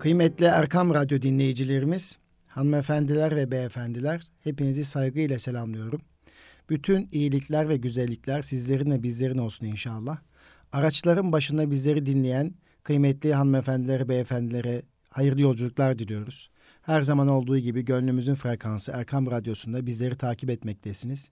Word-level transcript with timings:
Kıymetli 0.00 0.46
Erkam 0.46 0.94
Radyo 0.94 1.22
dinleyicilerimiz, 1.22 2.18
hanımefendiler 2.46 3.36
ve 3.36 3.50
beyefendiler, 3.50 4.22
hepinizi 4.44 4.84
saygıyla 4.84 5.38
selamlıyorum. 5.38 6.00
Bütün 6.70 7.08
iyilikler 7.12 7.68
ve 7.68 7.76
güzellikler 7.76 8.42
sizlerin 8.42 8.90
ve 8.90 9.02
bizlerin 9.02 9.38
olsun 9.38 9.66
inşallah. 9.66 10.18
Araçların 10.72 11.32
başında 11.32 11.70
bizleri 11.70 12.06
dinleyen 12.06 12.54
kıymetli 12.82 13.34
hanımefendilere, 13.34 14.08
beyefendilere 14.08 14.82
hayırlı 15.10 15.40
yolculuklar 15.40 15.98
diliyoruz. 15.98 16.50
Her 16.82 17.02
zaman 17.02 17.28
olduğu 17.28 17.58
gibi 17.58 17.84
gönlümüzün 17.84 18.34
frekansı 18.34 18.92
Erkam 18.92 19.30
Radyosu'nda 19.30 19.86
bizleri 19.86 20.16
takip 20.16 20.50
etmektesiniz. 20.50 21.30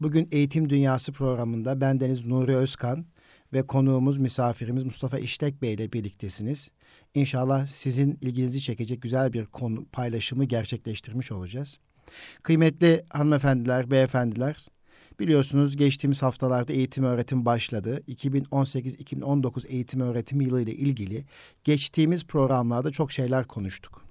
Bugün 0.00 0.28
Eğitim 0.32 0.70
Dünyası 0.70 1.12
programında 1.12 1.80
bendeniz 1.80 2.26
Nuri 2.26 2.56
Özkan 2.56 3.06
ve 3.52 3.62
konuğumuz, 3.62 4.18
misafirimiz 4.18 4.84
Mustafa 4.84 5.18
İştek 5.18 5.62
Bey 5.62 5.74
ile 5.74 5.92
birliktesiniz. 5.92 6.70
İnşallah 7.14 7.66
sizin 7.66 8.18
ilginizi 8.20 8.60
çekecek 8.60 9.02
güzel 9.02 9.32
bir 9.32 9.46
konu 9.46 9.84
paylaşımı 9.92 10.44
gerçekleştirmiş 10.44 11.32
olacağız. 11.32 11.78
Kıymetli 12.42 13.04
hanımefendiler, 13.10 13.90
beyefendiler, 13.90 14.66
biliyorsunuz 15.20 15.76
geçtiğimiz 15.76 16.22
haftalarda 16.22 16.72
eğitim 16.72 17.04
öğretim 17.04 17.44
başladı. 17.44 18.02
2018-2019 18.08 19.68
eğitim 19.68 20.00
öğretim 20.00 20.40
yılı 20.40 20.62
ile 20.62 20.74
ilgili 20.74 21.24
geçtiğimiz 21.64 22.26
programlarda 22.26 22.90
çok 22.90 23.12
şeyler 23.12 23.46
konuştuk. 23.46 24.04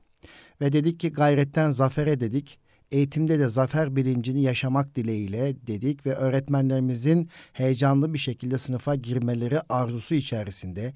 Ve 0.61 0.73
dedik 0.73 0.99
ki 0.99 1.11
gayretten 1.11 1.69
zafere 1.69 2.19
dedik. 2.19 2.59
Eğitimde 2.95 3.39
de 3.39 3.47
zafer 3.47 3.95
bilincini 3.95 4.41
yaşamak 4.41 4.95
dileğiyle 4.95 5.55
dedik 5.67 6.05
ve 6.05 6.15
öğretmenlerimizin 6.15 7.29
heyecanlı 7.53 8.13
bir 8.13 8.19
şekilde 8.19 8.57
sınıfa 8.57 8.95
girmeleri 8.95 9.59
arzusu 9.69 10.15
içerisinde 10.15 10.93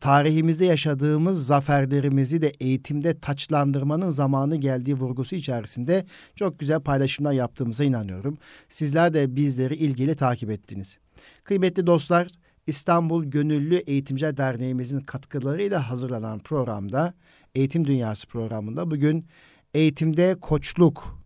tarihimizde 0.00 0.64
yaşadığımız 0.64 1.46
zaferlerimizi 1.46 2.42
de 2.42 2.52
eğitimde 2.60 3.20
taçlandırmanın 3.20 4.10
zamanı 4.10 4.56
geldiği 4.56 4.94
vurgusu 4.94 5.36
içerisinde 5.36 6.06
çok 6.36 6.58
güzel 6.58 6.80
paylaşımlar 6.80 7.32
yaptığımıza 7.32 7.84
inanıyorum. 7.84 8.38
Sizler 8.68 9.14
de 9.14 9.36
bizleri 9.36 9.74
ilgili 9.74 10.14
takip 10.14 10.50
ettiniz. 10.50 10.98
Kıymetli 11.44 11.86
dostlar, 11.86 12.28
İstanbul 12.66 13.24
Gönüllü 13.24 13.76
Eğitimciler 13.76 14.36
Derneğimizin 14.36 15.00
katkılarıyla 15.00 15.90
hazırlanan 15.90 16.38
programda, 16.38 17.14
Eğitim 17.54 17.84
Dünyası 17.84 18.28
programında 18.28 18.90
bugün 18.90 19.26
eğitimde 19.74 20.34
koçluk 20.40 21.20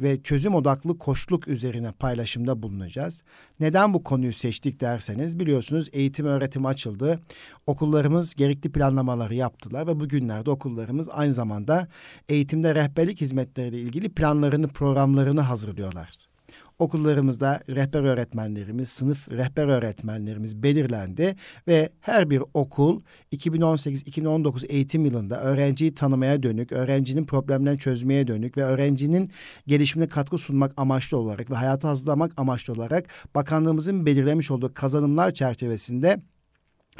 ve 0.00 0.22
çözüm 0.22 0.54
odaklı 0.54 0.98
koçluk 0.98 1.48
üzerine 1.48 1.92
paylaşımda 1.92 2.62
bulunacağız. 2.62 3.22
Neden 3.60 3.94
bu 3.94 4.02
konuyu 4.02 4.32
seçtik 4.32 4.80
derseniz 4.80 5.38
biliyorsunuz 5.38 5.88
eğitim 5.92 6.26
öğretim 6.26 6.66
açıldı. 6.66 7.20
Okullarımız 7.66 8.34
gerekli 8.34 8.72
planlamaları 8.72 9.34
yaptılar 9.34 9.86
ve 9.86 10.00
bugünlerde 10.00 10.50
okullarımız 10.50 11.08
aynı 11.12 11.32
zamanda 11.32 11.88
eğitimde 12.28 12.74
rehberlik 12.74 13.20
hizmetleriyle 13.20 13.80
ilgili 13.80 14.08
planlarını, 14.08 14.68
programlarını 14.68 15.40
hazırlıyorlar. 15.40 16.33
Okullarımızda 16.78 17.60
rehber 17.68 18.02
öğretmenlerimiz, 18.02 18.88
sınıf 18.88 19.30
rehber 19.30 19.66
öğretmenlerimiz 19.66 20.62
belirlendi 20.62 21.36
ve 21.68 21.88
her 22.00 22.30
bir 22.30 22.42
okul 22.54 23.00
2018-2019 23.32 24.66
eğitim 24.66 25.04
yılında 25.04 25.40
öğrenciyi 25.40 25.94
tanımaya 25.94 26.42
dönük, 26.42 26.72
öğrencinin 26.72 27.24
problemlerini 27.24 27.78
çözmeye 27.78 28.26
dönük 28.26 28.58
ve 28.58 28.64
öğrencinin 28.64 29.30
gelişimine 29.66 30.08
katkı 30.08 30.38
sunmak 30.38 30.72
amaçlı 30.76 31.16
olarak 31.16 31.50
ve 31.50 31.54
hayata 31.54 31.88
hazırlamak 31.88 32.32
amaçlı 32.36 32.72
olarak 32.72 33.08
bakanlığımızın 33.34 34.06
belirlemiş 34.06 34.50
olduğu 34.50 34.74
kazanımlar 34.74 35.30
çerçevesinde 35.30 36.22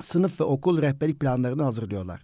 sınıf 0.01 0.41
ve 0.41 0.45
okul 0.45 0.83
rehberlik 0.83 1.21
planlarını 1.21 1.63
hazırlıyorlar. 1.63 2.21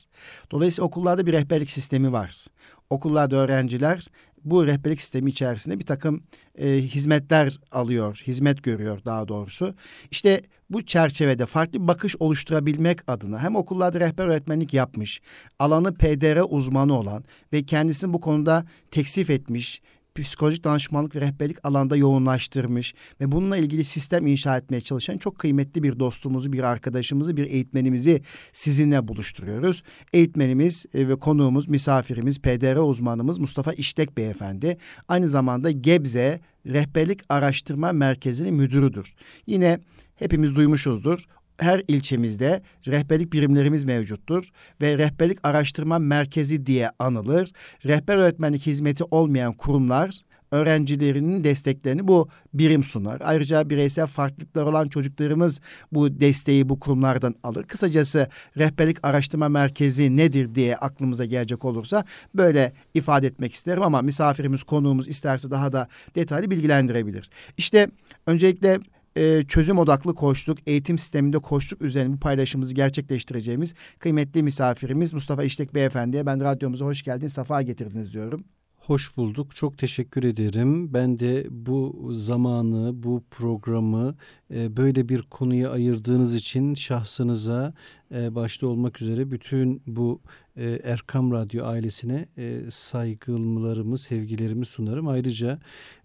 Dolayısıyla 0.50 0.86
okullarda 0.86 1.26
bir 1.26 1.32
rehberlik 1.32 1.70
sistemi 1.70 2.12
var. 2.12 2.46
Okullarda 2.90 3.36
öğrenciler 3.36 4.06
bu 4.44 4.66
rehberlik 4.66 5.00
sistemi 5.00 5.30
içerisinde 5.30 5.78
bir 5.78 5.86
takım 5.86 6.22
e, 6.58 6.68
hizmetler 6.68 7.58
alıyor, 7.72 8.22
hizmet 8.26 8.62
görüyor 8.62 9.00
daha 9.04 9.28
doğrusu. 9.28 9.74
İşte 10.10 10.42
bu 10.70 10.86
çerçevede 10.86 11.46
farklı 11.46 11.82
bir 11.82 11.88
bakış 11.88 12.16
oluşturabilmek 12.20 13.10
adına 13.10 13.42
hem 13.42 13.56
okullarda 13.56 14.00
rehber 14.00 14.26
öğretmenlik 14.26 14.74
yapmış, 14.74 15.20
alanı 15.58 15.94
PDR 15.94 16.42
uzmanı 16.48 16.98
olan 16.98 17.24
ve 17.52 17.62
kendisini 17.62 18.12
bu 18.12 18.20
konuda 18.20 18.64
teksif 18.90 19.30
etmiş, 19.30 19.82
psikolojik 20.14 20.64
danışmanlık 20.64 21.16
ve 21.16 21.20
rehberlik 21.20 21.64
alanda 21.64 21.96
yoğunlaştırmış 21.96 22.94
ve 23.20 23.32
bununla 23.32 23.56
ilgili 23.56 23.84
sistem 23.84 24.26
inşa 24.26 24.56
etmeye 24.56 24.80
çalışan 24.80 25.18
çok 25.18 25.38
kıymetli 25.38 25.82
bir 25.82 25.98
dostumuzu, 25.98 26.52
bir 26.52 26.62
arkadaşımızı, 26.62 27.36
bir 27.36 27.46
eğitmenimizi 27.46 28.22
sizinle 28.52 29.08
buluşturuyoruz. 29.08 29.82
Eğitmenimiz 30.12 30.86
e, 30.94 31.08
ve 31.08 31.16
konuğumuz, 31.16 31.68
misafirimiz, 31.68 32.38
PDR 32.38 32.76
uzmanımız 32.76 33.38
Mustafa 33.38 33.72
İştek 33.72 34.16
Beyefendi. 34.16 34.76
Aynı 35.08 35.28
zamanda 35.28 35.70
Gebze 35.70 36.40
Rehberlik 36.66 37.20
Araştırma 37.28 37.92
Merkezi'nin 37.92 38.54
müdürüdür. 38.54 39.14
Yine 39.46 39.80
hepimiz 40.16 40.56
duymuşuzdur 40.56 41.24
her 41.60 41.82
ilçemizde 41.88 42.62
rehberlik 42.86 43.32
birimlerimiz 43.32 43.84
mevcuttur 43.84 44.48
ve 44.82 44.98
rehberlik 44.98 45.38
araştırma 45.42 45.98
merkezi 45.98 46.66
diye 46.66 46.90
anılır. 46.98 47.52
Rehber 47.86 48.16
öğretmenlik 48.16 48.66
hizmeti 48.66 49.04
olmayan 49.04 49.52
kurumlar 49.52 50.20
öğrencilerinin 50.52 51.44
desteklerini 51.44 52.08
bu 52.08 52.28
birim 52.54 52.84
sunar. 52.84 53.20
Ayrıca 53.24 53.70
bireysel 53.70 54.06
farklılıklar 54.06 54.62
olan 54.62 54.88
çocuklarımız 54.88 55.60
bu 55.92 56.20
desteği 56.20 56.68
bu 56.68 56.80
kurumlardan 56.80 57.34
alır. 57.42 57.64
Kısacası 57.64 58.28
rehberlik 58.58 58.98
araştırma 59.02 59.48
merkezi 59.48 60.16
nedir 60.16 60.54
diye 60.54 60.76
aklımıza 60.76 61.24
gelecek 61.24 61.64
olursa 61.64 62.04
böyle 62.34 62.72
ifade 62.94 63.26
etmek 63.26 63.52
isterim 63.52 63.82
ama 63.82 64.02
misafirimiz 64.02 64.62
konuğumuz 64.62 65.08
isterse 65.08 65.50
daha 65.50 65.72
da 65.72 65.88
detaylı 66.14 66.50
bilgilendirebilir. 66.50 67.30
İşte 67.56 67.88
öncelikle 68.26 68.78
e, 69.20 69.44
çözüm 69.48 69.78
odaklı 69.78 70.14
koçluk, 70.14 70.58
eğitim 70.66 70.98
sisteminde 70.98 71.38
koçluk 71.38 71.82
üzerine 71.82 72.12
bu 72.12 72.20
paylaşımımızı 72.20 72.74
gerçekleştireceğimiz 72.74 73.74
kıymetli 73.98 74.42
misafirimiz 74.42 75.12
Mustafa 75.14 75.44
İştek 75.44 75.74
Beyefendi'ye 75.74 76.26
ben 76.26 76.40
radyomuza 76.44 76.84
hoş 76.84 77.02
geldiniz, 77.02 77.32
safa 77.32 77.62
getirdiniz 77.62 78.12
diyorum. 78.12 78.44
Hoş 78.90 79.16
bulduk. 79.16 79.56
Çok 79.56 79.78
teşekkür 79.78 80.24
ederim. 80.24 80.94
Ben 80.94 81.18
de 81.18 81.46
bu 81.50 82.10
zamanı, 82.12 83.02
bu 83.02 83.22
programı 83.30 84.14
e, 84.54 84.76
böyle 84.76 85.08
bir 85.08 85.22
konuya 85.22 85.70
ayırdığınız 85.70 86.34
için 86.34 86.74
şahsınıza 86.74 87.74
e, 88.14 88.34
başta 88.34 88.66
olmak 88.66 89.02
üzere 89.02 89.30
bütün 89.30 89.82
bu 89.86 90.20
e, 90.56 90.80
Erkam 90.84 91.32
Radyo 91.32 91.64
ailesine 91.64 92.26
saygılarımı, 92.70 93.98
sevgilerimi 93.98 94.66
sunarım. 94.66 95.08
Ayrıca 95.08 95.58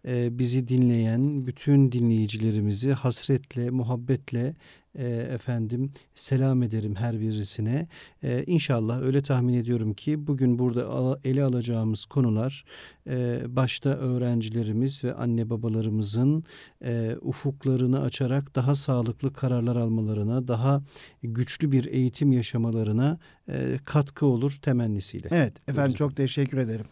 bizi 0.08 0.68
dinleyen 0.68 1.48
bütün 1.48 1.92
dinleyicilerimizi 1.92 2.94
hasretle, 2.94 3.70
muhabbetle 3.70 4.56
e, 4.96 5.08
efendim 5.08 5.92
selam 6.16 6.64
ederim 6.64 6.96
her 6.96 7.20
birisine. 7.20 7.88
E, 8.24 8.44
inşallah 8.48 9.02
öyle 9.02 9.22
tahmin 9.22 9.54
ediyorum 9.54 9.94
ki 9.94 10.28
bugün 10.28 10.60
burada 10.60 11.20
ele 11.24 11.44
alacağımız 11.44 12.06
konular 12.06 12.66
e, 13.10 13.42
başta 13.48 13.90
öğrencilerimiz 13.90 15.04
ve 15.04 15.14
anne 15.14 15.50
babalarımızın 15.50 16.44
e, 16.86 17.16
ufuklarını 17.22 18.02
açarak 18.02 18.56
daha 18.56 18.76
sağlıklı 18.76 19.34
kararlar 19.34 19.76
almalarına, 19.76 20.48
daha 20.48 20.84
güçlü 21.24 21.72
bir 21.72 21.86
eğitim 21.86 22.32
yaşamalarına 22.32 23.18
e, 23.50 23.80
katkı 23.86 24.26
olur 24.26 24.58
temennisiyle. 24.62 25.28
Evet 25.32 25.70
efendim 25.70 25.94
çok 25.94 26.16
teşekkür 26.16 26.58
ederim. 26.58 26.86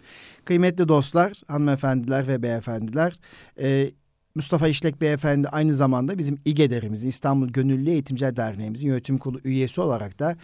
Kıymetli 0.46 0.88
dostlar, 0.88 1.42
hanımefendiler 1.48 2.28
ve 2.28 2.44
beyefendiler, 2.44 3.14
e, 3.60 3.92
Mustafa 4.36 4.68
İşlek 4.68 5.02
Beyefendi 5.02 5.50
aynı 5.50 5.74
zamanda 5.74 6.18
bizim 6.18 6.38
İGEDER'imizin 6.46 7.10
İstanbul 7.10 7.50
Gönüllü 7.50 7.90
Eğitimciler 7.90 8.36
Derneğimizin 8.36 8.88
yönetim 8.88 9.18
kurulu 9.18 9.42
üyesi 9.44 9.82
olarak 9.82 10.20
da 10.20 10.38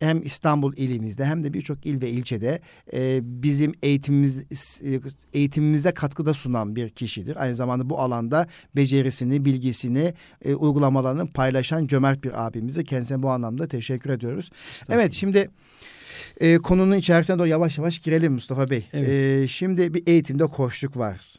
hem 0.00 0.22
İstanbul 0.22 0.76
ilimizde 0.76 1.24
hem 1.24 1.44
de 1.44 1.52
birçok 1.52 1.86
il 1.86 2.02
ve 2.02 2.10
ilçede 2.10 2.60
e, 2.92 3.20
bizim 3.22 3.74
eğitimimiz 3.82 4.82
eğitimimizde 5.32 5.94
katkıda 5.94 6.34
sunan 6.34 6.76
bir 6.76 6.90
kişidir. 6.90 7.42
Aynı 7.42 7.54
zamanda 7.54 7.90
bu 7.90 7.98
alanda 8.00 8.46
becerisini, 8.76 9.44
bilgisini, 9.44 10.14
e, 10.44 10.54
uygulamalarını 10.54 11.26
paylaşan 11.26 11.86
cömert 11.86 12.24
bir 12.24 12.46
abimize 12.46 12.84
kendisine 12.84 13.22
bu 13.22 13.30
anlamda 13.30 13.68
teşekkür 13.68 14.10
ediyoruz. 14.10 14.50
Evet 14.88 15.12
şimdi 15.12 15.50
e, 16.40 16.56
konunun 16.56 16.96
içerisine 16.96 17.38
doğru 17.38 17.46
yavaş 17.46 17.78
yavaş 17.78 17.98
girelim 17.98 18.32
Mustafa 18.32 18.70
Bey. 18.70 18.88
Evet. 18.92 19.08
E, 19.08 19.48
şimdi 19.48 19.94
bir 19.94 20.02
eğitimde 20.06 20.46
koçluk 20.46 20.96
var. 20.96 21.34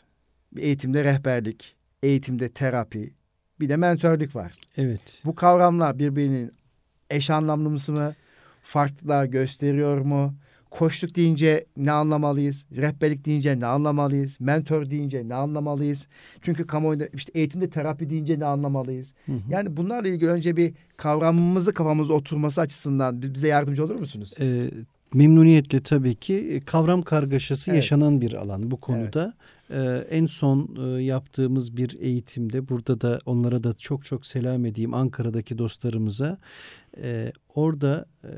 Bir 0.51 0.61
eğitimde 0.61 1.03
rehberlik, 1.03 1.75
eğitimde 2.03 2.49
terapi, 2.49 3.13
bir 3.59 3.69
de 3.69 3.77
mentörlük 3.77 4.35
var. 4.35 4.53
Evet. 4.77 5.21
Bu 5.25 5.35
kavramlar 5.35 5.99
birbirinin 5.99 6.51
eş 7.09 7.29
anlamlısı 7.29 7.91
mı? 7.91 8.15
Farklılığa 8.63 9.25
gösteriyor 9.25 9.97
mu? 10.01 10.35
Koçluk 10.71 11.15
deyince 11.15 11.65
ne 11.77 11.91
anlamalıyız? 11.91 12.65
Rehberlik 12.75 13.25
deyince 13.25 13.59
ne 13.59 13.65
anlamalıyız? 13.65 14.37
Mentor 14.39 14.89
deyince 14.89 15.29
ne 15.29 15.35
anlamalıyız? 15.35 16.07
Çünkü 16.41 16.67
kamuoyunda 16.67 17.07
işte 17.13 17.31
eğitimde 17.35 17.69
terapi 17.69 18.09
deyince 18.09 18.39
ne 18.39 18.45
anlamalıyız? 18.45 19.13
Hı 19.25 19.31
hı. 19.31 19.39
Yani 19.49 19.77
bunlarla 19.77 20.07
ilgili 20.09 20.29
önce 20.29 20.57
bir 20.57 20.73
kavramımızı 20.97 21.73
kafamızda 21.73 22.13
oturması 22.13 22.61
açısından 22.61 23.21
bize 23.21 23.47
yardımcı 23.47 23.85
olur 23.85 23.95
musunuz? 23.95 24.33
Ee, 24.39 24.69
memnuniyetle 25.13 25.83
tabii 25.83 26.15
ki 26.15 26.33
e, 26.33 26.59
kavram 26.59 27.01
kargaşası 27.01 27.71
Evet. 27.71 27.75
yaşanan 27.75 28.21
bir 28.21 28.33
alan 28.33 28.71
bu 28.71 28.77
konuda. 28.77 29.33
Ee, 29.71 30.07
en 30.09 30.25
son 30.25 30.77
e, 30.87 31.03
yaptığımız 31.03 31.77
bir 31.77 31.97
eğitimde 31.99 32.69
burada 32.69 33.01
da 33.01 33.19
onlara 33.25 33.63
da 33.63 33.73
çok 33.73 34.05
çok 34.05 34.25
selam 34.25 34.65
edeyim 34.65 34.93
Ankara'daki 34.93 35.57
dostlarımıza. 35.57 36.37
Ee, 36.97 37.31
orada 37.55 38.05
e, 38.23 38.29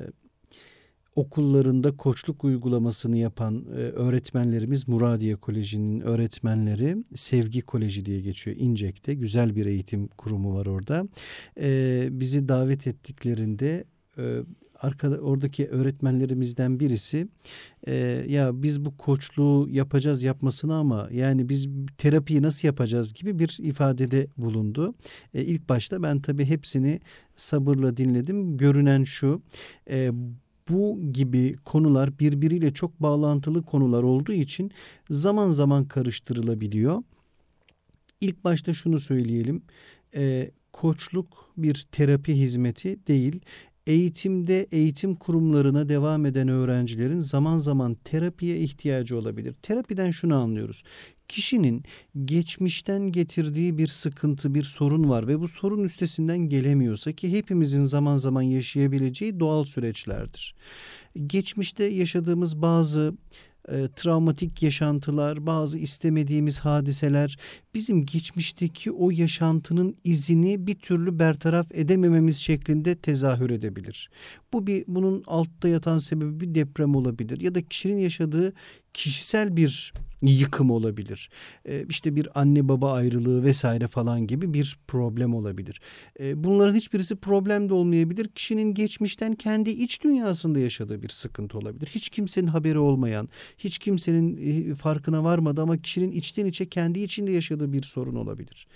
okullarında 1.15 1.97
koçluk 1.97 2.43
uygulamasını 2.43 3.17
yapan 3.17 3.65
e, 3.71 3.79
öğretmenlerimiz 3.79 4.87
Muradiye 4.87 5.35
Koleji'nin 5.35 6.01
öğretmenleri 6.01 6.97
Sevgi 7.15 7.61
Koleji 7.61 8.05
diye 8.05 8.21
geçiyor 8.21 8.57
İncek'te. 8.59 9.13
Güzel 9.13 9.55
bir 9.55 9.65
eğitim 9.65 10.07
kurumu 10.07 10.55
var 10.55 10.65
orada. 10.65 11.07
Ee, 11.59 12.07
bizi 12.11 12.47
davet 12.47 12.87
ettiklerinde 12.87 13.83
arkada 14.81 15.17
oradaki 15.17 15.67
öğretmenlerimizden 15.67 16.79
birisi 16.79 17.27
e, 17.87 17.93
ya 18.27 18.63
biz 18.63 18.85
bu 18.85 18.97
koçluğu 18.97 19.69
yapacağız 19.71 20.23
yapmasını 20.23 20.75
ama 20.75 21.09
yani 21.11 21.49
biz 21.49 21.67
terapiyi 21.97 22.41
nasıl 22.41 22.67
yapacağız 22.67 23.13
gibi 23.13 23.39
bir 23.39 23.57
ifadede 23.61 24.27
bulundu. 24.37 24.93
E, 25.33 25.43
ilk 25.43 25.69
başta 25.69 26.03
ben 26.03 26.19
tabii 26.21 26.45
hepsini 26.45 26.99
sabırla 27.35 27.97
dinledim. 27.97 28.57
Görünen 28.57 29.03
şu 29.03 29.41
e, 29.89 30.11
bu 30.69 30.99
gibi 31.13 31.55
konular 31.65 32.19
birbiriyle 32.19 32.73
çok 32.73 33.01
bağlantılı 33.01 33.63
konular 33.63 34.03
olduğu 34.03 34.33
için 34.33 34.71
zaman 35.09 35.51
zaman 35.51 35.85
karıştırılabiliyor. 35.85 37.03
İlk 38.21 38.43
başta 38.43 38.73
şunu 38.73 38.99
söyleyelim. 38.99 39.61
E, 40.15 40.51
koçluk 40.73 41.51
bir 41.57 41.87
terapi 41.91 42.33
hizmeti 42.33 43.07
değil. 43.07 43.41
Eğitimde 43.87 44.67
eğitim 44.71 45.15
kurumlarına 45.15 45.89
devam 45.89 46.25
eden 46.25 46.47
öğrencilerin 46.47 47.19
zaman 47.19 47.57
zaman 47.57 47.97
terapiye 48.03 48.59
ihtiyacı 48.59 49.17
olabilir. 49.17 49.55
Terapiden 49.61 50.11
şunu 50.11 50.35
anlıyoruz. 50.35 50.83
Kişinin 51.27 51.83
geçmişten 52.25 53.11
getirdiği 53.11 53.77
bir 53.77 53.87
sıkıntı, 53.87 54.53
bir 54.53 54.63
sorun 54.63 55.09
var 55.09 55.27
ve 55.27 55.39
bu 55.39 55.47
sorun 55.47 55.83
üstesinden 55.83 56.37
gelemiyorsa 56.37 57.11
ki 57.11 57.31
hepimizin 57.31 57.85
zaman 57.85 58.15
zaman 58.15 58.41
yaşayabileceği 58.41 59.39
doğal 59.39 59.65
süreçlerdir. 59.65 60.55
Geçmişte 61.27 61.83
yaşadığımız 61.83 62.61
bazı 62.61 63.13
e, 63.71 63.87
travmatik 63.95 64.63
yaşantılar, 64.63 65.45
bazı 65.45 65.77
istemediğimiz 65.77 66.59
hadiseler 66.59 67.37
bizim 67.73 68.05
geçmişteki 68.05 68.91
o 68.91 69.11
yaşantının 69.11 69.95
izini 70.03 70.67
bir 70.67 70.75
türlü 70.75 71.19
bertaraf 71.19 71.67
edemememiz 71.73 72.37
şeklinde 72.37 72.95
tezahür 72.95 73.49
edebilir. 73.49 74.09
Bu 74.53 74.67
bir 74.67 74.83
bunun 74.87 75.23
altta 75.27 75.67
yatan 75.67 75.97
sebebi 75.97 76.39
bir 76.39 76.55
deprem 76.55 76.95
olabilir 76.95 77.41
ya 77.41 77.55
da 77.55 77.61
kişinin 77.61 77.97
yaşadığı 77.97 78.53
kişisel 78.93 79.57
bir 79.57 79.93
yıkım 80.21 80.71
olabilir. 80.71 81.29
Ee, 81.67 81.85
işte 81.89 82.15
bir 82.15 82.39
anne 82.41 82.67
baba 82.67 82.93
ayrılığı 82.93 83.43
vesaire 83.43 83.87
falan 83.87 84.27
gibi 84.27 84.53
bir 84.53 84.79
problem 84.87 85.33
olabilir. 85.33 85.81
Ee, 86.19 86.43
bunların 86.43 86.73
hiçbirisi 86.73 87.15
problem 87.15 87.69
de 87.69 87.73
olmayabilir. 87.73 88.27
Kişinin 88.27 88.73
geçmişten 88.73 89.35
kendi 89.35 89.69
iç 89.69 90.03
dünyasında 90.03 90.59
yaşadığı 90.59 91.01
bir 91.01 91.09
sıkıntı 91.09 91.57
olabilir. 91.57 91.87
Hiç 91.95 92.09
kimsenin 92.09 92.47
haberi 92.47 92.77
olmayan, 92.77 93.29
hiç 93.57 93.77
kimsenin 93.77 94.37
e, 94.71 94.75
farkına 94.75 95.23
varmadı 95.23 95.61
ama 95.61 95.77
kişinin 95.77 96.11
içten 96.11 96.45
içe 96.45 96.69
kendi 96.69 96.99
içinde 96.99 97.31
yaşadığı 97.31 97.73
bir 97.73 97.83
sorun 97.83 98.15
olabilir. 98.15 98.67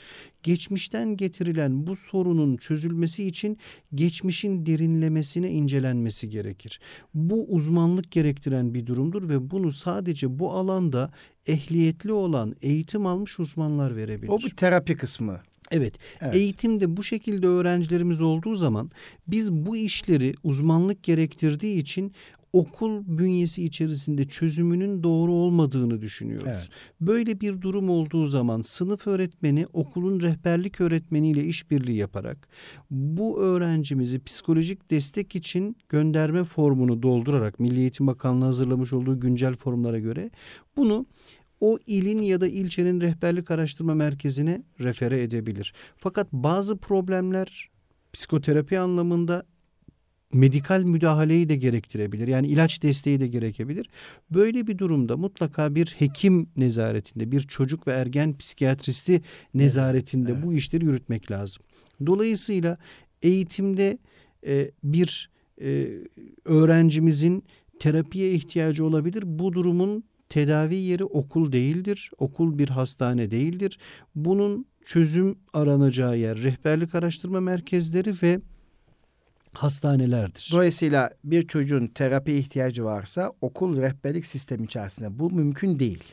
Geçmişten 0.43 1.17
getirilen 1.17 1.87
bu 1.87 1.95
sorunun 1.95 2.57
çözülmesi 2.57 3.23
için 3.27 3.57
geçmişin 3.95 4.65
derinlemesine 4.65 5.51
incelenmesi 5.51 6.29
gerekir. 6.29 6.79
Bu 7.13 7.45
uzmanlık 7.49 8.11
gerektiren 8.11 8.73
bir 8.73 8.85
durumdur 8.85 9.29
ve 9.29 9.51
bunu 9.51 9.71
sadece 9.71 10.00
bu 10.39 10.51
alanda 10.51 11.11
ehliyetli 11.47 12.11
olan 12.11 12.55
eğitim 12.61 13.05
almış 13.05 13.39
uzmanlar 13.39 13.95
verebilir. 13.95 14.29
O 14.29 14.39
bir 14.39 14.49
terapi 14.49 14.97
kısmı. 14.97 15.39
Evet, 15.71 15.93
Evet. 16.21 16.35
eğitimde 16.35 16.97
bu 16.97 17.03
şekilde 17.03 17.47
öğrencilerimiz 17.47 18.21
olduğu 18.21 18.55
zaman 18.55 18.91
biz 19.27 19.53
bu 19.53 19.77
işleri 19.77 20.33
uzmanlık 20.43 21.03
gerektirdiği 21.03 21.79
için 21.79 22.13
okul 22.53 23.03
bünyesi 23.05 23.63
içerisinde 23.63 24.27
çözümünün 24.27 25.03
doğru 25.03 25.31
olmadığını 25.31 26.01
düşünüyoruz. 26.01 26.47
Evet. 26.47 26.69
Böyle 27.01 27.41
bir 27.41 27.61
durum 27.61 27.89
olduğu 27.89 28.25
zaman 28.25 28.61
sınıf 28.61 29.07
öğretmeni 29.07 29.65
okulun 29.73 30.21
rehberlik 30.21 30.81
öğretmeniyle 30.81 31.43
işbirliği 31.43 31.97
yaparak 31.97 32.47
bu 32.89 33.41
öğrencimizi 33.41 34.23
psikolojik 34.23 34.91
destek 34.91 35.35
için 35.35 35.75
gönderme 35.89 36.43
formunu 36.43 37.03
doldurarak 37.03 37.59
Milli 37.59 37.79
Eğitim 37.79 38.07
Bakanlığı 38.07 38.45
hazırlamış 38.45 38.93
olduğu 38.93 39.19
güncel 39.19 39.55
formlara 39.55 39.99
göre 39.99 40.31
bunu 40.77 41.05
o 41.59 41.77
ilin 41.87 42.21
ya 42.21 42.41
da 42.41 42.47
ilçenin 42.47 43.01
rehberlik 43.01 43.51
araştırma 43.51 43.95
merkezine 43.95 44.63
refere 44.79 45.21
edebilir. 45.21 45.73
Fakat 45.97 46.33
bazı 46.33 46.77
problemler 46.77 47.69
psikoterapi 48.13 48.79
anlamında 48.79 49.45
medikal 50.33 50.83
müdahaleyi 50.83 51.49
de 51.49 51.55
gerektirebilir. 51.55 52.27
Yani 52.27 52.47
ilaç 52.47 52.81
desteği 52.83 53.19
de 53.19 53.27
gerekebilir. 53.27 53.89
Böyle 54.31 54.67
bir 54.67 54.77
durumda 54.77 55.17
mutlaka 55.17 55.75
bir 55.75 55.95
hekim 55.99 56.49
nezaretinde, 56.57 57.31
bir 57.31 57.41
çocuk 57.41 57.87
ve 57.87 57.91
ergen 57.91 58.37
psikiyatristi 58.37 59.21
nezaretinde 59.53 60.31
evet. 60.31 60.43
bu 60.43 60.53
işleri 60.53 60.85
yürütmek 60.85 61.31
lazım. 61.31 61.63
Dolayısıyla 62.05 62.77
eğitimde 63.21 63.97
e, 64.47 64.71
bir 64.83 65.29
e, 65.61 65.87
öğrencimizin 66.45 67.43
terapiye 67.79 68.31
ihtiyacı 68.31 68.85
olabilir. 68.85 69.23
Bu 69.25 69.53
durumun 69.53 70.03
tedavi 70.29 70.75
yeri 70.75 71.03
okul 71.03 71.51
değildir. 71.51 72.11
Okul 72.17 72.57
bir 72.57 72.69
hastane 72.69 73.31
değildir. 73.31 73.79
Bunun 74.15 74.65
çözüm 74.85 75.35
aranacağı 75.53 76.17
yer 76.17 76.41
rehberlik 76.41 76.95
araştırma 76.95 77.39
merkezleri 77.39 78.13
ve 78.23 78.41
hastanelerdir. 79.53 80.49
Dolayısıyla 80.51 81.11
bir 81.23 81.47
çocuğun 81.47 81.87
terapi 81.87 82.33
ihtiyacı 82.33 82.85
varsa 82.85 83.31
okul 83.41 83.77
rehberlik 83.77 84.25
sistemi 84.25 84.65
içerisinde 84.65 85.19
bu 85.19 85.31
mümkün 85.31 85.79
değil. 85.79 86.03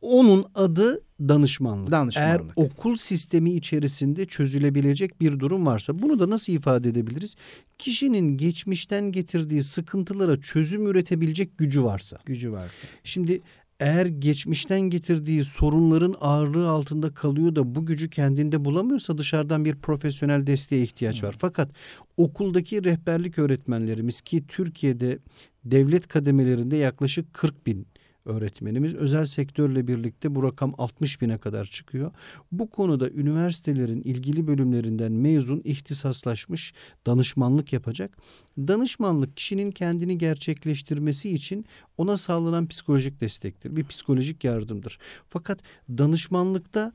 Onun 0.00 0.44
adı 0.54 1.02
danışmanlık. 1.20 1.90
Danışmanlık. 1.90 2.52
Eğer 2.58 2.66
okul 2.66 2.96
sistemi 2.96 3.52
içerisinde 3.52 4.26
çözülebilecek 4.26 5.20
bir 5.20 5.40
durum 5.40 5.66
varsa 5.66 5.98
bunu 5.98 6.18
da 6.20 6.30
nasıl 6.30 6.52
ifade 6.52 6.88
edebiliriz? 6.88 7.34
Kişinin 7.78 8.36
geçmişten 8.36 9.12
getirdiği 9.12 9.62
sıkıntılara 9.62 10.40
çözüm 10.40 10.86
üretebilecek 10.86 11.58
gücü 11.58 11.82
varsa. 11.82 12.18
Gücü 12.26 12.52
varsa. 12.52 12.86
Şimdi 13.04 13.40
eğer 13.80 14.06
geçmişten 14.06 14.80
getirdiği 14.80 15.44
sorunların 15.44 16.14
ağırlığı 16.20 16.68
altında 16.68 17.14
kalıyor 17.14 17.56
da 17.56 17.74
bu 17.74 17.86
gücü 17.86 18.10
kendinde 18.10 18.64
bulamıyorsa 18.64 19.18
dışarıdan 19.18 19.64
bir 19.64 19.76
profesyonel 19.76 20.46
desteğe 20.46 20.82
ihtiyaç 20.82 21.22
var. 21.22 21.34
Fakat 21.38 21.70
okuldaki 22.16 22.84
rehberlik 22.84 23.38
öğretmenlerimiz 23.38 24.20
ki 24.20 24.46
Türkiye'de 24.46 25.18
devlet 25.64 26.08
kademelerinde 26.08 26.76
yaklaşık 26.76 27.34
40 27.34 27.66
bin 27.66 27.86
öğretmenimiz 28.26 28.94
özel 28.94 29.24
sektörle 29.24 29.86
birlikte 29.88 30.34
bu 30.34 30.42
rakam 30.42 30.74
60 30.78 31.20
bine 31.20 31.38
kadar 31.38 31.64
çıkıyor. 31.64 32.10
Bu 32.52 32.70
konuda 32.70 33.10
üniversitelerin 33.10 34.00
ilgili 34.00 34.46
bölümlerinden 34.46 35.12
mezun 35.12 35.60
ihtisaslaşmış 35.64 36.74
danışmanlık 37.06 37.72
yapacak. 37.72 38.18
Danışmanlık 38.58 39.36
kişinin 39.36 39.70
kendini 39.70 40.18
gerçekleştirmesi 40.18 41.30
için 41.30 41.64
ona 41.98 42.16
sağlanan 42.16 42.68
psikolojik 42.68 43.20
destektir. 43.20 43.76
Bir 43.76 43.84
psikolojik 43.84 44.44
yardımdır. 44.44 44.98
Fakat 45.28 45.58
danışmanlıkta 45.88 46.92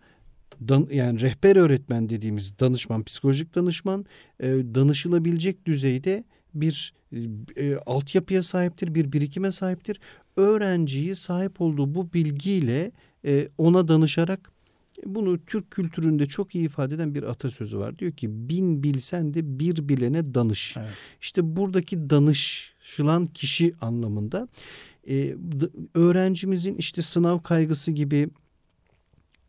dan, 0.70 0.88
yani 0.92 1.22
rehber 1.22 1.56
öğretmen 1.56 2.10
dediğimiz 2.10 2.60
danışman, 2.60 3.04
psikolojik 3.04 3.56
danışman 3.56 4.06
e, 4.40 4.48
danışılabilecek 4.50 5.66
düzeyde 5.66 6.24
bir 6.54 6.94
e, 7.58 7.76
altyapıya 7.76 8.44
sahiptir, 8.44 8.96
bir 8.96 9.12
birikime 9.12 9.52
sahiptir. 9.52 10.00
Öğrenciyi 10.38 11.16
sahip 11.16 11.62
olduğu 11.62 11.96
bu 11.96 12.14
bilgiyle 12.14 12.92
e, 13.26 13.50
ona 13.58 13.88
danışarak 13.88 14.52
bunu 15.06 15.46
Türk 15.46 15.72
kültüründe 15.72 16.26
çok 16.26 16.56
iyi 16.56 16.66
ifade 16.66 16.96
eden 16.96 17.16
bir 17.16 17.24
atasözü 17.24 17.78
var. 17.78 18.00
Diyor 18.00 18.12
ki 18.12 18.50
bin 18.50 18.84
bilsen 18.84 19.34
de 19.34 19.60
bir 19.60 19.90
bilene 19.90 20.34
danış. 20.34 20.78
Evet. 20.78 20.94
İşte 21.22 21.56
buradaki 21.56 22.10
danışılan 22.10 23.28
kişi 23.28 23.74
anlamında 23.82 24.48
e, 25.10 25.36
öğrencimizin 25.94 26.76
işte 26.76 27.02
sınav 27.02 27.40
kaygısı 27.40 27.92
gibi 27.92 28.30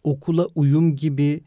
okula 0.04 0.46
uyum 0.54 0.96
gibi 0.96 1.40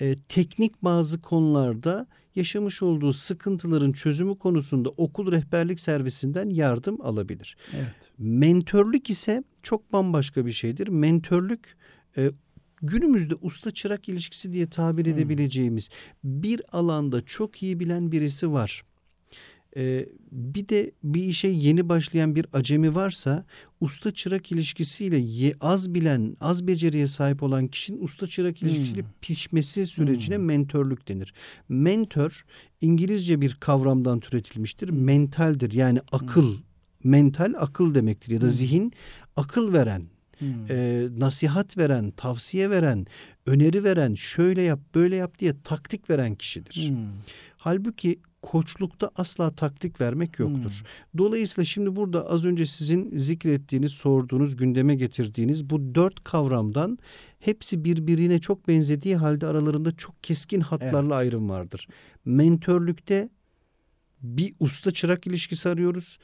e, 0.00 0.16
teknik 0.28 0.82
bazı 0.82 1.22
konularda 1.22 2.06
yaşamış 2.36 2.82
olduğu 2.82 3.12
sıkıntıların 3.12 3.92
çözümü 3.92 4.38
konusunda 4.38 4.88
okul 4.88 5.32
rehberlik 5.32 5.80
servisinden 5.80 6.48
yardım 6.48 7.00
alabilir. 7.00 7.56
Evet. 7.76 8.12
Mentörlük 8.18 9.10
ise 9.10 9.44
çok 9.62 9.92
bambaşka 9.92 10.46
bir 10.46 10.52
şeydir. 10.52 10.88
Mentörlük 10.88 11.76
e, 12.16 12.30
günümüzde 12.82 13.34
usta 13.40 13.70
çırak 13.70 14.08
ilişkisi 14.08 14.52
diye 14.52 14.66
tabir 14.66 15.06
edebileceğimiz 15.06 15.88
bir 16.24 16.62
alanda 16.72 17.20
çok 17.24 17.62
iyi 17.62 17.80
bilen 17.80 18.12
birisi 18.12 18.52
var. 18.52 18.82
Ee, 19.76 20.08
bir 20.32 20.68
de 20.68 20.90
bir 21.04 21.22
işe 21.22 21.48
yeni 21.48 21.88
başlayan 21.88 22.34
bir 22.34 22.46
acemi 22.52 22.94
varsa 22.94 23.44
usta 23.80 24.14
çırak 24.14 24.52
ilişkisiyle 24.52 25.16
ye, 25.16 25.54
az 25.60 25.94
bilen, 25.94 26.36
az 26.40 26.66
beceriye 26.66 27.06
sahip 27.06 27.42
olan 27.42 27.68
kişinin 27.68 28.04
usta 28.04 28.26
çırak 28.28 28.62
ilişkisiyle 28.62 29.00
Hmm. 29.00 29.08
pişmesi 29.20 29.86
sürecine 29.86 30.36
Hmm. 30.36 30.44
mentörlük 30.44 31.08
denir. 31.08 31.34
Mentor 31.68 32.44
İngilizce 32.80 33.40
bir 33.40 33.54
kavramdan 33.54 34.20
türetilmiştir. 34.20 34.88
Hmm. 34.88 35.04
Mentaldir 35.04 35.72
yani 35.72 36.00
akıl. 36.12 36.54
Mental 37.04 37.54
akıl 37.58 37.94
demektir 37.94 38.32
ya 38.32 38.40
da 38.40 38.44
Hmm. 38.44 38.50
zihin 38.50 38.92
akıl 39.36 39.72
veren, 39.72 40.02
Hmm. 40.38 40.48
e, 40.70 41.06
nasihat 41.18 41.78
veren, 41.78 42.10
tavsiye 42.10 42.70
veren, 42.70 43.06
öneri 43.46 43.84
veren, 43.84 44.14
şöyle 44.14 44.62
yap, 44.62 44.80
böyle 44.94 45.16
yap 45.16 45.38
diye 45.38 45.54
taktik 45.64 46.10
veren 46.10 46.34
kişidir. 46.34 46.88
Hmm. 46.88 46.96
Halbuki 47.56 48.18
koçlukta 48.42 49.10
asla 49.16 49.50
taktik 49.50 50.00
vermek 50.00 50.38
yoktur. 50.38 50.70
Hmm. 50.70 51.18
Dolayısıyla 51.18 51.64
şimdi 51.64 51.96
burada 51.96 52.30
az 52.30 52.44
önce 52.44 52.66
sizin 52.66 53.18
zikrettiğiniz, 53.18 53.92
sorduğunuz, 53.92 54.56
gündeme 54.56 54.94
getirdiğiniz 54.94 55.70
bu 55.70 55.94
dört 55.94 56.24
kavramdan 56.24 56.98
hepsi 57.38 57.84
birbirine 57.84 58.38
çok 58.38 58.68
benzediği 58.68 59.16
halde 59.16 59.46
aralarında 59.46 59.92
çok 59.96 60.22
keskin 60.22 60.60
hatlarla 60.60 61.14
ayrım 61.14 61.48
vardır. 61.48 61.88
Mentörlükte 62.24 63.28
bir 64.22 64.54
usta 64.60 64.90
çırak 64.90 65.26
ilişkisi 65.26 65.68
arıyoruz. 65.68 66.18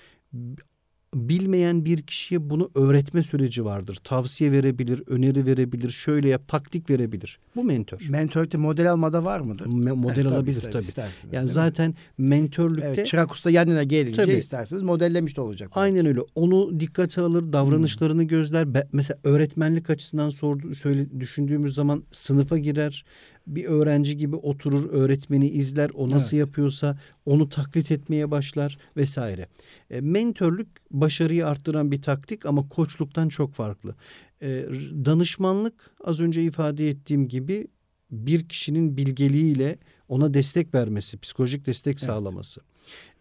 Bilmeyen 1.17 1.85
bir 1.85 2.03
kişiye 2.03 2.51
bunu 2.51 2.71
öğretme 2.75 3.23
süreci 3.23 3.65
vardır. 3.65 3.99
Tavsiye 4.05 4.53
verebilir, 4.53 5.03
öneri 5.07 5.47
verebilir, 5.47 5.91
şöyle 5.91 6.29
yap, 6.29 6.49
taktik 6.49 6.91
verebilir. 6.91 7.39
Bu 7.57 7.65
mentör. 7.65 8.07
Mentörlükte 8.11 8.59
model 8.59 8.93
almada 8.93 9.25
var 9.25 9.41
mıdır? 9.41 9.67
Me- 9.67 9.93
model 9.93 10.21
Evet, 10.21 10.33
alabilir 10.33 10.61
tabii. 10.61 10.83
isterseniz, 10.83 11.25
Yani 11.25 11.33
değil 11.33 11.43
mi? 11.43 11.49
zaten 11.49 11.95
mentörlükte 12.19 12.87
Evet, 12.87 13.07
çırak 13.07 13.33
usta 13.33 13.51
yanına 13.51 13.83
gelince 13.83 14.23
Tabii. 14.23 14.33
isterseniz 14.33 14.83
modellemiş 14.83 15.37
de 15.37 15.41
olacak. 15.41 15.71
Aynen 15.75 16.07
öyle. 16.07 16.21
Onu 16.35 16.81
dikkate 16.81 17.21
alır, 17.21 17.53
davranışlarını 17.53 18.25
gözler. 18.25 18.75
Be- 18.75 18.89
mesela 18.93 19.19
öğretmenlik 19.25 19.91
açısından 19.91 20.29
sordu, 20.29 20.75
söyle, 20.75 21.21
düşündüğümüz 21.21 21.75
zaman 21.75 22.03
sınıfa 22.11 22.59
girer. 22.59 23.05
Bir 23.47 23.65
öğrenci 23.65 24.17
gibi 24.17 24.37
oturur, 24.37 24.91
öğretmeni 24.91 25.49
izler. 25.49 25.91
O 25.95 26.11
nasıl 26.11 26.37
Evet. 26.37 26.47
yapıyorsa 26.49 26.99
onu 27.27 27.49
taklit 27.49 27.91
etmeye 27.91 28.31
başlar 28.31 28.79
vesaire. 28.97 29.49
E, 29.91 30.01
mentörlük 30.01 30.69
başarıyı 30.91 31.47
arttıran 31.47 31.91
bir 31.91 32.03
taktik 32.03 32.47
ama 32.47 32.69
koçluktan 32.69 33.29
çok 33.29 33.55
farklı. 33.55 33.95
E, 34.43 34.65
danışmanlık 35.05 35.91
az 36.05 36.21
önce 36.21 36.43
ifade 36.43 36.89
ettiğim 36.89 37.29
gibi 37.29 37.69
bir 38.11 38.49
kişinin 38.49 38.97
bilgeliğiyle 38.97 39.79
ona 40.09 40.35
destek 40.35 40.75
vermesi, 40.75 41.19
psikolojik 41.19 41.67
destek 41.67 42.01
sağlaması. 42.01 42.61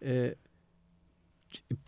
E, 0.05 0.35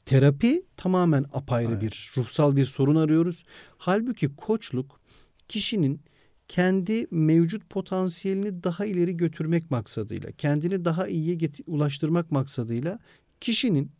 terapi 0.05 0.63
tamamen 0.77 1.25
apayrı 1.33 1.71
Evet. 1.71 1.81
bir 1.81 2.11
ruhsal 2.17 2.55
bir 2.55 2.65
sorun 2.65 2.95
arıyoruz. 2.95 3.43
Halbuki 3.77 4.35
koçluk 4.35 4.99
kişinin 5.47 6.01
kendi 6.47 7.07
mevcut 7.11 7.69
potansiyelini 7.69 8.63
daha 8.63 8.85
ileri 8.85 9.17
götürmek 9.17 9.71
maksadıyla, 9.71 10.31
kendini 10.31 10.85
daha 10.85 11.07
iyiye 11.07 11.35
get- 11.35 11.63
ulaştırmak 11.67 12.31
maksadıyla 12.31 12.99
kişinin 13.41 13.91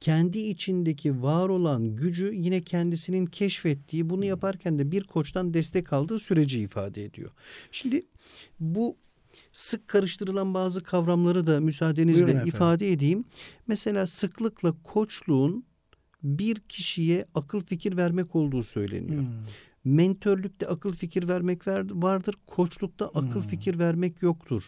kendi 0.00 0.38
içindeki 0.38 1.22
var 1.22 1.48
olan 1.48 1.96
gücü 1.96 2.32
yine 2.34 2.60
kendisinin 2.60 3.26
keşfettiği, 3.26 4.10
bunu 4.10 4.24
yaparken 4.24 4.78
de 4.78 4.92
bir 4.92 5.04
koçtan 5.04 5.54
destek 5.54 5.92
aldığı 5.92 6.18
süreci 6.18 6.58
ifade 6.60 7.04
ediyor. 7.04 7.30
Şimdi 7.72 8.06
bu 8.60 8.96
sık 9.52 9.88
karıştırılan 9.88 10.54
bazı 10.54 10.82
kavramları 10.82 11.46
da 11.46 11.60
müsaadenizle 11.60 12.42
ifade 12.46 12.92
edeyim. 12.92 13.24
Mesela 13.66 14.06
sıklıkla 14.06 14.74
koçluğun 14.84 15.64
bir 16.22 16.56
kişiye 16.56 17.24
akıl 17.34 17.60
fikir 17.60 17.96
vermek 17.96 18.36
olduğu 18.36 18.62
söyleniyor. 18.62 19.20
Hmm. 19.20 19.28
Mentörlükte 19.84 20.68
akıl 20.68 20.92
fikir 20.92 21.28
vermek 21.28 21.66
ver- 21.66 21.90
vardır. 22.02 22.34
Koçlukta 22.46 23.08
akıl 23.08 23.40
Hmm. 23.40 23.48
fikir 23.48 23.78
vermek 23.78 24.22
yoktur. 24.22 24.62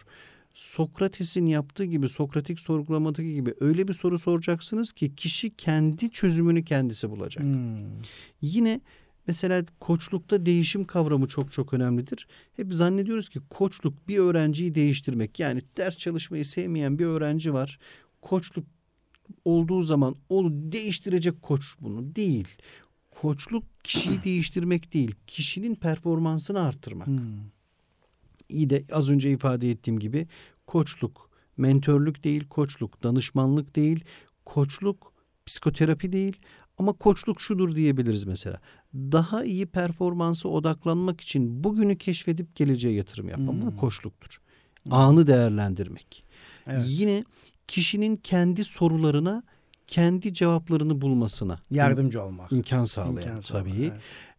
Sokrates'in 0.53 1.45
yaptığı 1.45 1.83
gibi 1.85 2.09
Sokratik 2.09 2.59
sorgulamadaki 2.59 3.33
gibi 3.33 3.53
öyle 3.59 3.87
bir 3.87 3.93
soru 3.93 4.19
soracaksınız 4.19 4.91
ki 4.93 5.15
kişi 5.15 5.49
kendi 5.55 6.09
çözümünü 6.11 6.65
kendisi 6.65 7.09
bulacak. 7.09 7.43
Hmm. 7.43 7.75
Yine 8.41 8.81
mesela 9.27 9.65
koçlukta 9.79 10.45
değişim 10.45 10.85
kavramı 10.85 11.27
çok 11.27 11.51
çok 11.51 11.73
önemlidir. 11.73 12.27
Hep 12.55 12.73
zannediyoruz 12.73 13.29
ki 13.29 13.39
koçluk 13.49 14.07
bir 14.07 14.17
öğrenciyi 14.17 14.75
değiştirmek. 14.75 15.39
Yani 15.39 15.61
ders 15.77 15.97
çalışmayı 15.97 16.45
sevmeyen 16.45 16.99
bir 16.99 17.05
öğrenci 17.05 17.53
var. 17.53 17.79
Koçluk 18.21 18.65
olduğu 19.45 19.81
zaman 19.81 20.15
onu 20.29 20.71
değiştirecek 20.71 21.41
koç 21.41 21.75
bunu 21.81 22.15
değil. 22.15 22.47
Koçluk 23.23 23.63
kişiyi 23.83 24.23
değiştirmek 24.23 24.93
değil, 24.93 25.15
kişinin 25.27 25.75
performansını 25.75 26.61
arttırmak. 26.61 27.07
Hmm. 27.07 27.21
İyi 28.49 28.69
de 28.69 28.83
az 28.91 29.09
önce 29.09 29.31
ifade 29.31 29.71
ettiğim 29.71 29.99
gibi 29.99 30.27
koçluk, 30.67 31.29
mentörlük 31.57 32.23
değil, 32.23 32.47
koçluk, 32.47 33.03
danışmanlık 33.03 33.75
değil, 33.75 34.03
koçluk, 34.45 35.13
psikoterapi 35.45 36.11
değil 36.11 36.37
ama 36.77 36.93
koçluk 36.93 37.41
şudur 37.41 37.75
diyebiliriz 37.75 38.23
mesela. 38.23 38.59
Daha 38.93 39.43
iyi 39.43 39.65
performansa 39.65 40.49
odaklanmak 40.49 41.21
için 41.21 41.63
bugünü 41.63 41.97
keşfedip 41.97 42.55
geleceğe 42.55 42.93
yatırım 42.93 43.29
yapmak 43.29 43.61
bu 43.61 43.71
Hmm. 43.71 43.77
koçluktur. 43.77 44.41
Anı 44.91 45.27
değerlendirmek. 45.27 46.25
Evet. 46.67 46.85
Yine 46.87 47.23
kişinin 47.67 48.15
kendi 48.15 48.63
sorularına 48.63 49.43
kendi 49.87 50.33
cevaplarını 50.33 51.01
bulmasına 51.01 51.59
Yardımcı 51.71 52.23
olmak. 52.23 52.51
imkan 52.51 52.85
sağlayan 52.85 53.27
İmkan 53.27 53.39
sağlamak, 53.41 53.69
tabii. 53.73 53.83
evet. 53.83 53.93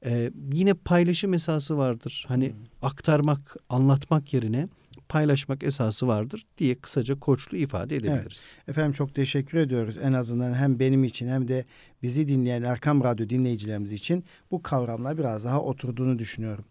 Ee, 0.06 0.30
yine 0.52 0.74
paylaşım 0.74 1.34
esası 1.34 1.76
vardır. 1.76 2.24
Hani 2.28 2.48
Hmm. 2.48 2.56
aktarmak, 2.82 3.56
anlatmak 3.68 4.34
yerine 4.34 4.68
paylaşmak 5.08 5.62
esası 5.62 6.06
vardır 6.06 6.46
diye 6.58 6.74
kısaca 6.74 7.18
koçlu 7.20 7.56
ifade 7.56 7.96
edebiliriz. 7.96 8.42
Efendim 8.68 8.92
çok 8.92 9.14
teşekkür 9.14 9.58
ediyoruz. 9.58 9.98
En 10.02 10.12
azından 10.12 10.54
hem 10.54 10.78
benim 10.78 11.04
için 11.04 11.28
hem 11.28 11.48
de 11.48 11.64
bizi 12.02 12.28
dinleyen 12.28 12.62
Erkam 12.62 13.04
Radyo 13.04 13.28
dinleyicilerimiz 13.28 13.92
için 13.92 14.24
bu 14.50 14.62
kavramlar 14.62 15.18
biraz 15.18 15.44
daha 15.44 15.60
oturduğunu 15.60 16.18
düşünüyorum. 16.18 16.64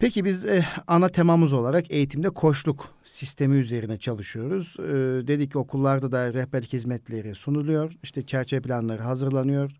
Peki 0.00 0.24
biz 0.24 0.44
e, 0.44 0.64
ana 0.86 1.08
temamız 1.08 1.52
olarak 1.52 1.90
eğitimde 1.90 2.30
koçluk 2.30 2.94
sistemi 3.04 3.56
üzerine 3.56 3.96
çalışıyoruz. 3.96 4.76
E, 4.78 4.92
dedik 5.26 5.52
ki 5.52 5.58
okullarda 5.58 6.12
da 6.12 6.34
rehberlik 6.34 6.72
hizmetleri 6.72 7.34
sunuluyor. 7.34 7.92
İşte 8.02 8.26
çerçeve 8.26 8.60
planları 8.60 9.02
hazırlanıyor. 9.02 9.70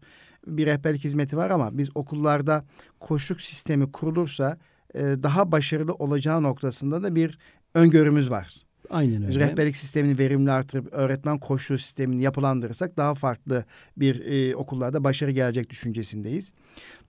Bir 0.47 0.67
rehberlik 0.67 1.05
hizmeti 1.05 1.37
var 1.37 1.51
ama 1.51 1.79
biz 1.79 1.91
okullarda 1.95 2.65
koçluk 3.01 3.41
sistemi 3.41 3.93
kurulursa 3.93 4.59
e, 4.95 5.01
daha 5.01 5.53
başarılı 5.53 5.95
olacağı 5.95 6.43
noktasında 6.43 7.03
da 7.03 7.15
bir 7.15 7.39
öngörümüz 7.75 8.31
var. 8.31 8.55
Aynen 8.91 9.27
öyle. 9.27 9.41
Rehberlik 9.41 9.77
sistemini 9.77 10.19
verimli 10.19 10.51
artırıp 10.51 10.89
öğretmen 10.93 11.39
koçluğu 11.39 11.79
sistemini 11.79 12.23
yapılandırırsak 12.23 12.97
daha 12.97 13.15
farklı 13.15 13.65
bir 13.97 14.27
e, 14.27 14.57
okullarda 14.57 15.05
başarı 15.05 15.31
gelecek 15.31 15.71
düşüncesindeyiz. 15.71 16.53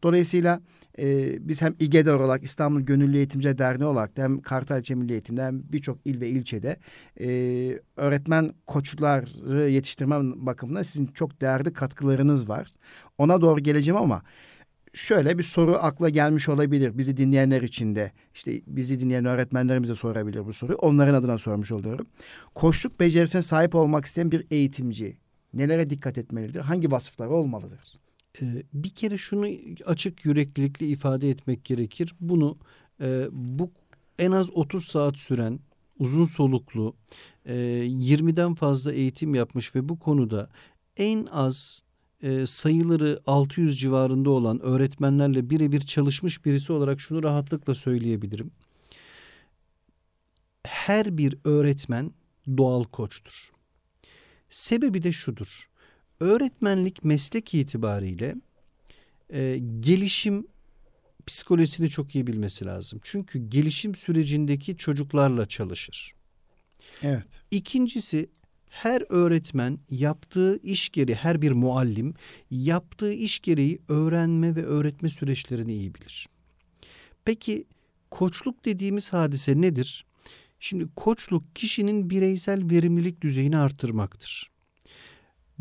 Dolayısıyla 0.03 0.61
e, 1.00 1.38
biz 1.48 1.62
hem 1.62 1.75
İGEDER 1.79 2.13
olarak 2.13 2.43
İstanbul 2.43 2.81
Gönüllü 2.81 3.17
Eğitimci 3.17 3.57
Derneği 3.57 3.88
olarak 3.88 4.17
da 4.17 4.24
hem 4.24 4.41
Kartalçe 4.41 4.95
Milli 4.95 5.12
Eğitim'de 5.12 5.43
hem 5.43 5.63
birçok 5.63 5.98
il 6.05 6.21
ve 6.21 6.29
ilçede 6.29 6.77
e, 7.21 7.27
öğretmen 7.95 8.53
koçları 8.67 9.69
yetiştirme 9.69 10.15
bakımından 10.21 10.81
sizin 10.81 11.05
çok 11.05 11.41
değerli 11.41 11.74
katkılarınız 11.74 12.50
var. 12.50 12.67
Ona 13.17 13.41
doğru 13.41 13.60
geleceğim 13.60 14.01
ama 14.01 14.21
şöyle 14.93 15.38
bir 15.38 15.43
soru 15.43 15.75
akla 15.75 16.10
gelmiş 16.10 16.50
olabilir 16.50 16.98
bizi 16.98 17.17
dinleyenler 17.17 17.62
için 17.62 17.95
de. 17.95 18.12
işte 18.33 18.62
bizi 18.67 19.00
dinleyen 19.00 19.25
öğretmenlerimiz 19.25 19.89
de 19.89 19.95
sorabilir 19.95 20.45
bu 20.45 20.53
soruyu. 20.53 20.77
Onların 20.77 21.13
adına 21.13 21.38
sormuş 21.38 21.71
oluyorum. 21.71 22.07
Koçluk 22.55 23.00
becerisine 23.00 23.41
sahip 23.41 23.75
olmak 23.75 24.05
isteyen 24.05 24.31
bir 24.31 24.48
eğitimci 24.51 25.17
nelere 25.53 25.89
dikkat 25.89 26.17
etmelidir? 26.17 26.60
Hangi 26.60 26.91
vasıfları 26.91 27.29
olmalıdır? 27.29 28.00
Ee, 28.41 28.63
bir 28.73 28.89
kere 28.89 29.17
şunu 29.17 29.47
açık 29.85 30.25
yüreklilikle 30.25 30.88
ifade 30.88 31.29
etmek 31.29 31.65
gerekir. 31.65 32.15
Bunu 32.19 32.57
e, 33.01 33.27
bu 33.31 33.71
en 34.19 34.31
az 34.31 34.50
30 34.51 34.85
saat 34.85 35.17
süren 35.17 35.59
uzun 36.00 36.25
soluklu 36.25 36.95
e, 37.45 37.53
20'den 37.85 38.53
fazla 38.53 38.93
eğitim 38.93 39.35
yapmış 39.35 39.75
ve 39.75 39.89
bu 39.89 40.00
konuda 40.00 40.50
en 40.97 41.25
az 41.25 41.81
e, 42.23 42.45
sayıları 42.45 43.21
600 43.25 43.79
civarında 43.79 44.29
olan 44.29 44.59
öğretmenlerle 44.59 45.50
birebir 45.50 45.81
çalışmış 45.81 46.45
birisi 46.45 46.73
olarak 46.73 47.01
şunu 47.01 47.23
rahatlıkla 47.23 47.75
söyleyebilirim. 47.75 48.51
Her 50.63 51.17
bir 51.17 51.38
öğretmen 51.43 52.11
doğal 52.57 52.83
koçtur. 52.83 53.51
Sebebi 54.50 55.03
de 55.03 55.11
şudur. 55.11 55.70
Öğretmenlik 56.21 57.03
meslek 57.03 57.53
itibariyle 57.53 58.35
e, 59.33 59.59
gelişim 59.79 60.47
psikolojisini 61.25 61.89
çok 61.89 62.15
iyi 62.15 62.27
bilmesi 62.27 62.65
lazım. 62.65 62.99
Çünkü 63.03 63.49
gelişim 63.49 63.95
sürecindeki 63.95 64.77
çocuklarla 64.77 65.45
çalışır. 65.45 66.13
Evet. 67.03 67.41
İkincisi 67.51 68.29
Her 68.71 69.03
öğretmen 69.09 69.79
yaptığı 69.89 70.57
iş 70.63 70.89
gereği, 70.89 71.15
her 71.15 71.41
bir 71.41 71.51
muallim 71.51 72.13
yaptığı 72.51 73.13
iş 73.13 73.39
gereği 73.39 73.79
öğrenme 73.87 74.55
ve 74.55 74.65
öğretme 74.65 75.09
süreçlerini 75.09 75.73
iyi 75.73 75.95
bilir. 75.95 76.27
Peki 77.25 77.65
koçluk 78.11 78.65
dediğimiz 78.65 79.13
hadise 79.13 79.61
nedir? 79.61 80.05
Şimdi 80.59 80.87
koçluk 80.95 81.55
kişinin 81.55 82.09
bireysel 82.09 82.71
verimlilik 82.71 83.21
düzeyini 83.21 83.57
artırmaktır. 83.57 84.50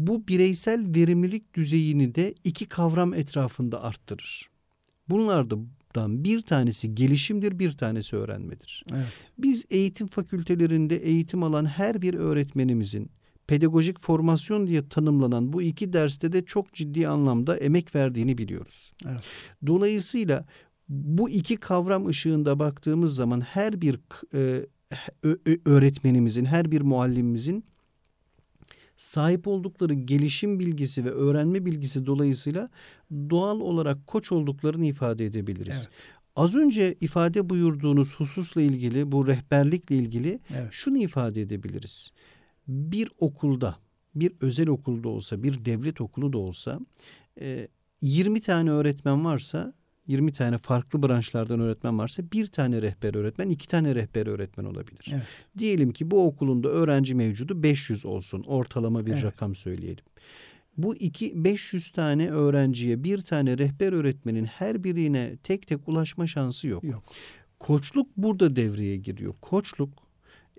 Bu 0.07 0.29
bireysel 0.29 0.95
verimlilik 0.95 1.55
düzeyini 1.55 2.15
de 2.15 2.35
iki 2.45 2.67
kavram 2.67 3.15
etrafında 3.15 3.83
arttırır. 3.83 4.51
Bunlardan 5.09 6.25
bir 6.25 6.43
tanesi 6.43 6.95
gelişimdir, 6.95 7.59
bir 7.59 7.73
tanesi 7.73 8.17
öğrenmedir. 8.17 8.85
Evet. 8.93 9.07
Biz 9.39 9.65
eğitim 9.71 10.07
fakültelerinde 10.07 10.97
eğitim 10.97 11.43
alan 11.43 11.65
her 11.65 12.03
bir 12.03 12.15
öğretmenimizin 12.15 13.11
pedagojik 13.47 14.01
formasyon 14.01 14.67
diye 14.67 14.89
tanımlanan 14.89 15.53
bu 15.53 15.63
iki 15.63 15.93
derste 15.93 16.33
de 16.33 16.45
çok 16.45 16.75
ciddi 16.75 17.09
anlamda 17.09 17.57
emek 17.57 17.95
verdiğini 17.95 18.39
biliyoruz. 18.39 18.93
Evet. 19.09 19.23
Dolayısıyla 19.67 20.47
bu 20.89 21.31
iki 21.31 21.57
kavram 21.57 22.07
ışığında 22.07 22.59
baktığımız 22.59 23.15
zaman 23.15 23.41
her 23.41 23.81
bir 23.81 23.99
e, 24.35 24.67
öğretmenimizin, 25.65 26.45
her 26.45 26.71
bir 26.71 26.81
muallimimizin 26.81 27.65
sahip 29.01 29.49
oldukları 29.49 29.95
gelişim 29.95 30.59
bilgisi 30.59 31.05
ve 31.05 31.11
öğrenme 31.11 31.65
bilgisi 31.65 32.07
dolayısıyla 32.07 32.71
doğal 33.31 33.61
olarak 33.61 34.07
koç 34.07 34.33
olduklarını 34.33 34.85
ifade 34.85 35.27
edebiliriz. 35.27 35.77
Evet. 35.77 35.89
Az 36.37 36.55
önce 36.55 36.95
ifade 37.01 37.51
buyurduğunuz 37.51 38.15
hususla 38.15 38.61
ilgili, 38.61 39.13
bu 39.13 39.27
rehberlikle 39.27 39.97
ilgili 39.97 40.41
evet. 40.55 40.69
şunu 40.71 40.99
ifade 40.99 41.43
edebiliriz. 41.43 42.11
Bir 42.69 43.09
okulda, 43.19 43.77
bir 44.15 44.33
özel 44.41 44.69
okulda 44.69 45.09
olsa, 45.09 45.43
bir 45.43 45.65
devlet 45.65 46.01
okulu 46.01 46.33
da 46.33 46.39
olsa 46.39 46.81
20 48.01 48.41
tane 48.41 48.71
öğretmen 48.71 49.25
varsa 49.25 49.75
20 50.11 50.33
tane 50.33 50.59
farklı 50.59 51.03
branşlardan 51.03 51.61
öğretmen 51.61 51.99
varsa 51.99 52.23
bir 52.33 52.47
tane 52.47 52.83
rehber 52.83 53.15
öğretmen, 53.15 53.49
iki 53.49 53.69
tane 53.69 53.95
rehber 53.95 54.27
öğretmen 54.27 54.65
olabilir. 54.65 55.07
Evet. 55.13 55.23
Diyelim 55.59 55.93
ki 55.93 56.11
bu 56.11 56.27
okulunda 56.27 56.69
öğrenci 56.69 57.15
mevcudu 57.15 57.63
500 57.63 58.07
olsun. 58.07 58.43
Ortalama 58.43 59.07
bir 59.07 59.13
evet. 59.13 59.25
rakam 59.25 59.55
söyleyelim. 59.55 60.05
Bu 60.77 60.97
iki 60.97 61.45
500 61.45 61.91
tane 61.91 62.31
öğrenciye 62.31 63.05
bir 63.05 63.19
tane 63.19 63.59
rehber 63.59 63.93
öğretmenin 63.93 64.45
her 64.45 64.85
birine 64.85 65.37
tek 65.43 65.67
tek 65.67 65.89
ulaşma 65.89 66.27
şansı 66.27 66.69
yok. 66.69 66.85
Yok. 66.85 67.03
Koçluk 67.59 68.17
burada 68.17 68.57
devreye 68.57 68.97
giriyor. 68.97 69.35
Koçluk 69.41 69.91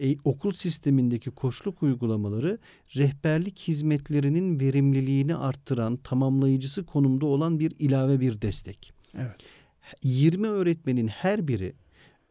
e, 0.02 0.16
okul 0.24 0.52
sistemindeki 0.52 1.32
koçluk 1.32 1.84
uygulamaları 1.84 2.58
rehberlik 2.96 3.60
hizmetlerinin 3.60 4.60
verimliliğini 4.60 5.36
arttıran, 5.36 5.98
tamamlayıcısı 5.98 6.86
konumda 6.86 7.26
olan 7.26 7.60
bir 7.60 7.74
ilave 7.80 8.20
bir 8.20 8.42
destek. 8.42 9.01
Evet. 9.18 9.38
20 10.04 10.48
öğretmenin 10.48 11.08
her 11.08 11.48
biri 11.48 11.74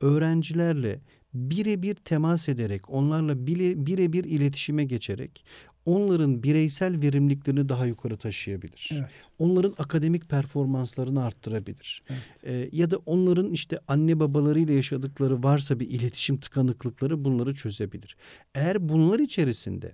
öğrencilerle 0.00 1.00
birebir 1.34 1.94
temas 1.94 2.48
ederek, 2.48 2.90
onlarla 2.90 3.46
birebir 3.46 4.24
iletişime 4.24 4.84
geçerek 4.84 5.44
onların 5.86 6.42
bireysel 6.42 7.02
verimliliklerini 7.02 7.68
daha 7.68 7.86
yukarı 7.86 8.16
taşıyabilir. 8.16 8.88
Evet. 8.92 9.10
Onların 9.38 9.74
akademik 9.78 10.28
performanslarını 10.28 11.24
arttırabilir. 11.24 12.02
Evet. 12.08 12.44
Ee, 12.44 12.68
ya 12.72 12.90
da 12.90 12.96
onların 12.96 13.50
işte 13.50 13.78
anne 13.88 14.20
babalarıyla 14.20 14.74
yaşadıkları 14.74 15.42
varsa 15.42 15.80
bir 15.80 15.88
iletişim 15.88 16.36
tıkanıklıkları 16.40 17.24
bunları 17.24 17.54
çözebilir. 17.54 18.16
Eğer 18.54 18.88
bunlar 18.88 19.18
içerisinde 19.18 19.92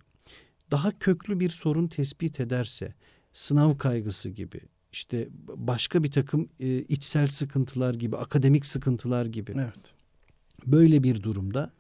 daha 0.71 0.99
köklü 0.99 1.41
bir 1.41 1.51
sorun 1.51 1.87
tespit 1.87 2.41
ederse, 2.41 2.95
sınav 3.33 3.79
kaygısı 3.79 4.31
gibi, 4.31 4.61
işte 4.97 5.29
başka 5.57 6.03
bir 6.03 6.11
takım 6.11 6.49
e, 6.61 6.79
içsel 6.79 7.29
sıkıntılar 7.29 7.95
gibi, 7.95 8.17
akademik 8.17 8.67
sıkıntılar 8.67 9.27
gibi. 9.27 9.53
Evet. 9.55 9.95
Böyle 10.67 11.03
bir 11.03 11.23
durumda 11.23 11.73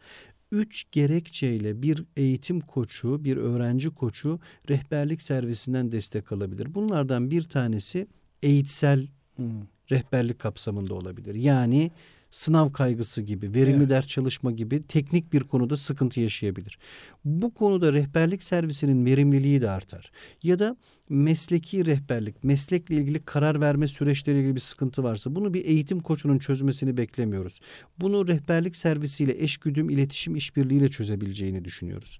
üç 0.52 0.84
gerekçeyle 0.92 1.82
bir 1.82 2.04
eğitim 2.16 2.60
koçu, 2.60 3.24
bir 3.24 3.36
öğrenci 3.36 3.90
koçu 3.90 4.40
rehberlik 4.68 5.22
servisinden 5.22 5.92
destek 5.92 6.32
alabilir. 6.32 6.74
Bunlardan 6.74 7.30
bir 7.30 7.42
tanesi 7.42 8.06
eğitsel 8.42 9.08
hmm. 9.36 9.46
rehberlik 9.90 10.38
kapsamında 10.38 10.94
olabilir. 10.94 11.34
Yani 11.34 11.90
sınav 12.30 12.72
kaygısı 12.72 13.22
gibi, 13.22 13.54
verimli 13.54 13.76
evet. 13.76 13.90
ders 13.90 14.06
çalışma 14.06 14.52
gibi 14.52 14.82
teknik 14.82 15.32
bir 15.32 15.40
konuda 15.40 15.76
sıkıntı 15.76 16.20
yaşayabilir. 16.20 16.78
Bu 17.24 17.54
konuda 17.54 17.92
rehberlik 17.92 18.42
servisinin 18.42 19.04
verimliliği 19.04 19.60
de 19.60 19.70
artar. 19.70 20.12
Ya 20.42 20.58
da 20.58 20.76
mesleki 21.08 21.86
rehberlik, 21.86 22.44
meslekle 22.44 22.94
ilgili 22.94 23.24
karar 23.24 23.60
verme 23.60 23.88
süreçleriyle 23.88 24.42
ilgili 24.42 24.54
bir 24.54 24.60
sıkıntı 24.60 25.02
varsa 25.02 25.34
bunu 25.34 25.54
bir 25.54 25.64
eğitim 25.64 26.00
koçunun 26.00 26.38
çözmesini 26.38 26.96
beklemiyoruz. 26.96 27.60
Bunu 28.00 28.28
rehberlik 28.28 28.76
servisiyle 28.76 29.42
eşgüdüm 29.42 29.90
iletişim 29.90 30.36
işbirliğiyle 30.36 30.88
çözebileceğini 30.88 31.64
düşünüyoruz. 31.64 32.18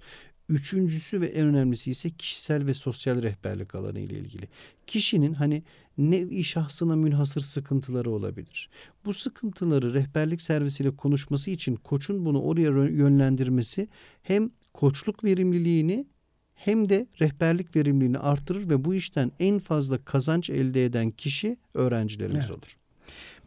Üçüncüsü 0.49 1.21
ve 1.21 1.27
en 1.27 1.47
önemlisi 1.47 1.91
ise 1.91 2.11
kişisel 2.11 2.67
ve 2.67 2.75
sosyal 2.75 3.23
rehberlik 3.23 3.75
alanı 3.75 4.01
ile 4.01 4.19
ilgili. 4.19 4.49
Kişinin 4.87 5.35
hani 5.35 5.63
nevi 5.99 6.45
şahsına 6.45 6.97
münhasır 6.97 7.41
sıkıntıları 7.41 8.11
olabilir. 8.11 8.71
Bu 9.05 9.13
sıkıntıları 9.13 9.95
rehberlik 9.95 10.41
servisiyle 10.43 10.97
konuşması 10.97 11.51
için 11.51 11.77
koçun 11.77 12.25
bunu 12.25 12.43
oraya 12.43 12.71
yönlendirmesi 12.71 13.89
hem 14.23 14.51
koçluk 14.73 15.25
verimliliğini 15.25 16.07
hem 16.55 16.89
de 16.89 17.07
rehberlik 17.21 17.77
verimliliğini 17.77 18.19
artırır 18.19 18.71
ve 18.71 18.85
bu 18.85 18.95
işten 18.95 19.33
en 19.39 19.59
fazla 19.59 20.05
kazanç 20.05 20.51
elde 20.51 20.85
eden 20.85 21.11
kişi 21.11 21.57
öğrencilerimiz 21.75 22.37
evet. 22.37 22.51
olur. 22.51 22.77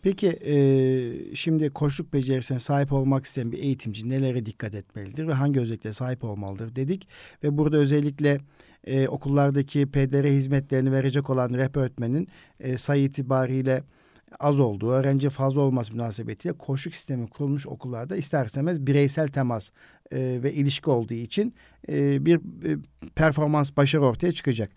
Peki 0.01 0.27
e, 0.27 1.35
şimdi 1.35 1.69
koçluk 1.69 2.13
becerisine 2.13 2.59
sahip 2.59 2.93
olmak 2.93 3.25
isteyen 3.25 3.51
bir 3.51 3.57
eğitimci 3.57 4.09
nelere 4.09 4.45
dikkat 4.45 4.75
etmelidir 4.75 5.27
ve 5.27 5.33
hangi 5.33 5.59
özelliklere 5.59 5.93
sahip 5.93 6.23
olmalıdır 6.23 6.75
dedik. 6.75 7.07
Ve 7.43 7.57
burada 7.57 7.77
özellikle 7.77 8.39
e, 8.83 9.07
okullardaki 9.07 9.85
PDR 9.85 10.25
hizmetlerini 10.25 10.91
verecek 10.91 11.29
olan 11.29 11.49
rehber 11.49 11.81
öğretmenin 11.81 12.27
e, 12.59 12.77
sayı 12.77 13.03
itibariyle 13.03 13.83
az 14.39 14.59
olduğu, 14.59 14.89
öğrenci 14.89 15.29
fazla 15.29 15.61
olması 15.61 15.93
münasebetiyle 15.93 16.57
koşuk 16.57 16.95
sistemi 16.95 17.27
kurulmuş 17.27 17.67
okullarda 17.67 18.15
isterseniz 18.15 18.87
bireysel 18.87 19.27
temas 19.27 19.71
e, 20.11 20.39
ve 20.43 20.53
ilişki 20.53 20.89
olduğu 20.89 21.13
için 21.13 21.53
e, 21.89 22.25
bir 22.25 22.35
e, 22.37 22.77
performans 23.15 23.77
başarı 23.77 24.01
ortaya 24.01 24.31
çıkacak. 24.31 24.71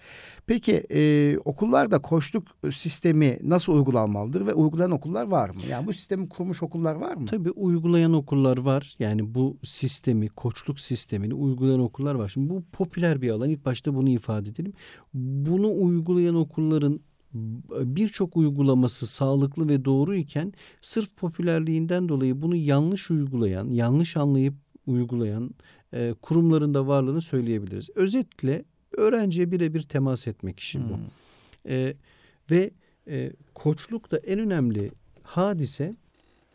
Peki 0.47 0.87
e, 0.95 1.39
okullarda 1.45 1.99
koçluk 1.99 2.47
sistemi 2.73 3.39
nasıl 3.43 3.73
uygulanmalıdır 3.73 4.47
ve 4.47 4.55
uygulayan 4.55 4.91
okullar 4.91 5.27
var 5.27 5.51
mı? 5.51 5.61
Yani 5.71 5.87
bu 5.87 5.93
sistemi 5.93 6.29
kurmuş 6.29 6.63
okullar 6.63 6.95
var 6.95 7.15
mı? 7.15 7.27
Tabii 7.27 7.51
uygulayan 7.51 8.13
okullar 8.13 8.59
var. 8.59 8.97
Yani 8.99 9.35
bu 9.35 9.57
sistemi, 9.65 10.29
koçluk 10.29 10.81
sistemini 10.81 11.35
uygulayan 11.35 11.81
okullar 11.81 12.15
var. 12.15 12.29
Şimdi 12.29 12.51
bu 12.51 12.63
popüler 12.73 13.23
bir 13.23 13.31
alan. 13.31 13.49
İlk 13.49 13.65
başta 13.65 13.95
bunu 13.95 14.09
ifade 14.09 14.49
edelim. 14.49 14.73
Bunu 15.15 15.83
uygulayan 15.83 16.35
okulların 16.35 17.01
birçok 17.71 18.37
uygulaması 18.37 19.07
sağlıklı 19.07 19.69
ve 19.69 19.85
doğru 19.85 20.15
iken 20.15 20.53
sırf 20.83 21.17
popülerliğinden 21.17 22.09
dolayı 22.09 22.43
bunu 22.43 22.57
yanlış 22.57 23.11
uygulayan, 23.11 23.71
yanlış 23.71 24.17
anlayıp 24.17 24.55
uygulayan 24.87 25.51
e, 25.95 26.15
kurumların 26.23 26.75
da 26.75 26.87
varlığını 26.87 27.23
söyleyebiliriz. 27.23 27.91
Özetle 27.95 28.65
öğrenciye 28.93 29.51
birebir 29.51 29.83
temas 29.83 30.27
etmek 30.27 30.61
işi 30.61 30.81
bu. 30.81 30.97
Hmm. 30.97 31.05
E, 31.69 31.95
ve 32.51 32.71
e, 33.09 33.33
koçlukta 33.55 34.17
en 34.17 34.39
önemli 34.39 34.91
hadise 35.23 35.97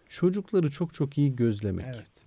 çocukları 0.10 0.72
çok 0.72 0.94
çok 0.94 1.18
iyi 1.18 1.36
gözlemek. 1.36 1.86
Evet. 1.88 2.26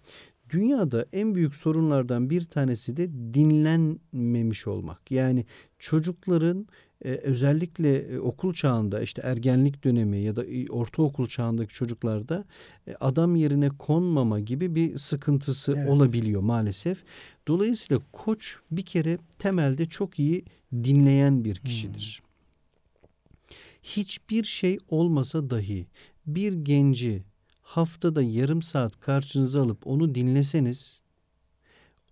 Dünyada 0.51 1.07
en 1.13 1.35
büyük 1.35 1.55
sorunlardan 1.55 2.31
bir 2.31 2.45
tanesi 2.45 2.97
de 2.97 3.11
dinlenmemiş 3.35 4.67
olmak. 4.67 5.11
Yani 5.11 5.47
çocukların 5.79 6.67
e, 7.05 7.09
özellikle 7.09 7.97
e, 7.99 8.19
okul 8.19 8.55
çağında 8.55 9.03
işte 9.03 9.23
ergenlik 9.25 9.85
dönemi 9.85 10.19
ya 10.19 10.37
da 10.37 10.45
ortaokul 10.71 11.27
çağındaki 11.27 11.73
çocuklarda 11.73 12.45
e, 12.89 12.95
adam 13.01 13.37
yerine 13.37 13.69
konmama 13.69 14.41
gibi 14.41 14.75
bir 14.75 14.99
sıkıntısı 14.99 15.75
evet. 15.77 15.89
olabiliyor 15.89 16.41
maalesef. 16.41 17.03
Dolayısıyla 17.49 18.03
koç 18.13 18.57
bir 18.71 18.85
kere 18.85 19.19
temelde 19.39 19.87
çok 19.87 20.19
iyi 20.19 20.45
dinleyen 20.73 21.45
bir 21.45 21.57
kişidir. 21.57 22.23
Hmm. 22.23 22.31
Hiçbir 23.83 24.45
şey 24.45 24.79
olmasa 24.89 25.51
dahi 25.51 25.87
bir 26.27 26.53
genci 26.53 27.23
haftada 27.63 28.23
yarım 28.23 28.63
saat 28.63 29.01
karşınıza 29.01 29.63
alıp 29.63 29.87
onu 29.87 30.15
dinleseniz 30.15 31.00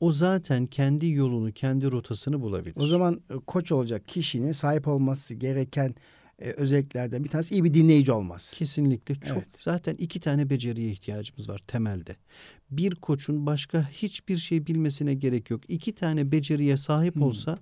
o 0.00 0.12
zaten 0.12 0.66
kendi 0.66 1.10
yolunu, 1.10 1.52
kendi 1.52 1.90
rotasını 1.90 2.40
bulabilir. 2.40 2.74
O 2.76 2.86
zaman 2.86 3.20
e, 3.30 3.34
koç 3.46 3.72
olacak 3.72 4.08
kişinin 4.08 4.52
sahip 4.52 4.88
olması 4.88 5.34
gereken 5.34 5.94
e, 6.38 6.50
özelliklerden 6.50 7.24
bir 7.24 7.28
tanesi 7.28 7.54
iyi 7.54 7.64
bir 7.64 7.74
dinleyici 7.74 8.12
olmaz. 8.12 8.52
Kesinlikle 8.54 9.14
çok. 9.14 9.36
Evet. 9.36 9.48
Zaten 9.60 9.94
iki 9.94 10.20
tane 10.20 10.50
beceriye 10.50 10.90
ihtiyacımız 10.90 11.48
var 11.48 11.62
temelde. 11.66 12.16
Bir 12.70 12.94
koçun 12.94 13.46
başka 13.46 13.88
hiçbir 13.88 14.36
şey 14.36 14.66
bilmesine 14.66 15.14
gerek 15.14 15.50
yok. 15.50 15.60
İki 15.68 15.94
tane 15.94 16.32
beceriye 16.32 16.76
sahip 16.76 17.14
Hmm. 17.14 17.22
olsa 17.22 17.58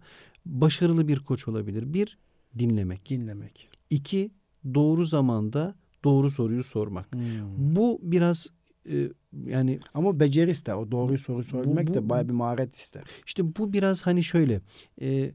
başarılı 0.46 1.08
bir 1.08 1.18
koç 1.20 1.48
olabilir. 1.48 1.94
Bir, 1.94 2.18
dinlemek. 2.58 3.10
Dinlemek. 3.10 3.68
İki, 3.90 4.30
doğru 4.74 5.04
zamanda 5.04 5.74
doğru 6.04 6.30
soruyu 6.30 6.64
sormak. 6.64 7.12
Hmm. 7.12 7.76
Bu 7.76 8.00
biraz 8.02 8.46
e, 8.92 9.08
yani 9.46 9.78
Ama 9.94 10.20
beceri 10.20 10.50
ister. 10.50 10.74
O 10.74 10.90
doğruyu 10.90 11.18
soru 11.18 11.42
sormak 11.42 11.86
bu- 11.86 11.94
da 11.94 12.08
bayağı 12.08 12.28
bir 12.28 12.32
maharet 12.32 12.74
ister. 12.76 13.02
işte 13.26 13.56
bu 13.56 13.72
biraz 13.72 14.02
hani 14.02 14.24
şöyle 14.24 14.60
e, 15.00 15.30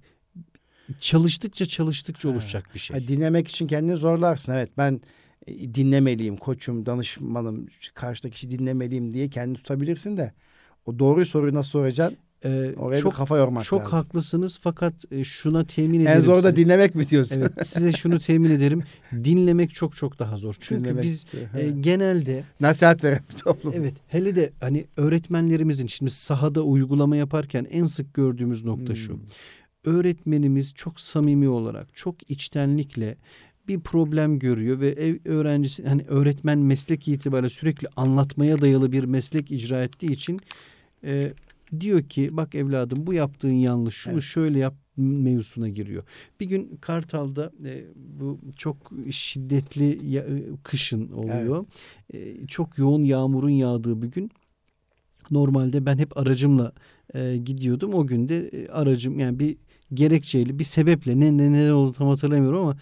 çalıştıkça 0.99 1.65
çalıştıkça 1.65 2.29
Ha. 2.29 2.33
oluşacak 2.33 2.69
bir 2.73 2.79
şey. 2.79 2.99
Ha, 2.99 3.07
dinlemek 3.07 3.47
için 3.47 3.67
kendini 3.67 3.97
zorlarsın. 3.97 4.53
Evet 4.53 4.69
ben 4.77 5.01
e, 5.47 5.73
dinlemeliyim, 5.73 6.37
koçum, 6.37 6.85
danışmanım, 6.85 7.67
karşıdaki 7.93 8.33
kişi 8.33 8.51
dinlemeliyim 8.51 9.11
diye 9.13 9.29
kendini 9.29 9.57
tutabilirsin 9.57 10.17
de 10.17 10.33
o 10.85 10.99
doğruyu 10.99 11.25
soruyu 11.25 11.53
nasıl 11.53 11.69
soracaksın? 11.69 12.17
E, 12.45 12.73
Oraya 12.77 13.01
çok 13.01 13.11
bir 13.11 13.17
kafa 13.17 13.37
yormak 13.37 13.63
çok 13.63 13.79
lazım. 13.79 13.91
haklısınız 13.91 14.59
fakat 14.61 14.93
e, 15.11 15.23
şuna 15.23 15.63
temin 15.63 16.01
ederim. 16.01 16.17
En 16.17 16.21
zoru 16.21 16.43
da 16.43 16.55
dinlemek 16.55 16.95
mi 16.95 17.09
diyorsun? 17.09 17.39
Evet 17.39 17.51
size 17.67 17.93
şunu 17.93 18.19
temin 18.19 18.49
ederim. 18.51 18.83
Dinlemek 19.23 19.73
çok 19.73 19.95
çok 19.95 20.19
daha 20.19 20.37
zor. 20.37 20.55
Çünkü 20.59 20.83
Dinlemek 20.83 21.03
biz 21.03 21.25
e, 21.57 21.71
genelde 21.81 22.43
Nasihat 22.59 23.03
veren 23.03 23.23
toplum. 23.43 23.73
evet 23.75 23.93
hele 24.07 24.35
de 24.35 24.49
hani 24.61 24.85
öğretmenlerimizin 24.97 25.87
şimdi 25.87 26.11
sahada 26.11 26.61
uygulama 26.61 27.15
yaparken 27.15 27.67
en 27.71 27.85
sık 27.85 28.13
gördüğümüz 28.13 28.65
nokta 28.65 28.95
şu. 28.95 29.13
Hmm. 29.13 29.19
Öğretmenimiz 29.85 30.73
çok 30.73 30.99
samimi 30.99 31.49
olarak, 31.49 31.95
çok 31.95 32.31
içtenlikle 32.31 33.17
bir 33.67 33.79
problem 33.79 34.39
görüyor 34.39 34.79
ve 34.79 34.89
ev 34.89 35.15
öğrencisi 35.25 35.87
hani 35.87 36.05
öğretmen 36.07 36.57
meslek 36.57 37.07
itibariyle 37.07 37.49
sürekli 37.49 37.87
anlatmaya 37.95 38.61
dayalı 38.61 38.91
bir 38.91 39.03
meslek 39.03 39.51
icra 39.51 39.83
ettiği 39.83 40.11
için 40.11 40.39
e, 41.03 41.33
diyor 41.79 42.03
ki 42.03 42.29
bak 42.37 42.55
evladım 42.55 43.07
bu 43.07 43.13
yaptığın 43.13 43.51
yanlış 43.51 43.95
şunu 43.95 44.13
Evet. 44.13 44.23
şöyle 44.23 44.59
yap 44.59 44.73
mevzusuna 44.97 45.69
giriyor. 45.69 46.03
Bir 46.39 46.45
gün 46.45 46.77
Kartal'da 46.81 47.51
e, 47.65 47.83
bu 47.95 48.39
çok 48.57 48.77
şiddetli 49.11 49.99
ya- 50.09 50.21
e, 50.23 50.43
kışın 50.63 51.11
oluyor. 51.11 51.65
E, 52.13 52.47
çok 52.47 52.77
yoğun 52.77 53.03
yağmurun 53.03 53.49
yağdığı 53.49 54.01
bir 54.01 54.07
gün. 54.07 54.31
Normalde 55.31 55.85
ben 55.85 55.97
hep 55.97 56.17
aracımla 56.17 56.71
e, 57.15 57.37
gidiyordum. 57.37 57.93
O 57.93 58.07
gün 58.07 58.29
de 58.29 58.47
e, 58.47 58.67
aracım 58.67 59.19
yani 59.19 59.39
bir 59.39 59.57
gerekçeyle 59.93 60.59
bir 60.59 60.63
sebeple 60.63 61.19
ne 61.19 61.37
ne 61.37 61.51
ne 61.53 61.73
oldu 61.73 61.91
tam 61.93 62.07
hatırlamıyorum 62.07 62.59
ama 62.61 62.77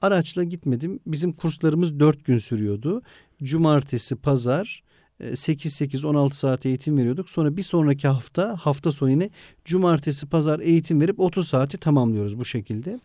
araçla 0.00 0.44
gitmedim. 0.44 1.00
Bizim 1.06 1.32
kurslarımız 1.32 2.00
dört 2.00 2.24
gün 2.24 2.38
sürüyordu. 2.38 3.02
Cumartesi, 3.42 4.16
pazar 4.16 4.82
8-8-16 5.22 6.34
saat 6.34 6.66
eğitim 6.66 6.98
veriyorduk. 6.98 7.30
Sonra 7.30 7.56
bir 7.56 7.62
sonraki 7.62 8.08
hafta 8.08 8.56
hafta 8.56 8.92
sonu 8.92 9.10
yine 9.10 9.30
cumartesi, 9.64 10.26
pazar 10.26 10.60
eğitim 10.60 11.00
verip 11.00 11.20
30 11.20 11.48
saati 11.48 11.78
tamamlıyoruz 11.78 12.38
bu 12.38 12.44
şekilde. 12.44 13.00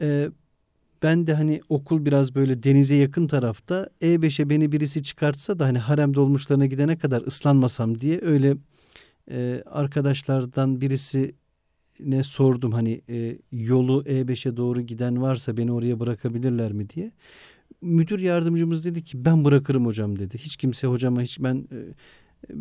Ee, 0.00 0.28
ben 1.02 1.26
de 1.26 1.34
hani 1.34 1.60
okul 1.68 2.04
biraz 2.04 2.34
böyle 2.34 2.62
denize 2.62 2.94
yakın 2.94 3.26
tarafta 3.26 3.90
E5'e 4.02 4.50
beni 4.50 4.72
birisi 4.72 5.02
çıkartsa 5.02 5.58
da 5.58 5.66
hani 5.66 5.78
harem 5.78 6.14
dolmuşlarına 6.14 6.66
gidene 6.66 6.98
kadar 6.98 7.22
ıslanmasam 7.26 8.00
diye 8.00 8.20
öyle 8.22 8.56
e, 9.30 9.62
arkadaşlardan 9.66 10.80
birisi 10.80 11.34
ne 12.00 12.24
sordum 12.24 12.72
hani 12.72 13.00
e, 13.08 13.38
yolu 13.52 14.02
E5'e 14.02 14.56
doğru 14.56 14.80
giden 14.80 15.22
varsa 15.22 15.56
beni 15.56 15.72
oraya 15.72 16.00
bırakabilirler 16.00 16.72
mi 16.72 16.90
diye. 16.90 17.12
Müdür 17.82 18.18
yardımcımız 18.20 18.84
dedi 18.84 19.04
ki 19.04 19.24
ben 19.24 19.44
bırakırım 19.44 19.86
hocam 19.86 20.18
dedi. 20.18 20.38
Hiç 20.38 20.56
kimse 20.56 20.86
hocama 20.86 21.22
hiç 21.22 21.40
ben 21.40 21.68
e, 21.72 21.78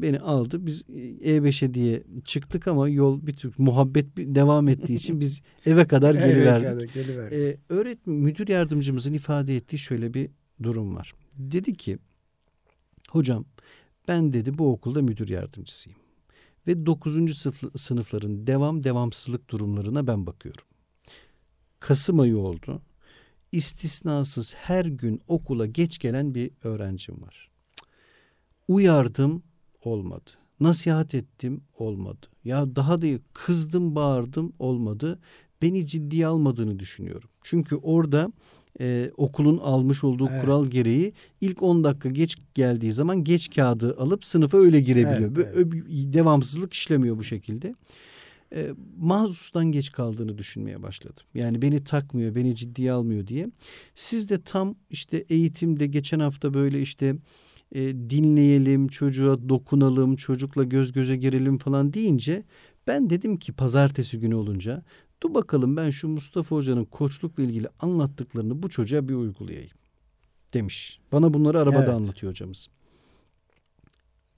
beni 0.02 0.20
aldı. 0.20 0.66
Biz 0.66 0.84
e, 0.96 1.38
E5'e 1.38 1.74
diye 1.74 2.04
çıktık 2.26 2.68
ama 2.68 2.90
yol 2.90 3.28
bir 3.28 3.34
tür 3.34 3.54
muhabbet 3.58 4.18
bir- 4.18 4.36
devam 4.36 4.68
ettiği 4.70 4.94
için 4.96 5.20
biz 5.20 5.42
eve 5.66 5.88
kadar 5.88 6.16
Evet, 6.16 6.26
geliverdik. 6.36 6.68
yani 6.68 6.88
geliverdik. 6.94 7.38
Ee, 7.40 7.58
öğretmen 7.70 8.16
müdür 8.16 8.48
yardımcımızın 8.48 9.14
ifade 9.14 9.56
ettiği 9.56 9.78
şöyle 9.80 10.14
bir 10.14 10.30
durum 10.64 10.96
var. 10.96 11.14
Dedi 11.38 11.74
ki 11.74 11.98
hocam 13.10 13.46
ben 14.08 14.34
dedi 14.34 14.58
bu 14.58 14.72
okulda 14.72 15.02
müdür 15.02 15.30
yardımcısıyım. 15.30 16.00
Ve 16.68 16.86
9. 16.86 17.18
sınıf- 17.36 17.78
sınıfların 17.78 18.48
devam 18.48 18.84
devamsızlık 18.84 19.50
durumlarına 19.50 20.08
ben 20.08 20.26
bakıyorum. 20.26 20.64
Kasım 21.80 22.20
ayı 22.20 22.38
oldu. 22.38 22.82
İstisnasız 23.56 24.54
her 24.54 24.86
gün 24.86 25.22
okula 25.28 25.66
geç 25.66 26.00
gelen 26.00 26.36
bir 26.36 26.52
öğrencim 26.64 27.22
var. 27.22 27.50
Uyardım 28.68 29.44
olmadı. 29.84 30.32
Nasihat 30.60 31.16
ettim 31.16 31.62
olmadı. 31.80 32.28
Ya 32.44 32.76
daha 32.76 33.02
da 33.02 33.08
kızdım 33.34 33.96
bağırdım 33.96 34.54
olmadı. 34.60 35.20
Beni 35.62 35.88
ciddiye 35.88 36.28
almadığını 36.28 36.80
düşünüyorum. 36.80 37.30
Çünkü 37.44 37.76
orada 37.76 38.32
e, 38.80 39.12
okulun 39.18 39.58
almış 39.58 40.04
olduğu 40.04 40.30
Evet. 40.30 40.42
kural 40.42 40.66
gereği 40.66 41.14
ilk 41.42 41.64
10 41.64 41.84
dakika 41.84 42.10
geç 42.10 42.36
geldiği 42.54 42.94
zaman 42.94 43.24
geç 43.24 43.56
kağıdı 43.56 43.98
alıp 43.98 44.26
sınıfa 44.26 44.58
öyle 44.58 44.82
girebiliyor. 44.82 45.32
Evet, 45.36 45.38
Ve 45.38 45.52
evet. 45.56 45.74
devamsızlık 46.14 46.74
işlemiyor 46.74 47.18
bu 47.18 47.24
şekilde. 47.24 47.76
E, 48.54 48.72
mahsustan 48.98 49.72
geç 49.72 49.92
kaldığını 49.92 50.38
düşünmeye 50.38 50.84
başladım. 50.84 51.24
Yani 51.34 51.62
beni 51.62 51.84
takmıyor, 51.84 52.36
beni 52.36 52.56
ciddiye 52.56 52.92
almıyor 52.92 53.28
diye. 53.28 53.50
Siz 53.96 54.30
de 54.30 54.42
tam 54.42 54.76
işte 54.90 55.26
eğitimde 55.30 55.88
geçen 55.88 56.20
hafta 56.20 56.54
böyle 56.54 56.82
işte 56.82 57.16
e, 57.76 57.82
dinleyelim, 58.10 58.88
çocuğa 58.88 59.50
dokunalım, 59.50 60.16
çocukla 60.16 60.64
göz 60.64 60.92
göze 60.92 61.16
girelim 61.16 61.58
falan 61.58 61.94
deyince 61.94 62.44
ben 62.88 63.10
dedim 63.10 63.38
ki 63.38 63.54
pazartesi 63.54 64.20
günü 64.20 64.36
olunca 64.36 64.84
dur 65.24 65.34
bakalım 65.34 65.78
ben 65.78 65.90
şu 65.90 66.08
Mustafa 66.08 66.56
Hoca'nın 66.56 66.86
koçlukla 66.86 67.44
ilgili 67.44 67.68
anlattıklarını 67.80 68.64
bu 68.64 68.70
çocuğa 68.70 69.08
bir 69.10 69.14
uygulayayım 69.14 69.78
demiş. 70.54 71.00
Bana 71.12 71.34
bunları 71.34 71.60
arabada 71.60 71.84
Evet. 71.84 71.94
anlatıyor 71.94 72.32
hocamız. 72.32 72.70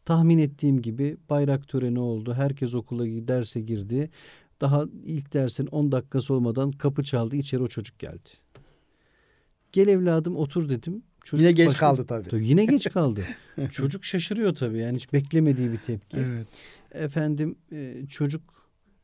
Tahmin 0.07 0.37
ettiğim 0.37 0.81
gibi 0.81 1.17
bayrak 1.29 1.67
töreni 1.67 1.99
oldu. 1.99 2.33
Herkes 2.33 2.75
okula 2.75 3.05
derse 3.05 3.61
girdi. 3.61 4.09
Daha 4.61 4.85
ilk 5.05 5.33
dersin 5.33 5.67
10 5.67 5.91
dakikası 5.91 6.33
olmadan 6.33 6.71
kapı 6.71 7.03
çaldı. 7.03 7.35
İçeri 7.35 7.63
o 7.63 7.67
çocuk 7.67 7.99
geldi. 7.99 8.29
Gel 9.71 9.87
evladım 9.87 10.35
otur 10.35 10.69
dedim. 10.69 11.03
Çocuk 11.23 11.41
Yine 11.41 11.51
geç 11.51 11.67
başka- 11.67 11.79
kaldı 11.79 12.05
tabii. 12.05 12.29
Tabii 12.29 12.47
yine 12.47 12.65
geç 12.65 12.89
kaldı. 12.89 13.23
çocuk 13.71 14.05
şaşırıyor 14.05 14.55
tabii. 14.55 14.77
Yani 14.77 14.95
hiç 14.95 15.13
beklemediği 15.13 15.71
bir 15.71 15.77
tepki. 15.77 16.17
Evet. 16.17 16.47
Efendim 16.91 17.55
e, 17.71 18.05
çocuk 18.09 18.41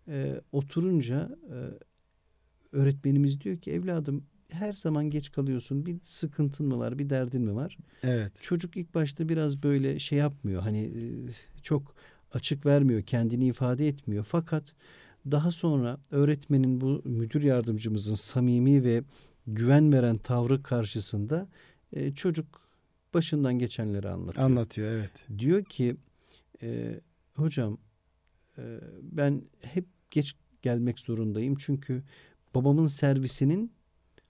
e, 0.08 0.42
oturunca 0.52 1.38
e, 1.50 1.58
öğretmenimiz 2.72 3.42
diyor 3.42 3.58
ki 3.58 3.72
evladım 3.72 4.24
her 4.54 4.74
zaman 4.74 5.10
geç 5.10 5.32
kalıyorsun. 5.32 5.86
Bir 5.86 5.98
sıkıntın 6.04 6.66
mı 6.66 6.80
var, 6.80 7.00
bir 7.00 7.10
derdin 7.10 7.42
mi 7.42 7.56
var? 7.56 7.78
Evet. 8.04 8.34
Çocuk 8.42 8.78
ilk 8.78 8.96
başta 8.96 9.30
biraz 9.30 9.64
böyle 9.64 10.00
şey 10.00 10.18
yapmıyor. 10.18 10.62
Hani 10.62 10.80
e, 10.80 11.02
çok 11.62 11.96
açık 12.34 12.66
vermiyor, 12.66 13.02
kendini 13.02 13.46
ifade 13.46 13.88
etmiyor. 13.88 14.24
Fakat 14.24 14.64
daha 15.32 15.52
sonra 15.52 15.98
öğretmenin 16.12 16.82
bu 16.82 17.02
müdür 17.06 17.44
yardımcımızın 17.44 18.16
samimi 18.16 18.84
ve 18.84 19.04
güven 19.48 19.94
veren 19.94 20.18
tavrı 20.18 20.64
karşısında 20.64 21.48
e, 21.94 22.14
çocuk 22.14 22.62
başından 23.14 23.60
geçenleri 23.60 24.10
anlatıyor. 24.10 24.46
Anlatıyor 24.46 24.92
evet. 24.92 25.40
Diyor 25.40 25.64
ki 25.64 25.96
e, 26.62 27.00
hocam 27.34 27.78
e, 28.58 28.80
ben 29.02 29.42
hep 29.62 29.86
geç 30.12 30.36
gelmek 30.62 31.00
zorundayım 31.00 31.56
çünkü 31.56 32.04
babamın 32.56 32.88
servisinin 32.88 33.72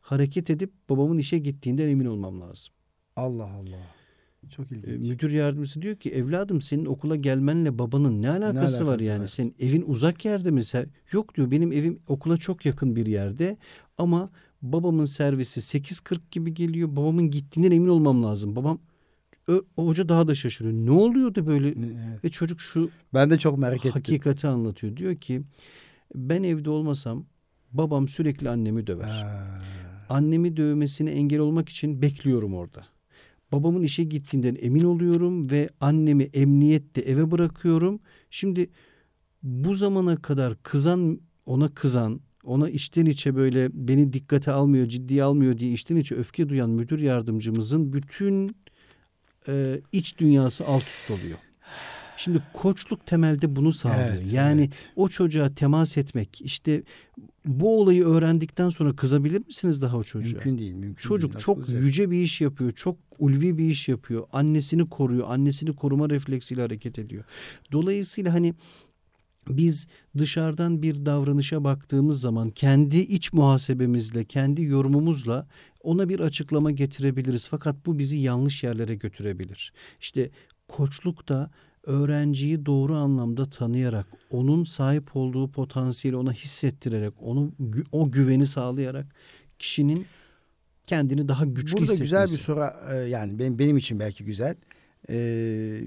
hareket 0.04 0.50
edip 0.50 0.72
babamın 0.90 1.18
işe 1.18 1.40
gittiğinden 1.40 1.90
emin 1.90 2.06
olmam 2.06 2.42
lazım. 2.42 2.74
Allah 3.16 3.44
Allah. 3.52 3.80
Çok 4.56 4.72
E, 4.72 4.76
ilginç. 4.76 5.08
müdür 5.10 5.32
yardımcısı 5.32 5.82
diyor 5.82 5.96
ki 5.96 6.10
evladım 6.12 6.62
senin 6.62 6.86
okula 6.86 7.16
gelmenle 7.16 7.80
babanın 7.80 8.22
ne 8.22 8.30
alakası, 8.30 8.86
var 8.86 8.88
alakası 8.92 9.04
yani? 9.10 9.22
var? 9.22 9.28
Senin 9.28 9.56
evin 9.60 9.84
uzak 9.88 10.26
yerde 10.26 10.52
mi? 10.52 10.62
Yok 11.12 11.36
diyor 11.36 11.52
benim 11.52 11.72
evim 11.72 12.00
okula 12.08 12.38
çok 12.38 12.66
yakın 12.66 12.96
bir 12.96 13.06
yerde 13.06 13.58
ama 13.98 14.30
babamın 14.62 15.06
servisi 15.06 15.60
8.40 15.80 16.20
gibi 16.32 16.54
geliyor. 16.54 16.96
Babamın 16.96 17.30
gittiğinden 17.32 17.72
emin 17.72 17.88
olmam 17.90 18.24
lazım. 18.24 18.56
Babam 18.56 18.80
o 19.78 19.88
hoca 19.88 20.10
daha 20.10 20.28
da 20.28 20.36
şaşırıyor. 20.36 20.74
Ne 20.74 20.92
oluyordu 20.92 21.48
böyle? 21.48 21.68
Evet. 21.68 22.24
Ve 22.24 22.30
çocuk 22.30 22.62
şu 22.62 22.90
Ben 23.14 23.30
de 23.30 23.38
çok 23.40 23.58
merak 23.58 23.78
ettim. 23.78 23.92
hakikati 23.92 24.48
anlatıyor. 24.48 24.98
Diyor 24.98 25.16
ki 25.16 25.42
ben 26.16 26.44
evde 26.44 26.70
olmasam 26.70 27.26
babam 27.72 28.08
sürekli 28.08 28.50
annemi 28.50 28.88
döver. 28.88 29.10
Ha. 29.10 29.60
Annemi 30.14 30.58
dövmesine 30.58 31.12
engel 31.12 31.40
olmak 31.40 31.70
için 31.70 32.02
bekliyorum 32.02 32.54
orada. 32.54 32.86
Babamın 33.52 33.84
işe 33.84 34.04
gittiğinden 34.04 34.58
emin 34.62 34.84
oluyorum 34.84 35.52
ve 35.52 35.70
annemi 35.82 36.24
emniyette 36.24 37.02
eve 37.02 37.32
bırakıyorum. 37.32 38.00
Şimdi 38.32 38.70
bu 39.44 39.76
zamana 39.76 40.16
kadar 40.16 40.64
kızan 40.64 41.20
ona 41.46 41.74
kızan 41.74 42.22
ona 42.44 42.70
içten 42.70 43.06
içe 43.06 43.36
böyle 43.36 43.70
beni 43.74 44.14
dikkate 44.14 44.52
almıyor, 44.52 44.88
ciddiye 44.88 45.24
almıyor 45.24 45.58
diye 45.58 45.72
içten 45.72 45.96
içe 45.96 46.16
öfke 46.16 46.50
duyan 46.50 46.70
müdür 46.70 47.00
yardımcımızın 47.00 47.94
bütün 47.94 48.56
e, 49.48 49.82
iç 49.92 50.18
dünyası 50.20 50.66
alt 50.66 50.84
üst 50.84 51.12
oluyor. 51.12 51.38
Şimdi 52.18 52.44
koçluk 52.54 53.06
temelde 53.06 53.56
bunu 53.56 53.74
sağlıyor. 53.74 54.10
Evet, 54.10 54.34
yani 54.34 54.62
evet. 54.62 54.92
o 54.96 55.08
çocuğa 55.08 55.56
temas 55.56 55.98
etmek, 55.98 56.42
işte 56.42 56.84
bu 57.46 57.80
olayı 57.82 58.06
öğrendikten 58.06 58.70
sonra 58.70 58.96
kızabilir 58.96 59.46
misiniz 59.46 59.82
daha 59.82 59.98
o 59.98 60.04
çocuğa? 60.04 60.32
Mümkün 60.32 60.58
değil. 60.58 60.74
Mümkün 60.74 61.08
Çocuk 61.08 61.34
değil. 61.34 61.46
Çok 61.46 61.58
kızacaksın? 61.58 61.88
yüce 61.88 62.12
bir 62.12 62.22
iş 62.22 62.42
yapıyor. 62.42 62.72
Çok 62.72 62.98
ulvi 63.20 63.58
bir 63.58 63.70
iş 63.70 63.88
yapıyor. 63.88 64.28
Annesini 64.34 64.90
koruyor. 64.90 65.28
Annesini 65.30 65.76
koruma 65.76 66.10
refleksiyle 66.10 66.62
hareket 66.62 67.00
ediyor. 67.00 67.24
Dolayısıyla 67.72 68.34
hani 68.34 68.54
biz 69.50 69.88
dışarıdan 70.18 70.82
bir 70.82 71.06
davranışa 71.06 71.64
baktığımız 71.64 72.22
zaman 72.22 72.50
kendi 72.50 72.98
iç 72.98 73.34
muhasebemizle, 73.34 74.26
kendi 74.26 74.62
yorumumuzla 74.62 75.48
ona 75.82 76.10
bir 76.10 76.20
açıklama 76.20 76.72
getirebiliriz. 76.72 77.48
Fakat 77.48 77.86
bu 77.86 78.00
bizi 78.00 78.18
yanlış 78.18 78.64
yerlere 78.64 78.96
götürebilir. 78.96 79.74
İşte 80.02 80.30
koçluk 80.68 81.30
da 81.30 81.52
öğrenciyi 81.84 82.66
doğru 82.66 82.96
anlamda 82.96 83.50
tanıyarak, 83.50 84.08
onun 84.30 84.64
sahip 84.64 85.16
olduğu 85.16 85.52
potansiyeli 85.52 86.18
ona 86.18 86.34
hissettirerek, 86.34 87.14
onu 87.22 87.52
o 87.92 88.12
güveni 88.12 88.48
sağlayarak 88.48 89.06
kişinin 89.60 90.06
kendini 90.84 91.28
daha 91.28 91.46
güçlü 91.46 91.78
Burada 91.78 91.84
hissetmesi. 91.84 92.02
güzel 92.02 92.28
bir 92.28 92.38
soru 92.38 92.66
e, 92.92 92.96
yani 92.96 93.40
benim, 93.40 93.60
benim 93.60 93.78
için 93.78 94.00
belki 94.00 94.26
güzel. 94.26 94.56
E, 95.10 95.16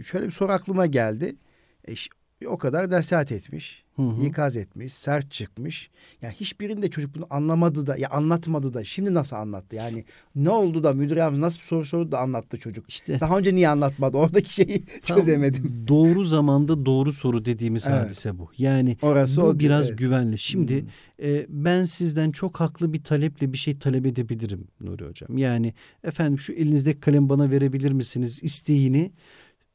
şöyle 0.06 0.26
bir 0.26 0.30
soru 0.30 0.52
aklıma 0.52 0.86
geldi. 0.86 1.36
E, 1.88 1.94
ş- 2.42 2.48
o 2.48 2.58
kadar 2.58 2.90
nasihat 2.90 3.32
etmiş, 3.32 3.84
Hı 3.96 4.02
hı. 4.02 4.24
ikaz 4.26 4.56
etmiş, 4.56 4.92
sert 4.92 5.30
çıkmış. 5.30 5.90
Yani 6.22 6.34
hiçbirinde 6.40 6.90
çocuk 6.90 7.14
bunu 7.14 7.26
anlamadı 7.30 7.86
da 7.86 7.96
ya 7.96 8.08
anlatmadı 8.10 8.74
da 8.74 8.84
şimdi 8.84 9.14
nasıl 9.14 9.36
anlattı? 9.36 9.76
Yani 9.76 10.04
ne 10.34 10.50
oldu 10.50 10.84
da 10.84 10.92
müdür 10.92 11.16
yardımcısı 11.16 11.42
nasıl 11.46 11.58
bir 11.58 11.64
soru 11.64 11.84
sordu 11.84 12.12
da 12.12 12.18
anlattı 12.20 12.58
çocuk. 12.58 12.88
İşte 12.90 13.20
Daha 13.20 13.38
önce 13.38 13.54
niye 13.54 13.68
anlatmadı? 13.68 14.16
Oradaki 14.16 14.54
şeyi 14.54 14.84
tam 15.02 15.18
çözemedim. 15.18 15.84
Doğru 15.88 16.24
zamanda 16.24 16.86
doğru 16.86 17.12
soru 17.12 17.44
dediğimiz 17.44 17.86
Evet. 17.86 18.04
hadise 18.04 18.38
bu. 18.38 18.48
Yani 18.58 18.96
Orası 19.02 19.42
bu 19.42 19.46
o 19.46 19.58
biraz 19.58 19.86
evet. 19.88 19.98
güvenli. 19.98 20.38
Şimdi 20.38 20.80
Hmm. 20.80 20.88
e, 21.22 21.46
ben 21.48 21.84
sizden 21.84 22.30
çok 22.30 22.60
haklı 22.60 22.92
bir 22.92 23.02
taleple 23.04 23.52
bir 23.52 23.58
şey 23.58 23.78
talep 23.78 24.06
edebilirim 24.06 24.64
Nuri 24.80 25.04
Hocam. 25.04 25.38
Yani 25.38 25.74
efendim 26.04 26.38
şu 26.38 26.52
elinizdeki 26.52 27.00
kalem 27.00 27.28
bana 27.28 27.50
verebilir 27.50 27.92
misiniz 27.92 28.40
isteğini 28.42 29.12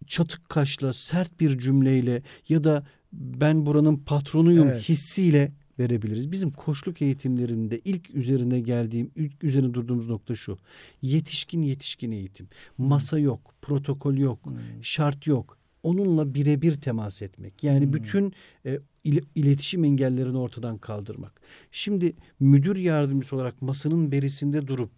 çatık 0.08 0.50
kaşla 0.50 0.94
sert 0.94 1.40
bir 1.40 1.58
cümleyle 1.60 2.22
ya 2.50 2.64
da 2.64 2.86
ben 3.14 3.66
buranın 3.66 3.96
patronuyum 3.98 4.68
Evet. 4.68 4.90
hissiyle 4.90 5.52
verebiliriz. 5.80 6.32
Bizim 6.32 6.52
koçluk 6.52 7.02
eğitimlerinde 7.02 7.80
ilk 7.86 8.16
üzerine 8.16 8.60
geldiğim, 8.60 9.12
ilk 9.16 9.44
üzerine 9.44 9.74
durduğumuz 9.74 10.08
nokta 10.08 10.36
şu. 10.36 10.58
Yetişkin 11.02 11.62
yetişkin 11.62 12.12
eğitim. 12.12 12.48
Masa 12.78 13.20
yok, 13.20 13.54
protokol 13.62 14.18
yok, 14.18 14.46
Hmm. 14.46 14.54
şart 14.82 15.28
yok. 15.28 15.58
Onunla 15.84 16.34
birebir 16.34 16.82
temas 16.82 17.22
etmek. 17.22 17.64
Yani 17.64 17.86
Hmm. 17.86 17.94
bütün 17.94 18.34
e, 18.66 18.80
ile- 19.04 19.22
iletişim 19.36 19.84
engellerini 19.84 20.38
ortadan 20.38 20.78
kaldırmak. 20.78 21.42
Şimdi 21.72 22.14
müdür 22.40 22.76
yardımcısı 22.76 23.36
olarak 23.36 23.62
masanın 23.62 24.12
berisinde 24.12 24.68
durup 24.68 24.92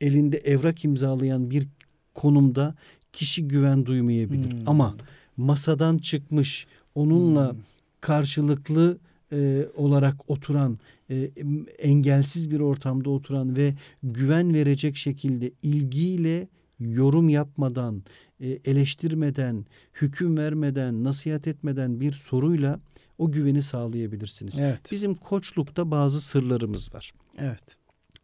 elinde 0.00 0.36
evrak 0.38 0.84
imzalayan 0.84 1.50
bir 1.50 1.68
konumda 2.14 2.74
kişi 3.12 3.48
güven 3.48 3.86
duymayabilir. 3.86 4.52
Hmm. 4.52 4.62
Ama 4.66 4.96
masadan 5.36 5.98
çıkmış 5.98 6.66
onunla 6.94 7.52
Hmm. 7.52 7.58
karşılıklı 8.00 8.98
e, 9.32 9.66
olarak 9.76 10.30
oturan 10.30 10.78
e, 11.10 11.30
engelsiz 11.78 12.50
bir 12.50 12.60
ortamda 12.60 13.10
oturan 13.10 13.56
ve 13.56 13.74
güven 14.02 14.54
verecek 14.54 14.96
şekilde 14.96 15.52
ilgiyle 15.62 16.48
yorum 16.80 17.28
yapmadan, 17.28 18.02
e, 18.40 18.58
eleştirmeden, 18.64 19.66
hüküm 20.00 20.38
vermeden, 20.38 21.04
nasihat 21.04 21.46
etmeden 21.46 22.00
bir 22.00 22.12
soruyla 22.12 22.80
o 23.18 23.32
güveni 23.32 23.62
sağlayabilirsiniz. 23.62 24.58
Evet. 24.58 24.80
Bizim 24.92 25.14
koçlukta 25.14 25.90
bazı 25.90 26.20
sırlarımız 26.20 26.94
var. 26.94 27.12
Evet. 27.38 27.76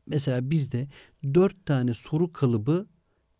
Mesela 0.07 0.51
bizde 0.51 0.89
dört 1.35 1.67
tane 1.67 1.95
soru 1.95 2.33
kalıbı 2.33 2.87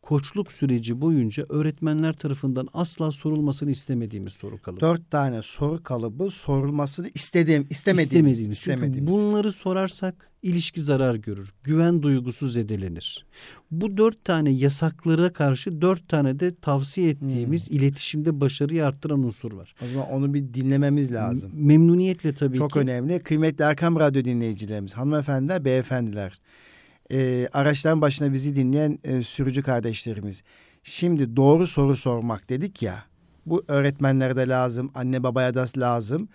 koçluk 0.07 0.53
süreci 0.53 1.01
boyunca 1.01 1.47
öğretmenler 1.49 2.13
tarafından 2.13 2.69
asla 2.75 3.13
sorulmasını 3.13 3.71
istemediğimiz 3.71 4.33
soru 4.33 4.63
kalıbı. 4.63 4.81
Dört 4.81 5.11
tane 5.11 5.43
soru 5.43 5.83
kalıbı 5.83 6.31
sorulmasını 6.31 7.09
istedim, 7.15 7.67
istemediğimiz. 7.71 8.41
İstemediğimiz. 8.41 8.61
Çünkü 8.61 8.75
istemediğimiz. 8.75 9.13
bunları 9.13 9.53
sorarsak 9.53 10.31
ilişki 10.43 10.83
zarar 10.83 11.15
görür. 11.15 11.55
Güven 11.65 12.03
duygusu 12.03 12.49
zedelenir. 12.49 13.27
Bu 13.71 13.97
dört 13.97 14.25
tane 14.25 14.51
yasaklara 14.51 15.33
karşı 15.33 15.81
dört 15.81 16.09
tane 16.09 16.41
de 16.41 16.55
tavsiye 16.55 17.11
ettiğimiz 17.11 17.71
Hmm. 17.71 17.77
iletişimde 17.79 18.41
başarıyı 18.41 18.87
arttıran 18.87 19.23
unsur 19.23 19.53
var. 19.53 19.75
O 19.85 19.89
zaman 19.89 20.11
onu 20.11 20.35
bir 20.35 20.55
dinlememiz 20.55 21.13
lazım. 21.13 21.51
Memnuniyetle 21.55 22.35
tabii 22.35 22.57
Çok 22.57 22.73
ki. 22.73 22.79
önemli. 22.79 23.19
Kıymetli 23.23 23.65
Erkam 23.65 23.97
Radyo 24.01 24.25
dinleyicilerimiz, 24.25 24.95
hanımefendiler, 24.95 25.65
beyefendiler, 25.65 26.41
e, 27.13 27.49
araçların 27.53 28.01
başına 28.01 28.33
bizi 28.33 28.57
dinleyen 28.57 28.99
e, 29.05 29.23
sürücü 29.23 29.63
kardeşlerimiz. 29.63 30.43
Şimdi 30.83 31.37
doğru 31.37 31.67
soru 31.67 31.97
sormak 31.97 32.51
dedik 32.51 32.83
ya, 32.83 33.05
bu 33.47 33.65
öğretmenlere 33.69 34.37
de 34.37 34.49
lazım, 34.49 34.91
anne 34.95 35.23
babaya 35.23 35.55
da 35.55 35.67
lazım. 35.79 36.29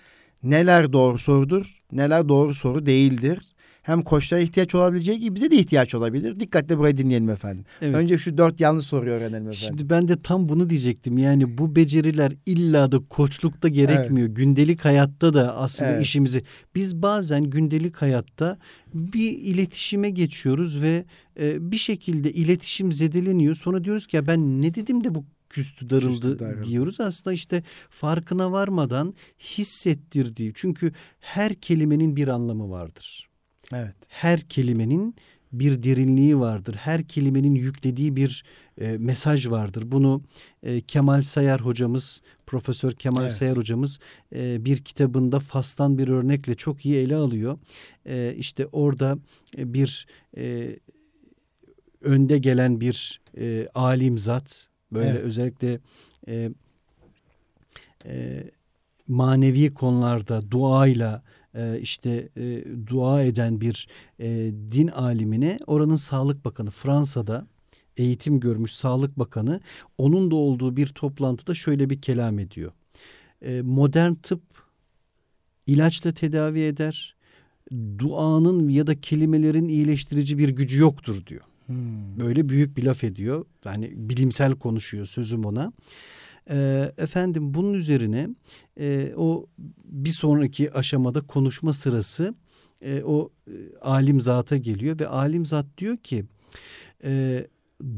Neler 0.44 0.94
doğru 0.94 1.18
sorudur, 1.18 1.78
neler 1.92 2.30
doğru 2.30 2.54
soru 2.54 2.86
değildir. 2.86 3.40
Hem 3.82 4.02
koçlara 4.02 4.40
ihtiyaç 4.42 4.76
olabileceği 4.76 5.20
gibi 5.20 5.36
bize 5.36 5.52
de 5.52 5.56
ihtiyaç 5.56 5.96
olabilir. 5.96 6.40
Dikkatle 6.40 6.78
burayı 6.78 6.98
dinleyelim 6.98 7.30
efendim. 7.30 7.66
Evet. 7.82 7.96
Önce 7.96 8.18
şu 8.18 8.38
dört 8.38 8.60
yanlış 8.62 8.86
soruyu 8.86 9.12
öğrenelim 9.12 9.34
efendim. 9.36 9.54
Şimdi 9.54 9.90
ben 9.90 10.08
de 10.08 10.22
tam 10.22 10.50
bunu 10.50 10.70
diyecektim. 10.70 11.18
Yani 11.18 11.58
bu 11.58 11.76
beceriler 11.76 12.32
illa 12.46 12.92
da 12.92 13.00
koçlukta 13.00 13.68
gerekmiyor. 13.68 14.28
Gündelik 14.28 14.86
hayatta 14.86 15.34
da 15.34 15.56
aslında 15.58 15.92
Evet. 15.92 16.06
işimizi 16.06 16.42
biz 16.76 17.02
bazen 17.02 17.44
gündelik 17.44 17.96
hayatta 17.98 18.58
bir 18.94 19.32
iletişime 19.32 20.10
geçiyoruz 20.10 20.82
ve 20.82 21.06
e, 21.40 21.72
bir 21.72 21.78
şekilde 21.78 22.32
iletişim 22.32 22.92
zedeleniyor. 22.92 23.56
Sonra 23.56 23.84
diyoruz 23.84 24.08
ki 24.08 24.16
ya 24.16 24.28
ben 24.28 24.62
ne 24.62 24.74
dedim 24.74 25.04
de 25.04 25.16
bu 25.16 25.26
küstü 25.50 25.90
darıldı, 25.90 26.30
Küstü, 26.30 26.40
darıldı. 26.40 26.64
diyoruz. 26.70 27.00
Aslında 27.00 27.34
işte 27.34 27.64
farkına 27.90 28.52
varmadan 28.52 29.14
hissettirdiği. 29.40 30.52
Çünkü 30.56 30.92
her 31.20 31.54
kelimenin 31.54 32.16
bir 32.16 32.28
anlamı 32.28 32.70
vardır 32.70 33.31
Evet. 33.74 33.96
her 34.08 34.40
kelimenin 34.40 35.16
bir 35.54 35.84
derinliği 35.84 36.40
vardır. 36.40 36.76
Her 36.76 37.04
kelimenin 37.04 37.56
yüklediği 37.56 38.16
bir 38.16 38.44
e, 38.82 38.98
mesaj 38.98 39.50
vardır. 39.50 39.84
Bunu 39.92 40.22
e, 40.64 40.82
Kemal 40.82 41.22
Sayar 41.22 41.62
hocamız, 41.62 42.22
Profesör 42.46 42.92
Kemal 42.92 43.22
Evet. 43.22 43.32
Sayar 43.34 43.58
hocamız 43.58 44.00
e, 44.36 44.66
bir 44.66 44.78
kitabında 44.78 45.40
Fas'tan 45.40 45.98
bir 45.98 46.08
örnekle 46.08 46.56
çok 46.56 46.86
iyi 46.86 46.96
ele 46.96 47.16
alıyor. 47.16 47.60
E, 48.06 48.36
işte 48.38 48.66
orada 48.72 49.18
e, 49.58 49.74
bir 49.74 50.08
e, 50.38 50.76
önde 52.02 52.38
gelen 52.38 52.82
bir 52.82 53.22
e, 53.38 53.68
alim 53.74 54.18
zat, 54.18 54.68
böyle 54.94 55.10
Evet. 55.10 55.24
özellikle 55.24 55.80
e, 56.28 56.50
e, 58.06 58.44
manevi 59.08 59.74
konularda 59.74 60.52
duayla 60.52 61.24
e, 61.56 61.80
işte 61.82 62.30
e, 62.38 62.64
dua 62.88 63.24
eden 63.24 63.62
bir 63.62 63.88
e, 64.20 64.52
din 64.72 64.88
alimine 64.88 65.60
oranın 65.68 65.96
Sağlık 65.96 66.46
Bakanı 66.46 66.70
Fransa'da 66.72 67.48
eğitim 67.98 68.40
görmüş 68.40 68.74
Sağlık 68.74 69.20
Bakanı 69.20 69.62
onun 69.98 70.32
da 70.32 70.36
olduğu 70.36 70.78
bir 70.78 70.88
toplantıda 70.88 71.56
şöyle 71.56 71.90
bir 71.90 72.02
kelam 72.02 72.40
ediyor. 72.40 72.72
E, 73.46 73.62
modern 73.62 74.14
tıp 74.14 74.42
ilaçla 75.68 76.12
tedavi 76.12 76.60
eder. 76.60 77.16
Duanın 77.98 78.70
ya 78.70 78.88
da 78.88 79.02
kelimelerin 79.02 79.68
iyileştirici 79.68 80.38
bir 80.38 80.50
gücü 80.50 80.80
yoktur 80.80 81.26
diyor. 81.28 81.42
Hmm. 81.66 82.20
Böyle 82.20 82.50
büyük 82.50 82.78
bir 82.78 82.84
laf 82.84 83.04
ediyor. 83.04 83.46
Yani 83.66 83.92
bilimsel 83.96 84.56
konuşuyor 84.56 85.06
sözüm 85.06 85.46
ona. 85.46 85.74
Ee, 86.50 86.92
efendim 86.98 87.54
bunun 87.54 87.74
üzerine 87.74 88.30
e, 88.80 89.14
o 89.18 89.46
bir 89.84 90.10
sonraki 90.10 90.74
aşamada 90.74 91.22
konuşma 91.22 91.74
sırası 91.74 92.36
e, 92.82 93.04
o 93.04 93.30
e, 93.48 93.52
alim 93.82 94.22
zata 94.22 94.58
geliyor 94.58 95.00
ve 95.00 95.08
alim 95.08 95.46
zat 95.46 95.66
diyor 95.78 95.98
ki 95.98 96.26
e, 97.04 97.48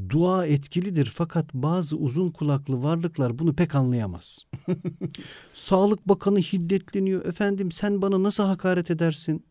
dua 0.09 0.45
etkilidir 0.45 1.11
fakat 1.13 1.53
bazı 1.53 1.97
uzun 1.97 2.31
kulaklı 2.31 2.83
varlıklar 2.83 3.39
bunu 3.39 3.53
pek 3.55 3.75
anlayamaz. 3.75 4.45
Sağlık 5.53 6.07
Bakanı 6.07 6.39
hiddetleniyor. 6.39 7.25
Efendim 7.25 7.71
sen 7.71 8.01
bana 8.01 8.23
nasıl 8.23 8.43
hakaret 8.43 8.91
edersin? 8.91 9.45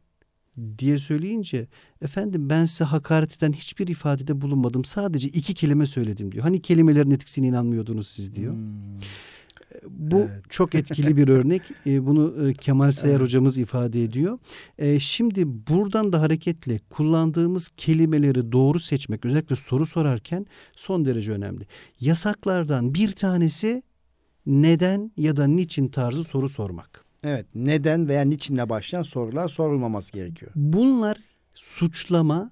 Diye 0.78 0.98
söyleyince 0.98 1.66
efendim 2.02 2.48
ben 2.50 2.64
size 2.64 2.84
hakaret 2.84 3.36
eden 3.36 3.52
hiçbir 3.52 3.88
ifadede 3.88 4.40
bulunmadım. 4.40 4.84
Sadece 4.84 5.28
iki 5.28 5.54
kelime 5.54 5.86
söyledim 5.86 6.32
diyor. 6.32 6.42
Hani 6.44 6.62
kelimelerin 6.62 7.10
etkisine 7.10 7.46
inanmıyordunuz 7.46 8.08
siz 8.08 8.34
diyor. 8.34 8.54
Hmm. 8.54 8.62
Bu 9.88 10.16
Evet. 10.18 10.30
çok 10.50 10.74
etkili 10.74 11.16
bir 11.16 11.28
örnek. 11.28 11.62
E, 11.86 12.06
Bunu 12.06 12.48
e, 12.48 12.52
Kemal 12.52 12.92
Sayar 12.92 13.12
Evet. 13.12 13.22
hocamız 13.22 13.58
ifade 13.58 14.04
ediyor. 14.04 14.38
E, 14.78 15.00
Şimdi 15.00 15.46
buradan 15.68 16.12
da 16.12 16.20
hareketle 16.20 16.78
kullandığımız 16.90 17.68
kelimeleri 17.76 18.52
doğru 18.52 18.80
seçmek 18.80 19.24
özellikle 19.24 19.56
soru 19.56 19.86
sorarken 19.86 20.46
son 20.76 21.04
derece 21.04 21.32
önemli. 21.32 21.66
Yasaklardan 22.00 22.94
bir 22.94 23.10
tanesi 23.12 23.82
neden 24.46 25.12
ya 25.16 25.36
da 25.36 25.46
niçin 25.46 25.88
tarzı 25.88 26.24
soru 26.24 26.48
sormak. 26.48 27.01
Evet. 27.24 27.46
Neden 27.54 28.08
veya 28.08 28.22
niçinle 28.22 28.68
başlayan 28.68 29.02
sorular 29.02 29.48
sorulmaması 29.48 30.12
gerekiyor. 30.12 30.52
Bunlar 30.54 31.16
suçlama 31.54 32.50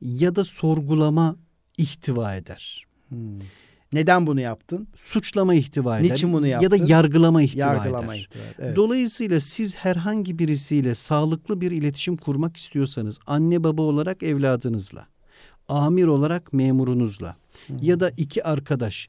ya 0.00 0.36
da 0.36 0.44
sorgulama 0.44 1.36
ihtiva 1.78 2.34
eder. 2.36 2.86
Hmm. 3.08 3.38
Neden 3.92 4.26
bunu 4.26 4.40
yaptın? 4.40 4.88
Suçlama 4.96 5.54
ihtiva 5.54 5.98
eder. 5.98 6.12
Niçin 6.12 6.32
bunu 6.32 6.46
Ya 6.46 6.58
da 6.60 6.62
yaptın? 6.76 6.86
yargılama 6.86 7.42
ihtiva 7.42 7.60
Yargılama 7.66 8.14
eder. 8.14 8.22
ihtiva. 8.22 8.42
Evet. 8.58 8.76
Dolayısıyla 8.76 9.40
siz 9.40 9.74
herhangi 9.76 10.38
birisiyle 10.38 10.94
sağlıklı 10.94 11.60
bir 11.60 11.70
iletişim 11.70 12.16
kurmak 12.16 12.56
istiyorsanız 12.56 13.18
anne 13.26 13.64
baba 13.64 13.82
olarak 13.82 14.22
evladınızla, 14.22 15.06
amir 15.68 16.06
olarak 16.06 16.52
memurunuzla 16.52 17.36
ya 17.80 18.00
da 18.00 18.10
iki 18.16 18.44
arkadaş 18.44 19.08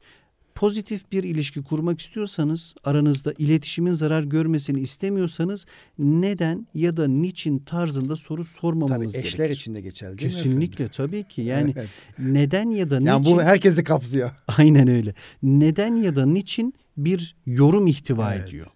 pozitif 0.56 1.12
bir 1.12 1.24
ilişki 1.24 1.62
kurmak 1.62 2.00
istiyorsanız 2.00 2.74
aranızda 2.84 3.34
iletişimin 3.38 3.92
zarar 3.92 4.22
görmesini 4.24 4.80
istemiyorsanız 4.80 5.66
neden 5.98 6.66
ya 6.74 6.96
da 6.96 7.06
niçin 7.08 7.58
tarzında 7.58 8.16
soru 8.16 8.44
Tabii 8.44 8.52
sormamamız 8.54 9.14
eşler 9.18 9.38
gerekir. 9.46 9.56
için 9.60 9.74
de 9.74 9.80
geçerli 9.80 10.18
değil 10.18 10.30
mi 10.30 10.34
Kesinlikle 10.36 10.88
tabii 10.88 11.24
ki 11.24 11.42
yani 11.42 11.72
Evet. 11.76 11.88
neden 12.18 12.68
ya 12.70 12.90
da 12.90 12.94
Yani 13.00 13.20
niçin 13.22 13.36
bu 13.36 13.42
herkesi 13.42 13.84
kapsıyor. 13.84 14.30
Aynen 14.58 14.88
öyle. 14.88 15.14
Neden 15.42 15.94
ya 15.96 16.16
da 16.16 16.26
niçin 16.26 16.74
bir 16.96 17.36
yorum 17.46 17.86
ihtiva 17.86 18.34
Evet. 18.34 18.48
ediyor. 18.48 18.66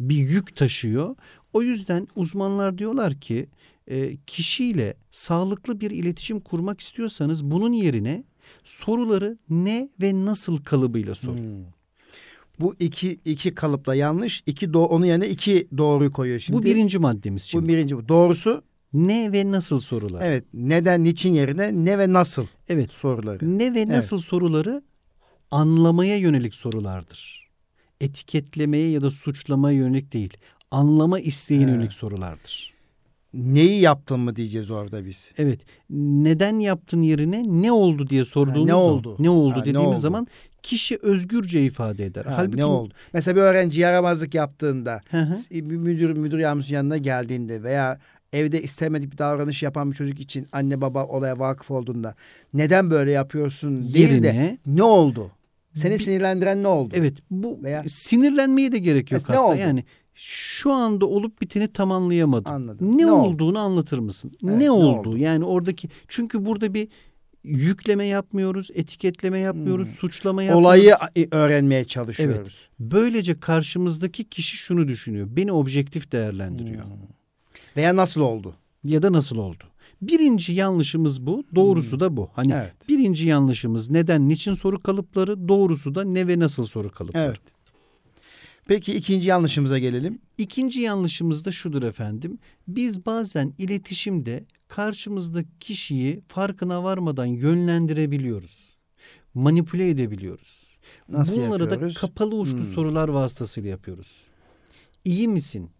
Bir 0.00 0.14
yük 0.16 0.56
taşıyor. 0.56 1.16
O 1.52 1.62
yüzden 1.62 2.08
uzmanlar 2.16 2.78
diyorlar 2.78 3.14
ki 3.20 3.46
e, 3.90 4.16
kişiyle 4.26 4.94
sağlıklı 5.10 5.80
bir 5.80 5.90
iletişim 5.90 6.40
kurmak 6.40 6.80
istiyorsanız 6.80 7.44
bunun 7.44 7.72
yerine 7.72 8.24
soruları 8.64 9.38
ne 9.50 9.88
ve 10.00 10.24
nasıl 10.24 10.58
kalıbıyla 10.64 11.14
sorun. 11.14 11.38
Hmm. 11.38 11.64
Bu 12.60 12.74
iki 12.78 13.10
iki 13.24 13.54
kalıpla 13.54 13.94
yanlış. 13.94 14.42
İki 14.46 14.72
do 14.72 14.84
onun 14.84 15.06
yerine 15.06 15.28
iki 15.28 15.68
doğruyu 15.78 16.12
koyuyor 16.12 16.40
şimdi. 16.40 16.58
Bu 16.58 16.62
birinci 16.64 16.98
maddemiz 16.98 17.42
Bu 17.42 17.46
şimdi. 17.46 17.68
birinci. 17.68 17.96
bu. 17.96 18.08
Doğrusu 18.08 18.62
Ne 18.92 19.32
ve 19.32 19.50
nasıl 19.50 19.80
sorular. 19.80 20.22
evet 20.24 20.44
neden 20.54 21.04
niçin 21.04 21.32
yerine 21.32 21.84
ne 21.84 21.98
ve 21.98 22.12
nasıl 22.12 22.46
Evet. 22.68 22.92
soruları. 22.92 23.58
Ne 23.58 23.74
ve 23.74 23.88
nasıl 23.88 24.18
soruları 24.18 24.82
anlamaya 25.50 26.16
yönelik 26.16 26.54
sorulardır. 26.54 27.48
Etiketlemeye 28.00 28.90
ya 28.90 29.02
da 29.02 29.10
suçlamaya 29.10 29.78
yönelik 29.78 30.12
değil. 30.12 30.36
Anlama 30.70 31.20
isteğine 31.20 31.64
Evet. 31.64 31.74
yönelik 31.74 31.92
sorulardır. 31.92 32.74
Neyi 33.34 33.80
yaptın 33.80 34.20
mı 34.20 34.36
diyeceğiz 34.36 34.70
orada 34.70 35.06
biz. 35.06 35.32
Evet. 35.38 35.60
Neden 35.90 36.54
yaptın 36.54 37.02
yerine 37.02 37.42
ne 37.46 37.72
oldu 37.72 38.08
diye 38.08 38.24
sorduğumuz 38.24 38.64
ne 38.66 38.72
zaman- 38.72 38.82
oldu? 38.84 39.16
Ne 39.18 39.30
oldu 39.30 39.54
Ha, 39.54 39.58
ne 39.60 39.66
dediğimiz 39.66 39.88
oldu? 39.88 40.00
zaman 40.00 40.26
kişi 40.62 40.98
özgürce 41.02 41.64
ifade 41.64 42.04
eder. 42.04 42.24
Ha, 42.24 42.32
Halbuki 42.36 42.56
ne 42.56 42.64
oldu? 42.64 42.94
Mesela 43.12 43.36
bir 43.36 43.40
öğrenci 43.40 43.80
yaramazlık 43.80 44.34
yaptığında 44.34 45.00
Hı 45.10 45.28
müdür 45.62 46.16
müdür 46.16 46.38
yardımcısının 46.38 46.76
yanına 46.76 46.96
geldiğinde 46.96 47.62
veya 47.62 47.98
evde 48.32 48.62
istemedik 48.62 49.12
bir 49.12 49.18
davranış 49.18 49.62
yapan 49.62 49.90
bir 49.90 49.96
çocuk 49.96 50.20
için 50.20 50.46
anne 50.52 50.80
baba 50.80 51.06
olaya 51.06 51.38
vakıf 51.38 51.70
olduğunda 51.70 52.14
neden 52.54 52.90
böyle 52.90 53.10
yapıyorsun 53.10 53.72
değil 53.94 54.22
de 54.22 54.26
Yerine 54.26 54.58
ne 54.66 54.82
oldu? 54.82 55.30
Seni 55.74 55.94
Bir- 55.94 55.98
sinirlendiren 55.98 56.62
ne 56.62 56.68
oldu? 56.68 56.94
evet 56.96 57.14
bu 57.30 57.58
Veya- 57.62 57.84
sinirlenmeye 57.88 58.72
de 58.72 58.78
gerek 58.78 59.12
yok 59.12 59.20
Mesela 59.22 59.34
ne 59.34 59.40
hatta. 59.46 59.52
oldu? 59.54 59.60
Yani 59.60 59.84
şu 60.22 60.72
anda 60.72 61.06
olup 61.06 61.40
biteni 61.42 61.68
tam 61.68 61.92
anlayamadım. 61.92 62.52
Anladım. 62.52 62.98
Ne, 62.98 63.02
Ne 63.06 63.12
oldu? 63.12 63.28
olduğunu 63.30 63.58
anlatır 63.58 63.98
mısın? 63.98 64.32
Evet, 64.44 64.54
ne 64.56 64.64
ne 64.64 64.70
oldu? 64.70 65.08
oldu? 65.10 65.18
Yani 65.18 65.44
oradaki 65.44 65.88
çünkü 66.08 66.44
burada 66.46 66.74
bir 66.74 66.88
yükleme 67.44 68.04
yapmıyoruz, 68.06 68.70
etiketleme 68.74 69.38
yapmıyoruz, 69.38 69.88
Hmm. 69.88 69.94
suçlama 69.94 70.42
yapmıyoruz. 70.42 70.66
Olayı 70.66 70.94
öğrenmeye 71.30 71.84
çalışıyoruz. 71.84 72.68
Böylece 72.80 73.40
karşımızdaki 73.40 74.24
kişi 74.24 74.56
şunu 74.56 74.88
düşünüyor. 74.88 75.28
Beni 75.30 75.52
objektif 75.52 76.12
değerlendiriyor. 76.12 76.84
Hmm. 76.84 76.92
Veya 77.76 77.96
nasıl 77.96 78.20
oldu? 78.20 78.54
Ya 78.84 79.02
da 79.02 79.12
nasıl 79.12 79.36
oldu? 79.36 79.64
Birinci 80.02 80.52
yanlışımız 80.52 81.26
bu. 81.26 81.44
Doğrusu 81.54 82.00
da 82.00 82.16
bu. 82.16 82.28
Hani 82.32 82.52
Evet. 82.52 82.88
birinci 82.88 83.26
yanlışımız 83.26 83.90
neden, 83.90 84.28
niçin 84.28 84.54
soru 84.54 84.82
kalıpları. 84.82 85.48
Doğrusu 85.48 85.94
da 85.94 86.04
ne 86.04 86.28
ve 86.28 86.38
nasıl 86.38 86.66
soru 86.66 86.90
kalıpları. 86.90 87.24
Evet. 87.28 87.40
Peki 88.70 88.94
ikinci 88.94 89.28
yanlışımıza 89.28 89.78
gelelim. 89.78 90.18
İkinci 90.38 90.80
yanlışımız 90.80 91.44
da 91.44 91.52
şudur 91.52 91.82
efendim. 91.82 92.38
Biz 92.68 93.06
bazen 93.06 93.52
iletişimde 93.58 94.44
karşımızdaki 94.68 95.48
kişiyi 95.60 96.20
farkına 96.28 96.84
varmadan 96.84 97.26
yönlendirebiliyoruz. 97.26 98.76
Manipüle 99.34 99.90
edebiliyoruz. 99.90 100.66
Nasıl 101.08 101.36
Bunları 101.36 101.62
yapıyoruz? 101.62 101.96
da 101.96 102.00
kapalı 102.00 102.34
uçlu 102.36 102.56
Hmm. 102.58 102.64
sorular 102.64 103.08
vasıtasıyla 103.08 103.70
yapıyoruz. 103.70 104.22
İyi 105.04 105.28
misin? 105.28 105.70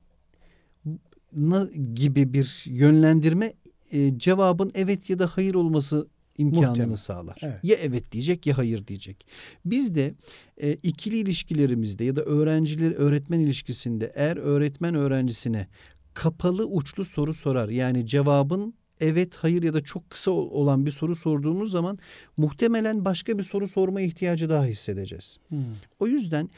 Na, 1.32 1.68
gibi 1.94 2.32
bir 2.32 2.64
yönlendirme 2.66 3.52
e, 3.92 4.18
cevabın 4.18 4.72
evet 4.74 5.10
ya 5.10 5.18
da 5.18 5.26
hayır 5.26 5.54
olması 5.54 6.08
imkanını 6.40 6.68
Muhtemel. 6.70 6.96
sağlar. 6.96 7.38
Evet. 7.42 7.58
Ya 7.62 7.76
evet 7.82 8.12
diyecek 8.12 8.46
ya 8.46 8.58
hayır 8.58 8.86
diyecek. 8.86 9.26
Biz 9.64 9.94
de 9.94 10.12
e, 10.62 10.72
ikili 10.72 11.16
ilişkilerimizde 11.18 12.04
ya 12.04 12.16
da 12.16 12.22
öğrenciler 12.22 12.90
öğretmen 12.92 13.40
ilişkisinde 13.40 14.12
eğer 14.14 14.36
öğretmen 14.36 14.94
öğrencisine 14.94 15.66
kapalı 16.14 16.66
uçlu 16.66 17.04
soru 17.04 17.34
sorar 17.34 17.68
yani 17.68 18.06
cevabın 18.06 18.74
evet 19.00 19.36
hayır 19.36 19.62
ya 19.62 19.74
da 19.74 19.80
çok 19.80 20.10
kısa 20.10 20.30
ol- 20.30 20.50
olan 20.50 20.86
bir 20.86 20.90
soru 20.90 21.16
sorduğumuz 21.16 21.70
zaman 21.70 21.98
muhtemelen 22.36 23.04
başka 23.04 23.38
bir 23.38 23.42
soru 23.42 23.68
sorma 23.68 24.00
ihtiyacı 24.00 24.48
daha 24.50 24.64
hissedeceğiz. 24.64 25.36
Hmm. 25.48 25.58
O 25.98 26.06
yüzden 26.06 26.48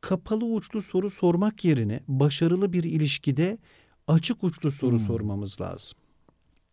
kapalı 0.00 0.44
uçlu 0.44 0.82
soru 0.82 1.10
sormak 1.10 1.64
yerine 1.64 2.00
başarılı 2.08 2.72
bir 2.72 2.84
ilişkide 2.84 3.58
açık 4.06 4.44
uçlu 4.44 4.70
soru 4.70 4.92
Hmm. 4.92 4.98
sormamız 5.06 5.60
lazım. 5.60 5.98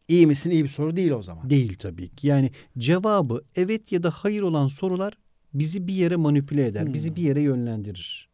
İyi 0.09 0.27
misin? 0.27 0.49
İyi 0.49 0.63
bir 0.63 0.69
soru 0.69 0.95
değil 0.95 1.11
o 1.11 1.21
zaman. 1.21 1.49
Değil 1.49 1.77
tabii 1.79 2.09
ki. 2.09 2.27
Yani 2.27 2.51
cevabı 2.77 3.41
evet 3.55 3.91
ya 3.91 4.03
da 4.03 4.11
hayır 4.11 4.41
olan 4.41 4.67
sorular 4.67 5.13
bizi 5.53 5.87
bir 5.87 5.93
yere 5.93 6.15
manipüle 6.15 6.65
eder, 6.67 6.85
Hmm. 6.85 6.93
bizi 6.93 7.15
bir 7.15 7.21
yere 7.23 7.41
yönlendirir. 7.41 8.29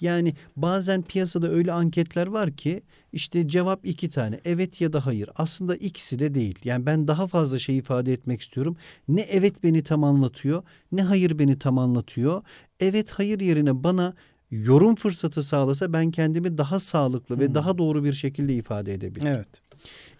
Yani 0.00 0.34
bazen 0.56 1.02
piyasada 1.02 1.50
öyle 1.50 1.72
anketler 1.72 2.26
var 2.26 2.50
ki 2.52 2.82
işte 3.12 3.48
cevap 3.48 3.86
iki 3.86 4.10
tane 4.10 4.40
evet 4.44 4.80
ya 4.80 4.92
da 4.92 5.06
hayır 5.06 5.30
aslında 5.36 5.76
ikisi 5.76 6.18
de 6.18 6.34
değil. 6.34 6.58
Yani 6.64 6.86
ben 6.86 7.08
daha 7.08 7.26
fazla 7.26 7.58
şey 7.58 7.78
ifade 7.78 8.12
etmek 8.12 8.40
istiyorum. 8.40 8.76
Ne 9.08 9.20
evet 9.20 9.62
beni 9.62 9.82
tam 9.84 10.04
anlatıyor 10.04 10.62
ne 10.92 11.02
hayır 11.02 11.38
beni 11.38 11.58
tam 11.58 11.78
anlatıyor. 11.78 12.42
Evet 12.80 13.10
hayır 13.10 13.40
yerine 13.40 13.84
bana 13.84 14.14
yorum 14.50 14.94
fırsatı 14.94 15.42
sağlasa 15.42 15.92
ben 15.92 16.10
kendimi 16.10 16.58
daha 16.58 16.78
sağlıklı 16.78 17.38
ve 17.40 17.46
Hmm. 17.46 17.54
daha 17.54 17.78
doğru 17.78 18.04
bir 18.04 18.12
şekilde 18.12 18.54
ifade 18.54 18.94
edebilirim. 18.94 19.26
Evet. 19.36 19.48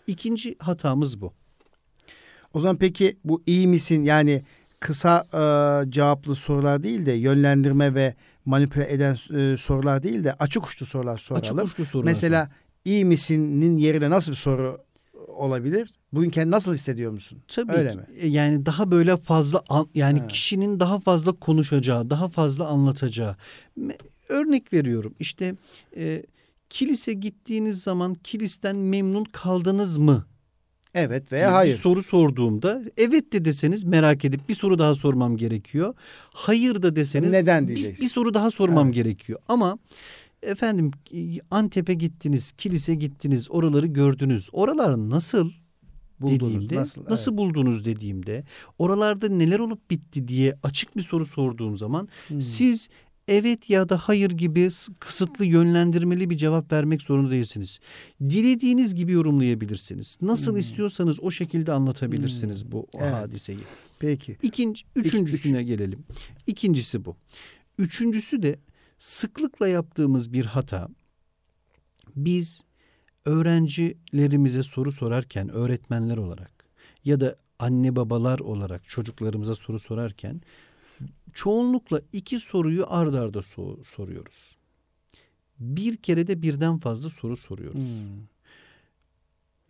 İkinci 0.07 0.57
hatamız 0.59 1.21
bu. 1.21 1.33
O 2.55 2.61
zaman 2.61 2.77
peki 2.77 3.17
bu 3.25 3.43
iyi 3.47 3.67
misin 3.67 4.05
yani 4.05 4.43
kısa 4.81 5.27
e, 5.33 5.91
cevaplı 5.91 6.35
sorular 6.35 6.83
değil 6.83 7.07
de 7.07 7.13
yönlendirme 7.13 7.95
ve 7.95 8.15
manipüle 8.45 8.93
eden 8.93 9.13
e, 9.53 9.57
sorular 9.57 10.03
değil 10.03 10.25
de 10.25 10.33
açık 10.35 10.67
uçlu 10.67 10.87
sorular 10.87 11.19
soralım. 11.19 11.59
Açık 11.59 11.73
uçlu 11.73 11.85
sorular. 11.85 12.05
Mesela 12.11 12.51
iyi 12.85 13.05
misinin 13.05 13.77
yerine 13.77 14.11
nasıl 14.11 14.33
bir 14.33 14.37
soru 14.37 14.79
olabilir? 15.29 15.91
Bugün 16.13 16.31
kendini 16.31 16.51
nasıl 16.51 16.75
hissediyor 16.75 17.13
musun? 17.13 17.39
Tabii 17.49 17.73
Öyle 17.73 17.91
ki. 17.91 17.97
mi? 17.97 18.05
E, 18.19 18.27
Yani 18.29 18.67
daha 18.67 18.91
böyle 18.91 19.17
fazla 19.17 19.63
an- 19.69 19.89
yani 19.95 20.19
Ha. 20.21 20.27
kişinin 20.27 20.81
daha 20.81 21.01
fazla 21.01 21.33
konuşacağı, 21.33 22.11
daha 22.11 22.29
fazla 22.29 22.67
anlatacağı. 22.67 23.37
Örnek 24.29 24.73
veriyorum. 24.73 25.15
İşte 25.21 25.55
e, 25.97 26.23
kilise 26.75 27.13
gittiğiniz 27.13 27.83
zaman 27.83 28.15
kilisten 28.15 28.77
memnun 28.77 29.25
kaldınız 29.25 29.99
mı? 29.99 30.25
Evet 30.95 31.33
veya 31.33 31.53
hayır. 31.53 31.73
Bir 31.75 31.79
soru 31.79 32.03
sorduğumda 32.03 32.83
evet 32.97 33.33
de 33.33 33.45
deseniz 33.45 33.85
merak 33.85 34.25
edip 34.25 34.49
bir 34.49 34.55
soru 34.55 34.79
daha 34.79 34.95
sormam 34.95 35.37
gerekiyor. 35.37 35.95
Hayır 36.35 36.83
da 36.83 36.97
deseniz 36.97 37.33
Neden 37.33 37.69
bir, 37.69 37.77
diyeceksin? 37.77 38.05
bir 38.07 38.11
soru 38.11 38.35
daha 38.35 38.51
sormam 38.51 38.87
Evet. 38.87 38.95
gerekiyor. 38.95 39.39
Ama 39.49 39.79
efendim 40.43 40.91
Antep'e 41.51 41.95
gittiniz, 41.95 42.53
kilise 42.53 42.95
gittiniz, 42.95 43.51
oraları 43.51 43.87
gördünüz. 43.87 44.49
Oralar 44.53 45.11
nasıl? 45.11 45.51
Buldunuz, 46.21 46.41
dediğimde 46.55 46.77
nasıl? 46.77 47.05
nasıl, 47.11 47.31
Evet. 47.33 47.39
buldunuz 47.39 47.85
dediğimde 47.85 48.45
oralarda 48.79 49.29
neler 49.29 49.59
olup 49.59 49.91
bitti 49.91 50.29
diye 50.29 50.55
açık 50.63 50.97
bir 50.97 51.03
soru 51.03 51.27
sorduğum 51.27 51.77
zaman 51.77 52.09
Hmm. 52.29 52.41
siz 52.41 52.89
evet 53.29 53.71
ya 53.71 53.89
da 53.89 53.97
hayır 53.97 54.31
gibi 54.31 54.69
kısıtlı 55.01 55.45
yönlendirmeli 55.45 56.31
bir 56.31 56.37
cevap 56.37 56.73
vermek 56.73 57.03
zorunda 57.03 57.31
değilsiniz. 57.31 57.79
Dilediğiniz 58.21 58.95
gibi 58.95 59.13
yorumlayabilirsiniz. 59.13 60.19
Nasıl 60.23 60.51
Hmm. 60.53 60.59
istiyorsanız 60.59 61.21
o 61.21 61.31
şekilde 61.31 61.73
anlatabilirsiniz 61.73 62.73
bu 62.73 62.87
Evet. 62.99 63.13
hadiseyi. 63.15 63.59
Peki. 63.99 64.37
İkinci, 64.43 64.85
üçüncüsüne 64.97 65.63
gelelim. 65.63 66.05
İkincisi 66.47 67.05
bu. 67.05 67.17
Üçüncüsü 67.79 68.43
de 68.43 68.59
Sıklıkla 68.99 69.69
yaptığımız 69.69 70.33
bir 70.33 70.45
hata 70.45 70.89
biz 72.17 72.63
öğrencilerimize 73.25 74.63
soru 74.63 74.93
sorarken 74.93 75.49
öğretmenler 75.49 76.17
olarak 76.17 76.65
ya 77.05 77.21
da 77.21 77.37
anne 77.59 77.97
babalar 77.97 78.39
olarak 78.39 78.89
çocuklarımıza 78.89 79.55
soru 79.55 79.79
sorarken 79.79 80.41
çoğunlukla 81.33 82.01
iki 82.13 82.41
soruyu 82.41 82.85
ard 82.89 83.15
arda 83.15 83.39
so- 83.39 83.85
soruyoruz. 83.85 84.57
Bir 85.61 85.97
kere 85.97 86.27
de 86.27 86.43
birden 86.43 86.79
fazla 86.79 87.11
soru 87.11 87.37
soruyoruz. 87.37 87.85
Hmm. 87.85 88.27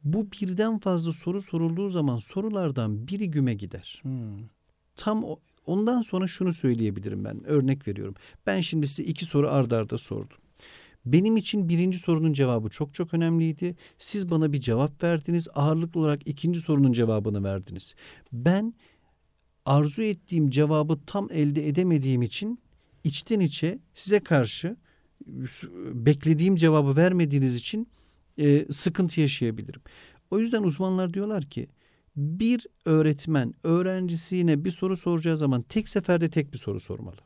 Bu 0.05 0.33
birden 0.33 0.79
fazla 0.79 1.12
soru 1.12 1.43
sorulduğu 1.43 1.91
zaman 1.91 2.18
sorulardan 2.18 3.09
biri 3.09 3.31
güme 3.31 3.55
gider. 3.55 4.01
Hmm. 4.03 4.39
Tam 4.97 5.25
o, 5.25 5.39
ondan 5.66 6.03
sonra 6.03 6.27
şunu 6.27 6.53
söyleyebilirim 6.53 7.25
ben. 7.25 7.45
Örnek 7.45 7.89
veriyorum. 7.89 8.14
Ben 8.47 8.61
şimdi 8.61 8.87
size 8.89 9.03
iki 9.03 9.25
soru 9.25 9.49
ard 9.49 9.70
arda 9.70 9.99
sordum. 9.99 10.39
Benim 11.07 11.37
için 11.37 11.68
birinci 11.68 11.99
sorunun 11.99 12.33
cevabı 12.33 12.68
çok 12.68 12.95
çok 12.95 13.14
önemliydi. 13.14 13.77
Siz 13.99 14.31
bana 14.31 14.53
bir 14.53 14.61
cevap 14.61 15.03
verdiniz. 15.03 15.49
Ağırlıklı 15.55 16.01
olarak 16.01 16.29
ikinci 16.29 16.61
sorunun 16.61 16.93
cevabını 16.93 17.45
verdiniz. 17.45 17.95
Ben 18.33 18.75
arzu 19.64 20.02
ettiğim 20.02 20.50
cevabı 20.50 20.98
tam 21.06 21.28
elde 21.32 21.68
edemediğim 21.68 22.22
için 22.22 22.58
içten 23.04 23.40
içe 23.40 23.78
size 23.94 24.20
karşı 24.20 24.76
beklediğim 25.94 26.56
cevabı 26.56 26.96
vermediğiniz 26.96 27.56
için 27.56 27.88
e, 28.38 28.66
sıkıntı 28.72 29.20
yaşayabilirim. 29.20 29.80
O 30.30 30.38
yüzden 30.38 30.62
uzmanlar 30.62 31.14
diyorlar 31.14 31.44
ki 31.44 31.68
bir 32.16 32.66
öğretmen 32.84 33.54
öğrencisine 33.64 34.64
bir 34.64 34.70
soru 34.70 34.96
soracağı 34.96 35.36
zaman 35.36 35.62
tek 35.62 35.88
seferde 35.88 36.30
tek 36.30 36.52
bir 36.52 36.58
soru 36.58 36.80
sormalı. 36.80 37.20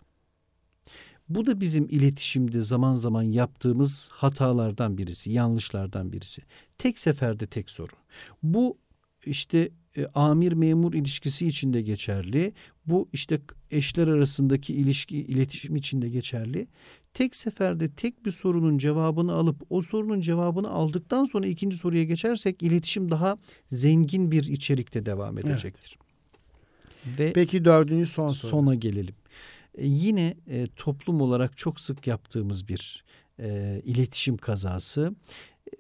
Bu 1.29 1.47
da 1.47 1.61
bizim 1.61 1.89
iletişimde 1.89 2.63
zaman 2.63 2.95
zaman 2.95 3.23
yaptığımız 3.23 4.09
hatalardan 4.13 4.99
birisi, 4.99 5.31
yanlışlardan 5.31 6.13
birisi. 6.13 6.43
Tek 6.79 6.99
seferde 6.99 7.47
tek 7.47 7.71
soru. 7.71 7.93
Bu 8.43 8.79
işte 9.27 9.71
e, 9.99 10.07
amir 10.15 10.53
memur 10.53 10.95
ilişkisi 10.95 11.47
içinde 11.47 11.83
geçerli. 11.83 12.53
Bu 12.87 13.09
işte 13.13 13.41
eşler 13.71 14.09
arasındaki 14.09 14.75
ilişki 14.75 15.17
iletişim 15.17 15.77
içinde 15.77 16.09
geçerli. 16.09 16.69
Tek 17.15 17.37
seferde 17.37 17.91
tek 17.91 18.27
bir 18.27 18.31
sorunun 18.31 18.79
cevabını 18.79 19.33
alıp 19.33 19.57
o 19.71 19.83
sorunun 19.83 20.21
cevabını 20.21 20.71
aldıktan 20.71 21.25
sonra 21.25 21.47
ikinci 21.47 21.77
soruya 21.77 22.05
geçersek 22.05 22.63
iletişim 22.63 23.11
daha 23.11 23.37
zengin 23.69 24.33
bir 24.33 24.45
içerikte 24.45 25.07
devam 25.07 25.39
edecektir. 25.39 25.99
Evet. 25.99 26.09
Ve 27.19 27.33
Peki 27.33 27.65
dördüncü 27.65 28.07
son 28.07 28.31
soru. 28.31 28.51
Sona 28.51 28.75
gelelim. 28.75 29.15
E, 29.79 29.87
yine 29.87 30.37
e, 30.51 30.67
toplum 30.77 31.21
olarak 31.21 31.57
çok 31.57 31.81
sık 31.81 32.07
yaptığımız 32.07 32.69
bir 32.69 33.05
e, 33.41 33.81
iletişim 33.85 34.37
kazası. 34.37 35.15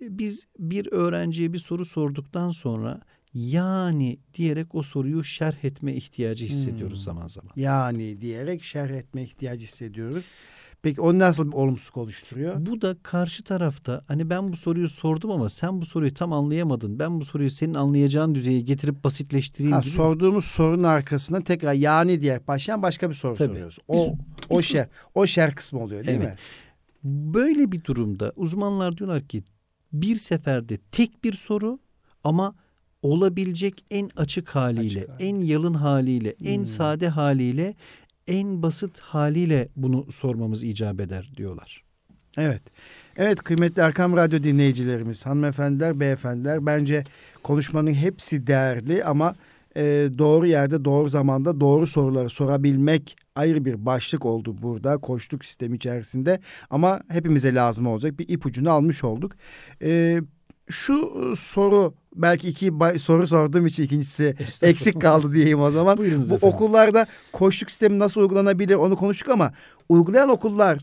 E, 0.02 0.18
biz 0.18 0.46
bir 0.58 0.92
öğrenciye 0.92 1.52
bir 1.52 1.58
soru 1.58 1.84
sorduktan 1.84 2.50
sonra 2.50 3.00
yani 3.34 4.18
diyerek 4.34 4.74
o 4.74 4.82
soruyu 4.82 5.24
şerh 5.24 5.64
etme 5.64 5.94
ihtiyacı 5.94 6.46
hissediyoruz 6.46 6.98
hmm. 6.98 7.04
zaman 7.04 7.26
zaman. 7.26 7.50
Yani 7.56 8.20
diyerek 8.20 8.64
şerh 8.64 8.90
etme 8.90 9.22
ihtiyacı 9.22 9.66
hissediyoruz. 9.66 10.24
Peki 10.82 11.00
o 11.00 11.18
nasıl 11.18 11.48
bir 11.48 11.52
olumsuzluk 11.52 11.96
oluşturuyor? 11.96 12.66
Bu 12.66 12.80
da 12.80 12.96
karşı 13.02 13.44
tarafta 13.44 14.04
hani 14.08 14.30
ben 14.30 14.52
bu 14.52 14.56
soruyu 14.56 14.88
sordum 14.88 15.30
ama 15.30 15.48
sen 15.48 15.80
bu 15.80 15.84
soruyu 15.84 16.14
tam 16.14 16.32
anlayamadın. 16.32 16.98
Ben 16.98 17.20
bu 17.20 17.24
soruyu 17.24 17.50
senin 17.50 17.74
anlayacağın 17.74 18.34
düzeye 18.34 18.60
getirip 18.60 19.04
basitleştireyim 19.04 19.72
ha, 19.72 19.80
gibi. 19.80 19.90
Sorduğumuz 19.90 20.44
sorunun 20.44 20.82
arkasına 20.82 21.40
tekrar 21.40 21.72
yani 21.72 22.20
diye 22.20 22.46
başlayan 22.46 22.82
başka 22.82 23.10
bir 23.10 23.14
soru 23.14 23.34
Tabii. 23.34 23.48
soruyoruz. 23.48 23.78
O 23.88 23.94
Biz, 23.94 24.10
o 24.48 24.62
şer 24.62 24.88
o 25.14 25.26
şer 25.26 25.54
kısmı 25.54 25.80
oluyor 25.80 26.04
değil 26.04 26.18
evet. 26.18 26.28
mi? 26.28 26.36
Böyle 27.34 27.72
bir 27.72 27.84
durumda 27.84 28.32
uzmanlar 28.36 28.96
diyorlar 28.96 29.22
ki 29.22 29.44
bir 29.92 30.16
seferde 30.16 30.78
tek 30.92 31.24
bir 31.24 31.32
soru 31.32 31.78
ama 32.24 32.54
olabilecek 33.02 33.84
en 33.90 34.10
açık 34.16 34.48
haliyle, 34.48 34.98
açık 34.98 35.08
hali. 35.08 35.28
en 35.28 35.36
yalın 35.36 35.74
haliyle, 35.74 36.34
hmm. 36.38 36.48
en 36.48 36.64
sade 36.64 37.08
haliyle 37.08 37.74
en 38.26 38.62
basit 38.62 38.98
haliyle 38.98 39.68
bunu 39.76 40.12
sormamız 40.12 40.64
icap 40.64 41.00
eder 41.00 41.32
diyorlar. 41.36 41.84
Evet. 42.38 42.62
Evet 43.16 43.42
kıymetli 43.42 43.82
Erkam 43.82 44.16
Radyo 44.16 44.42
dinleyicilerimiz, 44.42 45.26
hanımefendiler, 45.26 46.00
beyefendiler 46.00 46.66
bence 46.66 47.04
konuşmanın 47.42 47.94
hepsi 47.94 48.46
değerli 48.46 49.04
ama 49.04 49.34
e, 49.76 49.82
doğru 50.18 50.46
yerde, 50.46 50.84
doğru 50.84 51.08
zamanda 51.08 51.60
doğru 51.60 51.86
soruları 51.86 52.28
sorabilmek 52.28 53.16
ayrı 53.34 53.64
bir 53.64 53.86
başlık 53.86 54.26
oldu 54.26 54.56
burada 54.62 54.98
koştuk 54.98 55.44
sistemi 55.44 55.76
içerisinde 55.76 56.40
ama 56.70 57.00
hepimize 57.08 57.54
lazım 57.54 57.86
olacak 57.86 58.18
bir 58.18 58.28
ipucunu 58.28 58.70
almış 58.70 59.04
olduk. 59.04 59.32
E, 59.82 60.20
şu 60.68 61.32
soru 61.36 61.94
belki 62.18 62.48
iki 62.48 62.72
soru 62.98 63.26
sorduğum 63.26 63.66
için 63.66 63.82
ikincisi 63.82 64.34
eksik 64.62 65.00
kaldı 65.00 65.32
diyeyim 65.32 65.60
o 65.60 65.70
zaman. 65.70 65.98
Buyurunuz 65.98 66.30
Bu 66.30 66.34
efendim. 66.34 66.54
okullarda 66.54 67.06
koçluk 67.32 67.70
sistemi 67.70 67.98
nasıl 67.98 68.20
uygulanabilir 68.20 68.74
onu 68.74 68.96
konuştuk 68.96 69.28
ama 69.28 69.52
uygulayan 69.88 70.28
okullar 70.28 70.78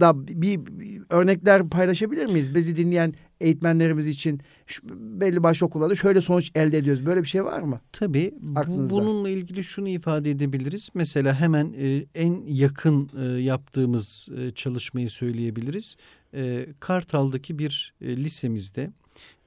da 0.00 0.28
bir, 0.28 0.66
bir 0.66 1.02
örnekler 1.10 1.68
paylaşabilir 1.68 2.26
miyiz? 2.26 2.54
Bizi 2.54 2.76
dinleyen 2.76 3.14
eğitmenlerimiz 3.40 4.08
için 4.08 4.40
şu, 4.66 4.82
belli 5.20 5.42
başlı 5.42 5.66
okullarda 5.66 5.94
şöyle 5.94 6.20
sonuç 6.20 6.50
elde 6.54 6.78
ediyoruz. 6.78 7.06
Böyle 7.06 7.22
bir 7.22 7.28
şey 7.28 7.44
var 7.44 7.60
mı? 7.60 7.80
Tabii. 7.92 8.34
Bu, 8.40 8.90
bununla 8.90 9.28
ilgili 9.28 9.64
şunu 9.64 9.88
ifade 9.88 10.30
edebiliriz. 10.30 10.88
Mesela 10.94 11.34
hemen 11.40 11.74
e, 11.78 12.04
en 12.14 12.42
yakın 12.46 13.10
e, 13.20 13.40
yaptığımız 13.42 14.28
e, 14.38 14.50
çalışmayı 14.50 15.10
söyleyebiliriz. 15.10 15.96
E, 16.34 16.66
Kartal'daki 16.80 17.58
bir 17.58 17.94
e, 18.00 18.16
lisemizde 18.16 18.90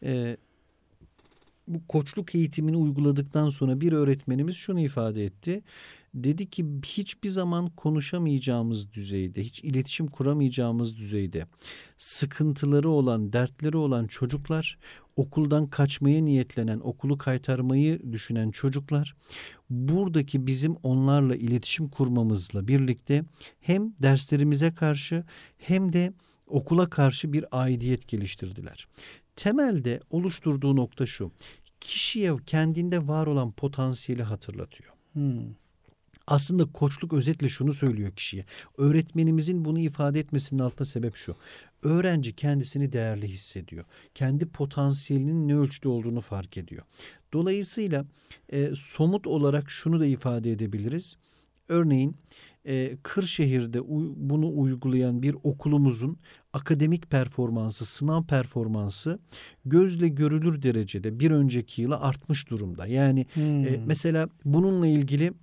e, 0.04 0.38
bu 1.74 1.88
koçluk 1.88 2.36
eğitimini 2.36 2.78
uyguladıktan 2.78 3.49
sonra 3.49 3.82
bir 3.82 3.93
öğretmenimiz 3.93 4.55
şunu 4.55 4.80
ifade 4.80 5.26
etti. 5.26 5.63
Dedi 6.13 6.49
ki 6.49 6.65
hiçbir 6.86 7.30
zaman 7.30 7.69
konuşamayacağımız 7.69 8.93
düzeyde, 8.93 9.43
hiç 9.43 9.63
iletişim 9.63 10.07
kuramayacağımız 10.07 10.97
düzeyde 10.97 11.45
sıkıntıları 11.97 12.89
olan, 12.89 13.34
dertleri 13.34 13.78
olan 13.78 14.07
çocuklar, 14.07 14.78
okuldan 15.15 15.67
kaçmaya 15.67 16.22
niyetlenen, 16.22 16.80
okulu 16.80 17.17
kaytarmayı 17.17 18.11
düşünen 18.11 18.51
çocuklar 18.51 19.15
buradaki 19.69 20.47
bizim 20.47 20.76
onlarla 20.84 21.36
iletişim 21.36 21.89
kurmamızla 21.89 22.67
birlikte 22.67 23.24
hem 23.59 23.93
derslerimize 24.01 24.74
karşı 24.74 25.24
hem 25.57 25.93
de 25.93 26.13
okula 26.47 26.89
karşı 26.89 27.34
bir 27.34 27.45
aidiyet 27.51 28.07
geliştirdiler 28.07 28.88
temelde 29.36 29.99
oluşturduğu 30.09 30.76
nokta 30.76 31.05
şu. 31.05 31.32
Kişiye 31.82 32.34
kendinde 32.46 33.08
var 33.08 33.28
olan 33.28 33.52
potansiyeli 33.52 34.24
hatırlatıyor. 34.24 34.94
Hmm. 35.14 35.62
Aslında 36.28 36.72
koçluk 36.72 37.14
özetle 37.14 37.50
şunu 37.50 37.74
söylüyor 37.74 38.12
kişiye. 38.12 38.46
Öğretmenimizin 38.78 39.66
bunu 39.66 39.80
ifade 39.80 40.20
etmesinin 40.20 40.62
altında 40.62 40.86
sebep 40.86 41.16
şu. 41.16 41.36
Öğrenci 41.84 42.36
kendisini 42.36 42.94
değerli 42.94 43.28
hissediyor. 43.28 43.86
Kendi 44.16 44.46
potansiyelinin 44.46 45.48
ne 45.48 45.56
ölçüde 45.56 45.90
olduğunu 45.90 46.22
fark 46.22 46.58
ediyor. 46.58 46.84
Dolayısıyla 47.34 48.06
e, 48.50 48.70
somut 48.76 49.28
olarak 49.28 49.72
şunu 49.72 50.00
da 50.00 50.06
ifade 50.06 50.52
edebiliriz. 50.52 51.18
Örneğin 51.72 52.15
e, 52.67 52.97
Kırşehir'de 53.03 53.80
bunu 54.30 54.59
uygulayan 54.59 55.24
bir 55.24 55.36
okulumuzun 55.43 56.17
akademik 56.53 57.09
performansı, 57.09 57.86
sınav 57.86 58.24
performansı 58.24 59.19
gözle 59.65 60.07
görülür 60.07 60.61
derecede 60.61 61.19
bir 61.19 61.32
önceki 61.32 61.82
yıla 61.82 62.01
artmış 62.01 62.49
durumda. 62.49 62.88
Yani 62.88 63.19
e, 63.19 63.26
hmm. 63.36 63.65
e, 63.65 63.84
mesela 63.86 64.30
bununla 64.45 64.88
ilgili 64.88 65.34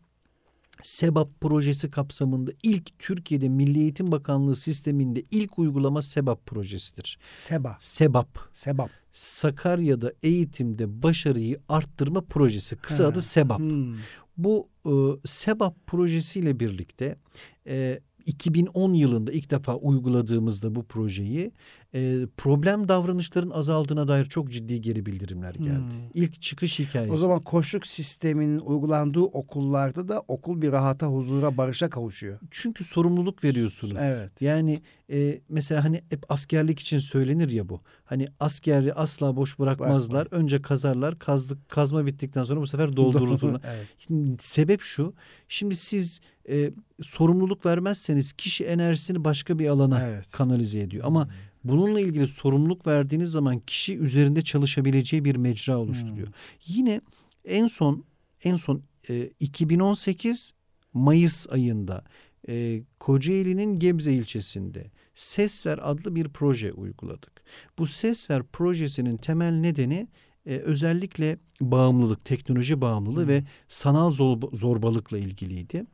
SEBAP 0.82 1.40
projesi 1.40 1.90
kapsamında 1.90 2.50
ilk 2.62 2.98
Türkiye'de 2.98 3.48
Milli 3.48 3.78
Eğitim 3.78 4.12
Bakanlığı 4.12 4.56
sisteminde 4.56 5.22
ilk 5.30 5.58
uygulama 5.58 6.02
SEBAP 6.02 6.46
projesidir. 6.46 7.18
SEBA. 7.32 7.76
SEBAP. 7.80 8.38
SEBAP. 8.52 8.90
Sakarya'da 9.12 10.12
eğitimde 10.22 11.02
başarıyı 11.02 11.60
arttırma 11.68 12.20
projesi. 12.20 12.76
Kısa 12.76 13.04
ha. 13.04 13.08
adı 13.08 13.22
SEBAP. 13.22 13.58
Hmm. 13.58 13.96
Bu 14.36 14.68
e, 14.89 15.18
SEBAP 15.24 15.86
projesiyle 15.86 16.61
birlikte 16.61 17.18
e, 17.66 18.01
2010 18.26 18.93
yılında 18.93 19.32
ilk 19.32 19.51
defa 19.51 19.76
uyguladığımızda 19.76 20.74
bu 20.74 20.84
projeyi 20.84 21.53
e, 21.95 22.26
problem 22.36 22.89
davranışların 22.89 23.51
azaldığına 23.51 24.09
dair 24.09 24.24
çok 24.24 24.51
ciddi 24.51 24.80
geri 24.80 25.07
bildirimler 25.07 25.55
geldi. 25.55 25.70
Hmm. 25.70 26.11
İlk 26.14 26.43
çıkış 26.43 26.78
hikayesi. 26.78 27.12
O 27.12 27.16
zaman 27.16 27.41
koçluk 27.41 27.86
sisteminin 27.86 28.59
uygulandığı 28.59 29.20
okullarda 29.20 30.09
da 30.09 30.22
okul 30.28 30.62
bir 30.62 30.72
rahata, 30.72 31.07
huzura, 31.07 31.57
barışa 31.57 31.89
kavuşuyor. 31.89 32.39
Çünkü 32.51 32.84
sorumluluk 32.84 33.45
veriyorsunuz. 33.45 33.99
Evet. 34.01 34.43
Yani 34.43 34.82
e, 35.12 35.41
mesela 35.49 35.84
hani 35.84 36.03
hep 36.11 36.24
askerlik 36.28 36.80
için 36.80 36.99
söylenir 36.99 37.51
ya 37.51 37.68
bu. 37.68 37.80
Hani 38.05 38.28
askeri 38.41 38.95
asla 38.95 39.36
boş 39.36 39.59
bırakmazlar. 39.59 40.20
Bırakma. 40.20 40.39
Önce 40.39 40.62
kazarlar. 40.62 41.18
Kazdık, 41.18 41.68
kazma 41.68 42.07
bittikten 42.07 42.45
sonra 42.45 42.61
bu 42.61 42.66
sefer 42.66 42.97
doldururlar. 42.97 43.61
evet. 43.76 43.86
Şimdi, 43.99 44.43
sebep 44.43 44.82
şu. 44.82 45.14
Şimdi 45.49 45.76
siz 45.76 46.20
e, 46.49 46.70
sorumluluk 47.03 47.66
vermezseniz 47.66 48.32
kişi 48.32 48.64
enerjisini 48.64 49.24
başka 49.24 49.59
bir 49.59 49.68
alana 49.68 50.03
evet. 50.03 50.30
kanalize 50.30 50.80
ediyor. 50.80 51.05
Ama 51.07 51.24
hmm. 51.24 51.32
Bununla 51.68 52.00
ilgili 52.00 52.28
sorumluluk 52.28 52.86
verdiğiniz 52.86 53.30
zaman 53.30 53.58
kişi 53.58 53.98
üzerinde 53.98 54.42
çalışabileceği 54.42 55.24
bir 55.24 55.36
mecra 55.36 55.78
oluşturuyor. 55.78 56.26
Hmm. 56.26 56.34
Yine 56.66 57.00
en 57.44 57.66
son 57.66 58.04
en 58.44 58.56
son 58.56 58.82
e, 59.10 59.30
2018 59.40 60.54
Mayıs 60.94 61.48
ayında 61.50 62.04
e, 62.48 62.82
Kocaeli'nin 63.00 63.78
Gebze 63.78 64.12
ilçesinde 64.12 64.90
Sesver 65.14 65.78
adlı 65.82 66.14
bir 66.14 66.28
proje 66.28 66.72
uyguladık. 66.72 67.32
Bu 67.78 67.86
Sesver 67.86 68.42
projesinin 68.42 69.16
temel 69.16 69.52
nedeni 69.52 70.08
e, 70.46 70.56
özellikle 70.56 71.38
bağımlılık, 71.60 72.24
teknoloji 72.24 72.80
bağımlılığı 72.80 73.22
hmm. 73.22 73.28
ve 73.28 73.44
sanal 73.68 74.12
zorbalıkla 74.52 75.18
ilgiliydi. 75.18 75.84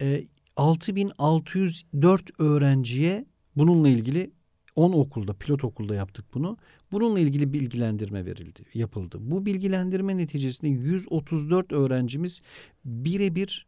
E, 0.00 0.24
6604 0.56 2.40
öğrenciye 2.40 3.24
bununla 3.56 3.88
ilgili 3.88 4.30
10 4.76 4.92
okulda, 4.92 5.34
pilot 5.34 5.64
okulda 5.64 5.94
yaptık 5.94 6.24
bunu. 6.34 6.56
Bununla 6.92 7.20
ilgili 7.20 7.52
bilgilendirme 7.52 8.26
verildi, 8.26 8.62
yapıldı. 8.74 9.18
Bu 9.20 9.46
bilgilendirme 9.46 10.16
neticesinde 10.16 10.70
134 10.70 11.72
öğrencimiz 11.72 12.42
birebir 12.84 13.66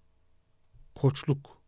koçluk 0.94 1.58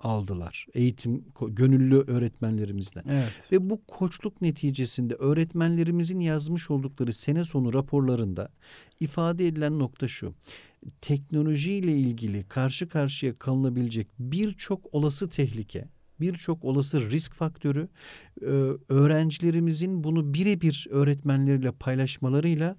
aldılar. 0.00 0.66
Eğitim 0.74 1.24
gönüllü 1.48 1.96
öğretmenlerimizden. 1.96 3.04
Evet. 3.08 3.52
Ve 3.52 3.70
bu 3.70 3.84
koçluk 3.86 4.40
neticesinde 4.40 5.14
öğretmenlerimizin 5.14 6.20
yazmış 6.20 6.70
oldukları 6.70 7.12
sene 7.12 7.44
sonu 7.44 7.74
raporlarında 7.74 8.48
ifade 9.00 9.46
edilen 9.46 9.78
nokta 9.78 10.08
şu. 10.08 10.34
Teknolojiyle 11.00 11.92
ilgili 11.92 12.44
karşı 12.48 12.88
karşıya 12.88 13.38
kalınabilecek 13.38 14.08
birçok 14.18 14.94
olası 14.94 15.28
tehlike, 15.28 15.88
birçok 16.20 16.64
olası 16.64 17.10
risk 17.10 17.34
faktörü 17.34 17.88
öğrencilerimizin 18.88 20.04
bunu 20.04 20.34
birebir 20.34 20.86
öğretmenleriyle 20.90 21.72
paylaşmalarıyla 21.72 22.76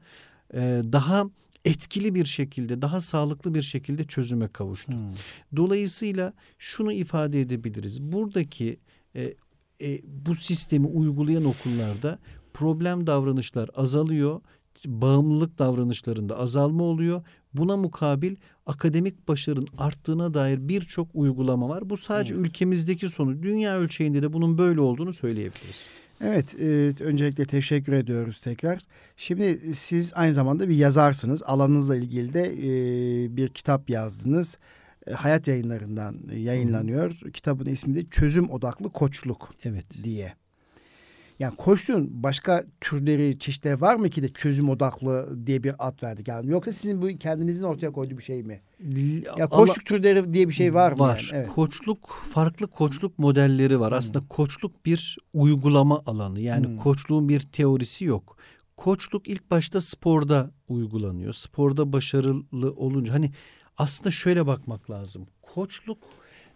daha 0.84 1.26
etkili 1.66 2.16
bir 2.16 2.26
şekilde, 2.26 2.82
daha 2.82 3.02
sağlıklı 3.02 3.54
bir 3.54 3.62
şekilde 3.62 4.04
çözüme 4.04 4.48
kavuştu. 4.48 4.92
Hmm. 4.92 5.14
Dolayısıyla 5.56 6.34
şunu 6.60 6.92
ifade 6.92 7.42
edebiliriz. 7.42 8.02
Buradaki 8.02 8.80
e, 9.16 9.34
e, 9.82 10.02
bu 10.04 10.36
sistemi 10.36 10.88
uygulayan 10.88 11.46
okullarda 11.46 12.20
problem 12.54 13.08
davranışlar 13.08 13.70
azalıyor, 13.76 14.42
bağımlılık 14.86 15.60
davranışlarında 15.60 16.38
azalma 16.38 16.84
oluyor. 16.84 17.24
Buna 17.54 17.78
mukabil 17.78 18.36
akademik 18.66 19.28
başarının 19.28 19.68
arttığına 19.78 20.34
dair 20.34 20.70
birçok 20.70 21.08
uygulama 21.14 21.70
var. 21.70 21.90
Bu 21.90 21.98
sadece 21.98 22.34
evet. 22.34 22.46
ülkemizdeki 22.46 23.10
sonu. 23.10 23.44
Dünya 23.44 23.78
ölçeğinde 23.78 24.22
de 24.22 24.34
bunun 24.34 24.58
böyle 24.58 24.80
olduğunu 24.80 25.14
söyleyebiliriz. 25.14 25.86
Evet, 26.24 26.56
e, 26.60 27.04
öncelikle 27.04 27.46
teşekkür 27.46 27.94
ediyoruz 27.94 28.40
tekrar. 28.40 28.80
Şimdi 29.18 29.74
siz 29.74 30.14
aynı 30.16 30.34
zamanda 30.34 30.70
bir 30.70 30.76
yazarsınız. 30.76 31.44
Alanınızla 31.44 31.96
ilgili 31.96 32.34
de 32.34 32.46
e, 32.46 33.36
bir 33.38 33.50
kitap 33.50 33.90
yazdınız. 33.90 34.58
E, 35.08 35.12
hayat 35.12 35.48
yayınlarından 35.48 36.18
yayınlanıyor. 36.36 37.22
Hı. 37.24 37.32
Kitabın 37.32 37.66
ismi 37.66 37.96
de 37.96 38.06
Çözüm 38.06 38.50
Odaklı 38.50 38.90
Koçluk 38.90 39.54
evet. 39.64 39.86
diye. 40.04 40.34
Yani 41.42 41.56
koçluğun 41.56 42.24
başka 42.24 42.64
türleri, 42.82 43.40
çeşitleri 43.40 43.82
var 43.82 43.96
mı 43.96 44.10
ki 44.10 44.24
de 44.24 44.30
çözüm 44.30 44.70
odaklı 44.70 45.48
diye 45.48 45.64
bir 45.64 45.76
ad 45.88 46.04
verdik? 46.04 46.28
Yani 46.28 46.52
yoksa 46.52 46.74
sizin 46.74 47.02
bu 47.02 47.08
kendinizin 47.08 47.64
ortaya 47.64 47.92
koyduğu 47.92 48.18
bir 48.18 48.24
şey 48.24 48.44
mi? 48.44 48.62
Ya 49.38 49.48
koçluk 49.48 49.78
Allah, 49.78 49.86
türleri 49.86 50.34
diye 50.34 50.48
bir 50.48 50.54
şey 50.54 50.74
var 50.74 50.92
mı? 50.92 51.00
Var. 51.00 51.30
Yani? 51.32 51.42
Evet. 51.44 51.54
Koçluk, 51.56 52.10
farklı 52.24 52.68
koçluk 52.68 53.20
modelleri 53.20 53.80
var. 53.80 53.92
Hmm. 53.92 53.98
Aslında 53.98 54.28
koçluk 54.28 54.86
bir 54.86 55.18
uygulama 55.34 56.02
alanı. 56.06 56.40
Yani 56.40 56.68
hmm. 56.68 56.78
koçluğun 56.78 57.30
bir 57.30 57.40
teorisi 57.40 58.06
yok. 58.06 58.38
Koçluk 58.78 59.28
ilk 59.28 59.52
başta 59.52 59.82
sporda 59.82 60.52
uygulanıyor. 60.68 61.34
Sporda 61.34 61.94
başarılı 61.94 62.72
olunca 62.72 63.14
hani 63.14 63.32
aslında 63.78 64.12
şöyle 64.12 64.48
bakmak 64.48 64.90
lazım. 64.90 65.28
Koçluk 65.42 65.98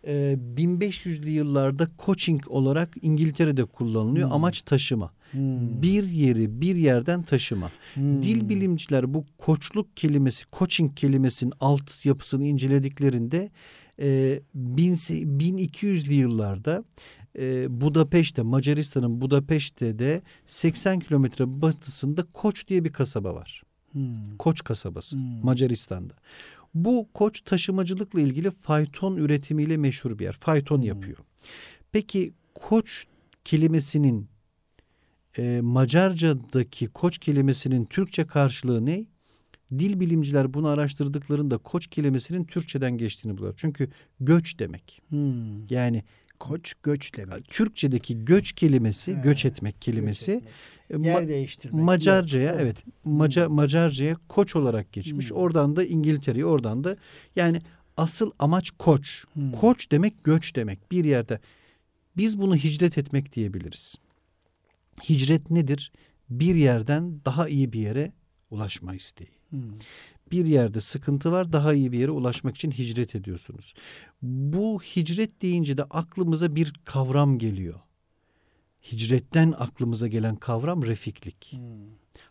1500'lü 0.05 1.27
ee, 1.27 1.31
yıllarda 1.31 1.87
coaching 2.05 2.47
olarak 2.47 2.89
İngiltere'de 3.01 3.65
kullanılıyor. 3.65 4.27
Hmm. 4.27 4.35
Amaç 4.35 4.61
taşıma. 4.61 5.11
Hmm. 5.31 5.81
Bir 5.81 6.03
yeri 6.03 6.61
bir 6.61 6.75
yerden 6.75 7.23
taşıma. 7.23 7.71
Hmm. 7.93 8.23
Dil 8.23 8.49
bilimciler 8.49 9.13
bu 9.13 9.25
koçluk 9.37 9.97
kelimesi, 9.97 10.45
coaching 10.53 10.95
kelimesinin 10.95 11.53
alt 11.59 12.05
yapısını 12.05 12.45
incelediklerinde 12.45 13.49
e, 13.99 14.39
1200'lü 14.57 16.13
yıllarda 16.13 16.83
e, 17.39 17.81
Budapeşte, 17.81 18.41
Macaristan'ın 18.41 19.21
Budapeşte'de 19.21 20.21
80 20.45 20.99
kilometre 20.99 21.61
batısında 21.61 22.23
Koç 22.33 22.67
diye 22.67 22.83
bir 22.83 22.91
kasaba 22.91 23.35
var. 23.35 23.61
Hmm. 23.91 24.37
Koç 24.39 24.63
kasabası 24.63 25.15
hmm. 25.15 25.45
Macaristan'da. 25.45 26.13
Bu 26.75 27.09
koç 27.13 27.41
taşımacılıkla 27.41 28.21
ilgili 28.21 28.51
fayton 28.51 29.15
üretimiyle 29.17 29.77
meşhur 29.77 30.19
bir 30.19 30.23
yer. 30.23 30.33
Fayton 30.33 30.77
hmm. 30.77 30.83
yapıyor. 30.83 31.17
Peki 31.91 32.33
koç 32.55 33.05
kelimesinin 33.43 34.27
e, 35.37 35.59
Macarca'daki 35.61 36.87
koç 36.87 37.17
kelimesinin 37.17 37.85
Türkçe 37.85 38.27
karşılığı 38.27 38.85
ne? 38.85 39.05
Dil 39.71 39.99
bilimciler 39.99 40.53
bunu 40.53 40.67
araştırdıklarında 40.67 41.57
koç 41.57 41.87
kelimesinin 41.87 42.43
Türkçeden 42.43 42.97
geçtiğini 42.97 43.37
buluyor. 43.37 43.53
Çünkü 43.57 43.89
göç 44.19 44.59
demek. 44.59 45.01
Hmm. 45.09 45.67
Yani 45.69 46.03
koç 46.39 46.73
göç 46.83 47.17
demek. 47.17 47.49
Türkçedeki 47.49 48.25
göç 48.25 48.51
kelimesi, 48.51 49.17
He. 49.17 49.21
göç 49.21 49.45
etmek 49.45 49.81
kelimesi 49.81 50.31
göç 50.31 50.41
etmek. 50.41 51.05
E, 51.05 51.09
Yer 51.09 51.27
değiştirmek. 51.27 51.83
Macarca'ya 51.85 52.51
evet, 52.51 52.61
evet 52.61 52.77
Maca, 53.05 53.49
Macarca'ya 53.49 54.17
koç 54.29 54.55
olarak 54.55 54.93
geçmiş. 54.93 55.29
Hmm. 55.29 55.37
Oradan 55.37 55.75
da 55.75 55.83
İngiltere'ye 55.85 56.45
oradan 56.45 56.83
da 56.83 56.97
yani 57.35 57.61
asıl 57.97 58.31
amaç 58.39 58.71
koç. 58.79 59.23
Hmm. 59.33 59.51
Koç 59.51 59.91
demek 59.91 60.23
göç 60.23 60.55
demek 60.55 60.91
bir 60.91 61.05
yerde. 61.05 61.39
Biz 62.17 62.41
bunu 62.41 62.55
hicret 62.55 62.97
etmek 62.97 63.35
diyebiliriz. 63.35 63.95
Hicret 65.09 65.51
nedir? 65.51 65.91
Bir 66.29 66.55
yerden 66.55 67.21
daha 67.25 67.47
iyi 67.47 67.73
bir 67.73 67.79
yere 67.79 68.11
ulaşma 68.49 68.95
isteği. 68.95 69.29
Hmm. 69.49 69.59
Bir 70.31 70.45
yerde 70.45 70.81
sıkıntı 70.81 71.31
var 71.31 71.53
daha 71.53 71.73
iyi 71.73 71.91
bir 71.91 71.99
yere 71.99 72.11
ulaşmak 72.11 72.55
için 72.55 72.71
hicret 72.71 73.15
ediyorsunuz. 73.15 73.73
Bu 74.21 74.81
hicret 74.81 75.41
deyince 75.41 75.77
de 75.77 75.83
aklımıza 75.83 76.55
bir 76.55 76.73
kavram 76.85 77.37
geliyor 77.37 77.79
hicretten 78.91 79.53
aklımıza 79.59 80.07
gelen 80.07 80.35
kavram 80.35 80.85
refiklik. 80.85 81.51
Hmm. 81.51 81.61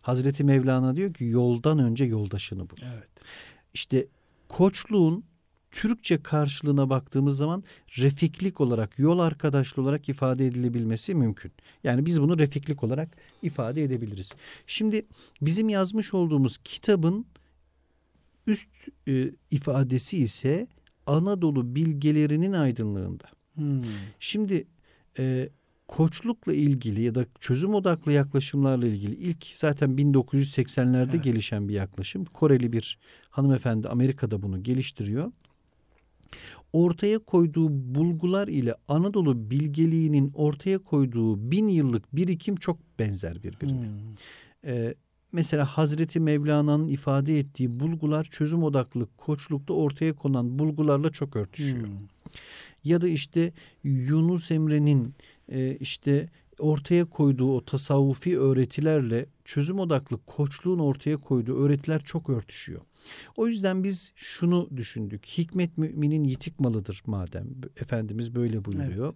Hazreti 0.03 0.45
Mevlana 0.45 0.97
diyor 0.97 1.15
ki 1.15 1.25
yoldan 1.25 1.79
önce 1.79 2.05
yoldaşını 2.05 2.71
bul. 2.71 2.77
Evet. 2.95 3.11
İşte 3.75 4.07
koçluğun 4.49 5.25
Türkçe 5.71 6.23
karşılığına 6.23 6.91
baktığımız 6.91 7.37
zaman 7.37 7.65
refiklik 7.99 8.61
olarak, 8.61 8.99
yol 8.99 9.19
arkadaşlığı 9.19 9.83
olarak 9.83 10.09
ifade 10.09 10.47
edilebilmesi 10.47 11.15
mümkün. 11.15 11.53
Yani 11.85 12.07
biz 12.07 12.23
bunu 12.23 12.39
refiklik 12.39 12.85
olarak 12.85 13.17
ifade 13.43 13.83
edebiliriz. 13.83 14.33
Şimdi 14.67 15.07
bizim 15.41 15.69
yazmış 15.69 16.15
olduğumuz 16.15 16.59
kitabın 16.65 17.27
üst 18.47 18.69
e, 19.09 19.31
ifadesi 19.51 20.19
ise 20.19 20.67
Anadolu 21.07 21.75
bilgelerinin 21.75 22.53
aydınlığında. 22.53 23.25
Hmm. 23.55 23.83
Şimdi 24.21 24.67
e, 25.19 25.49
koçlukla 25.89 26.53
ilgili 26.53 27.03
ya 27.03 27.15
da 27.15 27.27
çözüm 27.41 27.75
odaklı 27.75 28.13
yaklaşımlarla 28.13 28.87
ilgili 28.87 29.15
ilk 29.15 29.47
zaten 29.55 29.91
1980'lerde 29.91 31.11
evet. 31.11 31.25
gelişen 31.25 31.69
bir 31.69 31.75
yaklaşım. 31.75 32.25
Koreli 32.25 32.73
bir 32.73 32.99
hanımefendi 33.31 33.89
Amerika'da 33.89 34.43
bunu 34.43 34.63
geliştiriyor. 34.63 35.33
Ortaya 36.73 37.19
koyduğu 37.19 37.69
bulgular 37.71 38.49
ile 38.49 38.75
Anadolu 38.89 39.51
bilgeliğinin 39.51 40.33
ortaya 40.35 40.79
koyduğu 40.79 41.51
bin 41.51 41.69
yıllık 41.69 42.17
birikim 42.17 42.57
çok 42.57 42.99
benzer 42.99 43.43
birbirine. 43.43 43.87
Hmm. 43.87 44.15
Ee, 44.67 44.95
mesela 45.35 45.65
Hazreti 45.65 46.21
Mevlana'nın 46.21 46.89
ifade 46.89 47.39
ettiği 47.39 47.81
bulgular 47.81 48.25
çözüm 48.25 48.63
odaklı 48.63 49.09
koçlukta 49.17 49.75
ortaya 49.75 50.13
konan 50.13 50.59
bulgularla 50.59 51.11
çok 51.11 51.37
örtüşüyor. 51.37 51.87
Hmm. 51.87 52.09
Ya 52.85 53.01
da 53.01 53.09
işte 53.09 53.53
Yunus 53.85 54.51
Emre'nin 54.51 55.15
e, 55.53 55.77
işte 55.81 56.29
ortaya 56.59 57.05
koyduğu 57.05 57.57
o 57.57 57.65
tasavvufi 57.65 58.39
öğretilerle 58.39 59.27
çözüm 59.45 59.79
odaklı 59.79 60.19
koçluğun 60.27 60.79
ortaya 60.79 61.17
koyduğu 61.17 61.65
öğretiler 61.65 62.01
çok 62.01 62.31
örtüşüyor. 62.31 62.81
O 63.37 63.47
yüzden 63.47 63.85
biz 63.85 64.13
şunu 64.17 64.69
düşündük. 64.77 65.27
Hikmet 65.27 65.79
müminin 65.79 66.25
yitik 66.25 66.61
malıdır 66.61 67.03
madem. 67.07 67.47
Efendimiz 67.81 68.35
böyle 68.35 68.65
buyuruyor. 68.65 69.15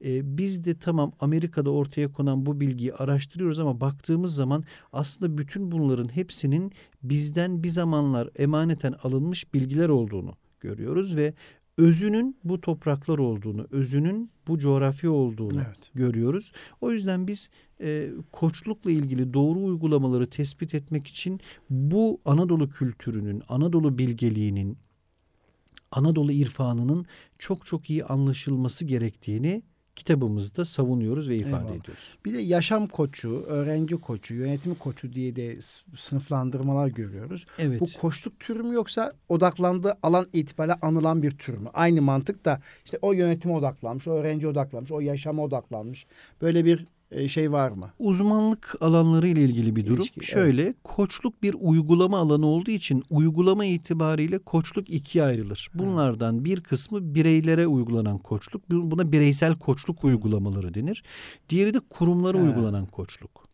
Evet. 0.00 0.24
Ee, 0.24 0.38
biz 0.38 0.64
de 0.64 0.78
tamam 0.78 1.12
Amerika'da 1.20 1.70
ortaya 1.70 2.12
konan 2.12 2.46
bu 2.46 2.60
bilgiyi 2.60 2.94
araştırıyoruz 2.94 3.58
ama 3.58 3.80
baktığımız 3.80 4.34
zaman 4.34 4.64
aslında 4.92 5.38
bütün 5.38 5.72
bunların 5.72 6.16
hepsinin 6.16 6.72
bizden 7.02 7.62
bir 7.62 7.68
zamanlar 7.68 8.30
emaneten 8.36 8.92
alınmış 9.02 9.54
bilgiler 9.54 9.88
olduğunu 9.88 10.36
görüyoruz 10.60 11.16
ve 11.16 11.34
özünün 11.80 12.36
bu 12.44 12.60
topraklar 12.60 13.18
olduğunu, 13.18 13.66
özünün 13.70 14.30
bu 14.48 14.58
coğrafya 14.58 15.10
olduğunu 15.10 15.60
evet. 15.66 15.90
görüyoruz. 15.94 16.52
O 16.80 16.92
yüzden 16.92 17.26
biz 17.26 17.50
e, 17.80 18.10
koçlukla 18.32 18.90
ilgili 18.90 19.34
doğru 19.34 19.58
uygulamaları 19.58 20.30
tespit 20.30 20.74
etmek 20.74 21.06
için 21.06 21.40
bu 21.70 22.20
Anadolu 22.24 22.70
kültürünün, 22.70 23.42
Anadolu 23.48 23.98
bilgeliğinin, 23.98 24.78
Anadolu 25.92 26.32
irfanının 26.32 27.06
çok 27.38 27.66
çok 27.66 27.90
iyi 27.90 28.04
anlaşılması 28.04 28.84
gerektiğini 28.84 29.62
kitabımızda 30.00 30.64
savunuyoruz 30.64 31.28
ve 31.28 31.36
ifade 31.36 31.56
Eyvallah. 31.56 31.76
ediyoruz. 31.76 32.16
Bir 32.24 32.34
de 32.34 32.38
yaşam 32.38 32.86
koçu, 32.86 33.44
öğrenci 33.48 33.96
koçu, 33.96 34.34
yönetim 34.34 34.74
koçu 34.74 35.12
diye 35.12 35.36
de 35.36 35.58
sınıflandırmalar 35.96 36.88
görüyoruz. 36.88 37.46
Evet. 37.58 37.80
Bu 37.80 37.86
koçluk 38.00 38.40
türü 38.40 38.62
mü 38.62 38.74
yoksa 38.74 39.12
odaklandığı 39.28 39.94
alan 40.02 40.26
itibariyle 40.32 40.78
anılan 40.82 41.22
bir 41.22 41.30
tür 41.30 41.58
mü? 41.58 41.68
Aynı 41.74 42.02
mantık 42.02 42.44
da 42.44 42.60
işte 42.84 42.98
o 43.02 43.12
yönetime 43.12 43.54
odaklanmış, 43.54 44.08
o 44.08 44.12
öğrenci 44.12 44.48
odaklanmış, 44.48 44.92
o 44.92 45.00
yaşama 45.00 45.42
odaklanmış. 45.42 46.06
Böyle 46.42 46.64
bir 46.64 46.86
şey 47.28 47.52
var 47.52 47.70
mı? 47.70 47.90
Uzmanlık 47.98 48.76
alanları 48.80 49.28
ile 49.28 49.44
ilgili 49.44 49.76
bir 49.76 49.86
durum. 49.86 50.02
İlişki, 50.02 50.26
Şöyle 50.26 50.62
evet. 50.62 50.76
koçluk 50.84 51.42
bir 51.42 51.54
uygulama 51.60 52.18
alanı 52.18 52.46
olduğu 52.46 52.70
için 52.70 53.04
uygulama 53.10 53.64
itibariyle 53.64 54.38
koçluk 54.38 54.90
ikiye 54.90 55.24
ayrılır. 55.24 55.68
Bunlardan 55.74 56.44
bir 56.44 56.60
kısmı 56.60 57.14
bireylere 57.14 57.66
uygulanan 57.66 58.18
koçluk. 58.18 58.70
Buna 58.70 59.12
bireysel 59.12 59.58
koçluk 59.58 60.04
uygulamaları 60.04 60.74
denir. 60.74 61.02
Diğeri 61.48 61.74
de 61.74 61.80
kurumlara 61.90 62.38
ha. 62.38 62.42
uygulanan 62.42 62.86
koçluk 62.86 63.50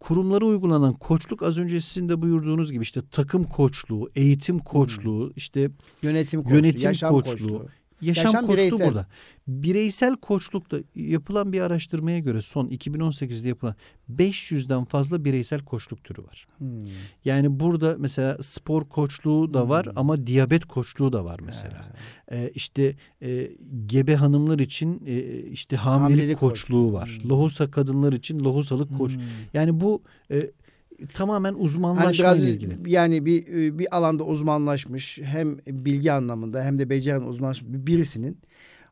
kurumlara 0.00 0.44
uygulanan 0.44 0.92
koçluk 0.92 1.42
az 1.42 1.58
önce 1.58 1.80
sizin 1.80 2.08
de 2.08 2.22
buyurduğunuz 2.22 2.72
gibi 2.72 2.82
işte 2.82 3.00
takım 3.10 3.44
koçluğu, 3.44 4.10
eğitim 4.14 4.58
koçluğu, 4.58 5.32
işte 5.36 5.70
yönetim 6.02 6.42
koçluğu, 6.42 6.56
yönetim 6.56 6.84
yaşam 6.84 7.10
koçluğu, 7.14 7.32
koçluğu 7.32 7.68
yaşam, 8.02 8.24
yaşam 8.24 8.46
koçluğu 8.46 8.56
bireysel. 8.56 8.88
burada. 8.88 9.06
Bireysel 9.46 10.16
koçlukta 10.16 10.76
yapılan 10.94 11.52
bir 11.52 11.60
araştırmaya 11.60 12.18
göre 12.18 12.42
son 12.42 12.68
2018'de 12.68 13.48
yapılan 13.48 13.74
500'den 14.16 14.84
fazla 14.84 15.24
bireysel 15.24 15.60
koçluk 15.60 16.04
türü 16.04 16.22
var. 16.22 16.46
Hmm. 16.58 16.68
Yani 17.24 17.60
burada 17.60 17.96
mesela 17.98 18.38
spor 18.40 18.84
koçluğu 18.84 19.54
da 19.54 19.68
var 19.68 19.86
hmm. 19.86 19.92
ama 19.96 20.26
diyabet 20.26 20.64
koçluğu 20.64 21.12
da 21.12 21.24
var 21.24 21.40
mesela. 21.46 21.92
Ee, 22.32 22.50
işte 22.54 22.94
e, 23.22 23.50
gebe 23.86 24.14
hanımlar 24.14 24.58
için 24.58 25.02
e, 25.06 25.42
işte 25.42 25.76
hamilelik, 25.76 26.10
hamilelik 26.10 26.40
koçluğu, 26.40 26.66
koçluğu 26.66 26.92
var. 26.92 27.18
Hmm. 27.22 27.30
Lohusa 27.30 27.70
kadınlar 27.70 28.12
için 28.12 28.40
lohusalık 28.40 28.90
hmm. 28.90 28.98
koç. 28.98 29.16
Yani 29.54 29.80
bu 29.80 30.02
e, 30.30 30.50
tamamen 31.14 31.54
uzmanlaşma 31.54 32.28
hani 32.28 32.38
ile 32.38 32.50
ilgili. 32.50 32.76
Yani 32.86 33.26
bir 33.26 33.46
bir 33.78 33.96
alanda 33.96 34.24
uzmanlaşmış 34.24 35.18
hem 35.22 35.58
bilgi 35.58 36.12
anlamında 36.12 36.64
hem 36.64 36.78
de 36.78 36.90
beceri 36.90 37.18
uzmanlaşmış 37.18 37.86
birisinin 37.86 38.38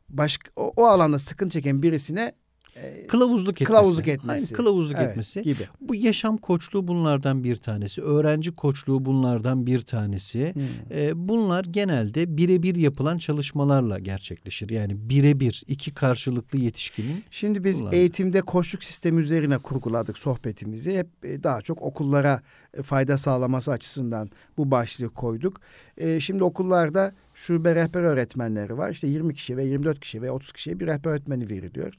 başka 0.09 0.51
o, 0.55 0.73
o 0.75 0.85
alanda 0.85 1.19
sıkıntı 1.19 1.51
çeken 1.51 1.83
birisine 1.83 2.33
e, 2.75 3.07
kılavuzluk 3.07 3.61
etmesi. 3.61 3.65
Kılavuzluk 3.65 4.07
etmesi. 4.07 4.45
Aynen, 4.45 4.55
kılavuzluk 4.55 4.97
evet, 4.99 5.09
etmesi. 5.09 5.43
Gibi. 5.43 5.67
Bu 5.81 5.95
yaşam 5.95 6.37
koçluğu 6.37 6.87
bunlardan 6.87 7.43
bir 7.43 7.55
tanesi. 7.55 8.01
Öğrenci 8.01 8.55
koçluğu 8.55 9.05
bunlardan 9.05 9.65
bir 9.65 9.81
tanesi. 9.81 10.53
Hmm. 10.53 10.97
E, 10.97 11.27
bunlar 11.27 11.65
genelde 11.65 12.37
birebir 12.37 12.75
yapılan 12.75 13.17
çalışmalarla 13.17 13.99
gerçekleşir. 13.99 14.69
Yani 14.69 15.09
birebir 15.09 15.63
iki 15.67 15.93
karşılıklı 15.93 16.59
yetişkinin. 16.59 17.23
Şimdi 17.31 17.63
biz 17.63 17.81
bunlar. 17.81 17.93
eğitimde 17.93 18.41
koçluk 18.41 18.83
sistemi 18.83 19.21
üzerine 19.21 19.57
kurguladık 19.57 20.17
sohbetimizi. 20.17 20.97
Hep 20.97 21.07
e, 21.23 21.43
daha 21.43 21.61
çok 21.61 21.81
okullara 21.81 22.41
e, 22.73 22.81
fayda 22.81 23.17
sağlaması 23.17 23.71
açısından 23.71 24.29
bu 24.57 24.71
başlığı 24.71 25.09
koyduk. 25.09 25.61
E, 25.97 26.19
şimdi 26.19 26.43
okullarda 26.43 27.13
şube 27.33 27.75
rehber 27.75 28.01
öğretmenleri 28.01 28.77
var. 28.77 28.91
İşte 28.91 29.07
20 29.07 29.33
kişi 29.33 29.57
ve 29.57 29.65
24 29.65 29.99
kişi 29.99 30.21
ve 30.21 30.31
30 30.31 30.51
kişiye 30.51 30.79
bir 30.79 30.87
rehber 30.87 31.11
öğretmeni 31.11 31.49
veriliyor. 31.49 31.93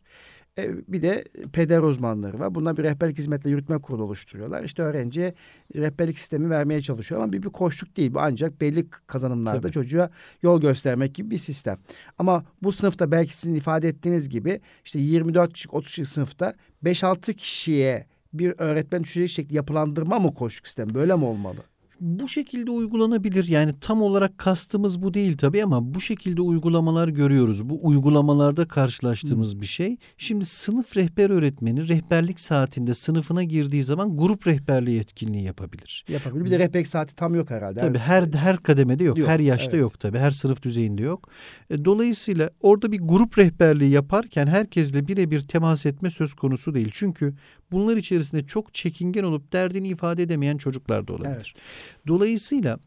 E, 0.59 0.93
bir 0.93 1.03
de 1.03 1.25
peder 1.53 1.79
uzmanları 1.79 2.39
var. 2.39 2.55
Bunlar 2.55 2.77
bir 2.77 2.83
rehberlik 2.83 3.19
hizmetle 3.19 3.51
yürütme 3.51 3.79
kurulu 3.79 4.03
oluşturuyorlar. 4.03 4.65
İşte 4.65 4.83
öğrenciye 4.83 5.35
rehberlik 5.75 6.19
sistemi 6.19 6.51
vermeye 6.51 6.83
çalışıyor 6.83 7.21
ama 7.21 7.33
bir, 7.33 7.43
bir 7.43 7.49
koşluk 7.49 7.97
değil. 7.97 8.15
Bu 8.15 8.21
ancak 8.21 8.61
belli 8.61 8.91
kazanımlarda 8.91 9.61
Tabii. 9.61 9.73
çocuğa 9.73 10.11
yol 10.43 10.61
göstermek 10.61 11.15
gibi 11.15 11.31
bir 11.31 11.39
sistem. 11.39 11.79
Ama 12.19 12.45
bu 12.63 12.73
sınıfta 12.73 13.11
belki 13.11 13.37
sizin 13.37 13.55
ifade 13.55 13.89
ettiğiniz 13.89 14.29
gibi 14.29 14.61
işte 14.85 14.99
24 14.99 15.53
kişi 15.53 15.69
30 15.69 15.95
kişi 15.95 16.05
sınıfta 16.05 16.55
5-6 16.85 17.35
kişiye 17.35 18.07
bir 18.33 18.55
öğretmen 18.59 19.05
düşecek 19.05 19.31
şekilde 19.31 19.55
yapılandırma 19.55 20.19
mı 20.19 20.35
koşluk 20.35 20.67
sistemi? 20.67 20.95
Böyle 20.95 21.15
mi 21.15 21.25
olmalı? 21.25 21.61
Bu 22.03 22.29
şekilde 22.29 22.71
uygulanabilir. 22.71 23.49
Yani 23.49 23.73
tam 23.81 24.03
olarak 24.03 24.39
kastımız 24.39 25.03
bu 25.03 25.15
değil 25.15 25.37
tabii 25.37 25.65
ama 25.65 25.95
bu 25.95 26.01
şekilde 26.01 26.43
uygulamalar 26.43 27.09
görüyoruz. 27.09 27.69
Bu 27.69 27.79
uygulamalarda 27.83 28.69
karşılaştığımız 28.69 29.55
Hı. 29.55 29.61
bir 29.61 29.67
şey. 29.67 29.97
Şimdi 30.19 30.45
sınıf 30.45 30.97
rehber 30.97 31.31
öğretmeni 31.31 31.89
rehberlik 31.89 32.41
saatinde 32.41 32.95
sınıfına 32.95 33.43
girdiği 33.43 33.83
zaman 33.83 34.17
grup 34.17 34.47
rehberliği 34.47 35.01
etkinliği 35.01 35.45
yapabilir. 35.45 36.05
Yapabilir. 36.09 36.45
Bir 36.45 36.51
de 36.51 36.59
rehberlik 36.59 36.87
saati 36.87 37.15
tam 37.15 37.35
yok 37.35 37.51
herhalde. 37.51 37.81
Tabii 37.81 37.99
her 37.99 38.25
her 38.33 38.57
kademede 38.57 39.05
yok. 39.05 39.19
yok 39.19 39.29
her 39.29 39.41
yaşta 39.41 39.71
evet. 39.71 39.81
yok 39.81 40.01
tabii. 40.01 40.19
Her 40.19 40.31
sınıf 40.31 40.63
düzeyinde 40.63 41.03
yok. 41.03 41.29
E, 41.71 41.85
dolayısıyla 41.85 42.51
orada 42.61 42.93
bir 42.93 43.01
grup 43.01 43.39
rehberliği 43.39 43.91
yaparken 43.91 44.47
herkesle 44.47 45.07
birebir 45.07 45.41
temas 45.41 45.87
etme 45.87 46.11
söz 46.11 46.35
konusu 46.35 46.75
değil. 46.75 46.91
Çünkü 46.93 47.35
bunlar 47.73 47.97
içerisinde 47.97 48.47
çok 48.47 48.75
çekingen 48.75 49.23
olup 49.23 49.53
derdini 49.53 49.89
ifade 49.89 50.23
edemeyen 50.23 50.57
çocuklar 50.57 51.09
da 51.09 51.13
olabilir. 51.13 51.35
Evet. 51.35 52.07
Dolayısıyla 52.07 52.79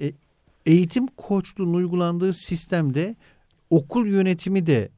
e, 0.00 0.12
eğitim 0.66 1.06
koçluğunun 1.06 1.74
uygulandığı 1.74 2.32
sistemde 2.32 3.16
okul 3.70 4.06
yönetimi 4.06 4.66
de 4.66 4.88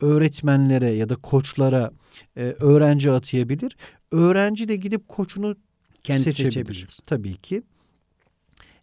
öğretmenlere 0.00 0.90
ya 0.90 1.08
da 1.08 1.16
koçlara 1.16 1.92
e, 2.36 2.42
öğrenci 2.42 3.10
atayabilir. 3.10 3.76
Öğrenci 4.12 4.68
de 4.68 4.76
gidip 4.76 5.08
koçunu 5.08 5.56
kendi 6.04 6.22
seçebilir. 6.22 6.52
seçebilir. 6.52 6.98
Tabii 7.06 7.36
ki. 7.36 7.62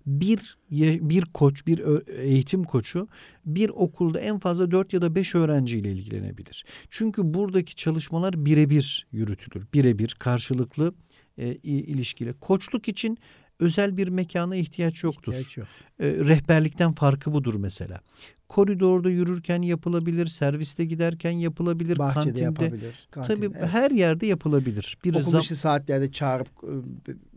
Bir 0.06 0.58
bir 1.02 1.26
koç, 1.26 1.68
bir 1.68 1.82
eğitim 2.18 2.64
koçu 2.64 3.08
bir 3.46 3.70
okulda 3.70 4.20
en 4.20 4.40
fazla 4.40 4.72
dört 4.72 4.94
ya 4.94 5.02
da 5.02 5.16
beş 5.16 5.36
öğrenciyle 5.36 5.92
ilgilenebilir. 5.92 6.66
Çünkü 6.90 7.34
buradaki 7.34 7.76
çalışmalar 7.76 8.46
birebir 8.46 9.08
yürütülür. 9.12 9.66
Birebir 9.74 10.16
karşılıklı 10.20 10.94
e, 11.38 11.56
ilişkiyle. 11.64 12.34
Koçluk 12.34 12.88
için 12.88 13.18
özel 13.62 13.98
bir 13.98 14.08
mekana 14.08 14.56
ihtiyaç 14.56 15.04
yoktur. 15.04 15.34
İhtiyaç 15.34 15.58
yok. 15.58 15.68
E, 16.00 16.06
rehberlikten 16.06 16.92
farkı 16.92 17.34
budur 17.34 17.56
mesela. 17.56 18.02
Koridorda 18.50 19.10
yürürken 19.10 19.62
yapılabilir, 19.62 20.26
serviste 20.26 20.86
giderken 20.86 21.32
yapılabilir, 21.32 21.98
Bahçede 21.98 22.24
kantinde. 22.24 22.42
yapabilir. 22.42 23.08
Kantin, 23.12 23.36
tabii 23.36 23.46
evet. 23.58 23.70
her 23.70 23.92
yerde 23.92 24.26
yapılabilir. 24.26 24.98
Bir 25.04 25.16
Okul 25.16 25.32
zam- 25.32 25.56
saatlerde 25.56 26.12
çağırıp 26.12 26.48
e, 26.48 26.72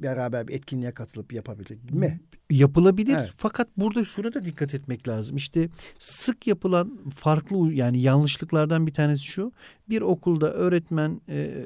beraber 0.02 0.48
bir 0.48 0.52
etkinliğe 0.54 0.92
katılıp 0.92 1.32
yapabilir 1.32 1.78
mi? 1.90 2.20
Yapılabilir. 2.50 3.16
Evet. 3.18 3.30
Fakat 3.36 3.68
burada 3.76 4.04
şuna 4.04 4.34
da 4.34 4.44
dikkat 4.44 4.74
etmek 4.74 5.08
lazım. 5.08 5.36
İşte 5.36 5.68
sık 5.98 6.46
yapılan 6.46 6.98
farklı 7.16 7.72
yani 7.72 8.00
yanlışlıklardan 8.00 8.86
bir 8.86 8.92
tanesi 8.92 9.24
şu. 9.24 9.52
Bir 9.88 10.00
okulda 10.00 10.52
öğretmen 10.52 11.20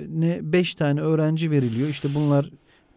ne 0.09 0.39
beş 0.43 0.75
tane 0.75 1.01
öğrenci 1.01 1.51
veriliyor. 1.51 1.89
İşte 1.89 2.09
bunlar 2.15 2.51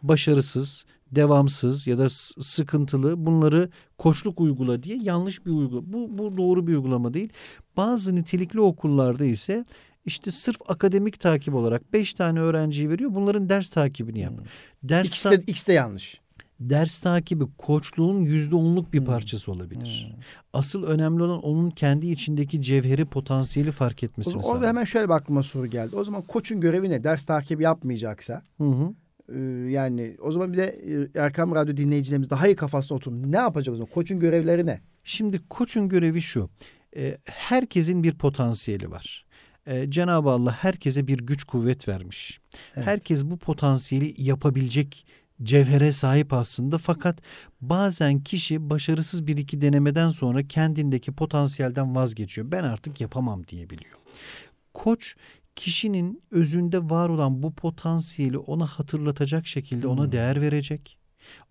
başarısız, 0.03 0.85
devamsız 1.11 1.87
ya 1.87 1.97
da 1.97 2.09
sıkıntılı 2.39 3.25
bunları 3.25 3.69
koçluk 3.97 4.39
uygula 4.39 4.83
diye 4.83 4.97
yanlış 5.01 5.45
bir 5.45 5.51
uygulama. 5.51 5.93
Bu, 5.93 6.17
bu 6.17 6.37
doğru 6.37 6.67
bir 6.67 6.75
uygulama 6.75 7.13
değil. 7.13 7.29
Bazı 7.77 8.15
nitelikli 8.15 8.59
okullarda 8.59 9.25
ise 9.25 9.65
işte 10.05 10.31
sırf 10.31 10.57
akademik 10.67 11.19
takip 11.19 11.53
olarak 11.53 11.93
beş 11.93 12.13
tane 12.13 12.39
öğrenciyi 12.39 12.89
veriyor. 12.89 13.15
Bunların 13.15 13.49
ders 13.49 13.69
takibini 13.69 14.19
yap. 14.19 14.33
Hmm. 14.37 14.45
Ders 14.83 15.07
ikisi, 15.07 15.31
de, 15.31 15.35
ikisi 15.35 15.67
de 15.67 15.73
yanlış. 15.73 16.21
Ders 16.59 16.97
takibi 16.99 17.43
koçluğun 17.57 18.19
yüzde 18.19 18.55
onluk 18.55 18.93
bir 18.93 18.99
hmm. 18.99 19.05
parçası 19.05 19.51
olabilir. 19.51 20.11
Hmm. 20.15 20.23
Asıl 20.53 20.83
önemli 20.83 21.23
olan 21.23 21.41
onun 21.41 21.69
kendi 21.69 22.07
içindeki 22.07 22.61
cevheri 22.61 23.05
potansiyeli 23.05 23.71
fark 23.71 24.03
etmesini 24.03 24.35
Orada 24.37 24.47
sağlar. 24.47 24.67
hemen 24.67 24.83
şöyle 24.83 25.05
bir 25.05 25.13
aklıma 25.13 25.43
soru 25.43 25.67
geldi. 25.67 25.95
O 25.95 26.03
zaman 26.03 26.21
koçun 26.21 26.61
görevi 26.61 26.89
ne? 26.89 27.03
Ders 27.03 27.25
takibi 27.25 27.63
yapmayacaksa. 27.63 28.41
Hı 28.57 28.63
hı. 28.63 28.93
Ee, 29.35 29.71
yani 29.71 30.17
o 30.21 30.31
zaman 30.31 30.53
bir 30.53 30.57
de 30.57 30.81
e, 31.15 31.19
Erkam 31.19 31.55
Radyo 31.55 31.77
dinleyicilerimiz 31.77 32.29
daha 32.29 32.47
iyi 32.47 32.55
kafasına 32.55 32.95
oturup 32.97 33.25
ne 33.25 33.37
yapacak 33.37 33.73
o 33.73 33.75
zaman? 33.75 33.93
Koçun 33.93 34.19
görevleri 34.19 34.65
ne? 34.65 34.81
Şimdi 35.03 35.39
koçun 35.49 35.89
görevi 35.89 36.21
şu. 36.21 36.49
E, 36.95 37.17
herkesin 37.25 38.03
bir 38.03 38.17
potansiyeli 38.17 38.91
var. 38.91 39.25
e, 39.67 39.91
Cenab-ı 39.91 40.29
Allah 40.29 40.51
herkese 40.51 41.07
bir 41.07 41.17
güç 41.17 41.43
kuvvet 41.43 41.87
vermiş. 41.87 42.39
Evet. 42.75 42.87
Herkes 42.87 43.25
bu 43.25 43.37
potansiyeli 43.37 44.13
yapabilecek 44.17 45.05
cevhere 45.43 45.91
sahip 45.91 46.33
aslında 46.33 46.77
fakat 46.77 47.19
bazen 47.61 48.19
kişi 48.19 48.69
başarısız 48.69 49.27
bir 49.27 49.37
iki 49.37 49.61
denemeden 49.61 50.09
sonra 50.09 50.43
kendindeki 50.47 51.11
potansiyelden 51.11 51.95
vazgeçiyor. 51.95 52.51
Ben 52.51 52.63
artık 52.63 53.01
yapamam 53.01 53.47
diyebiliyor. 53.47 53.95
Koç 54.73 55.15
kişinin 55.55 56.23
özünde 56.31 56.89
var 56.89 57.09
olan 57.09 57.43
bu 57.43 57.53
potansiyeli 57.53 58.37
ona 58.37 58.65
hatırlatacak 58.65 59.47
şekilde 59.47 59.87
ona 59.87 60.03
hmm. 60.03 60.11
değer 60.11 60.41
verecek. 60.41 60.97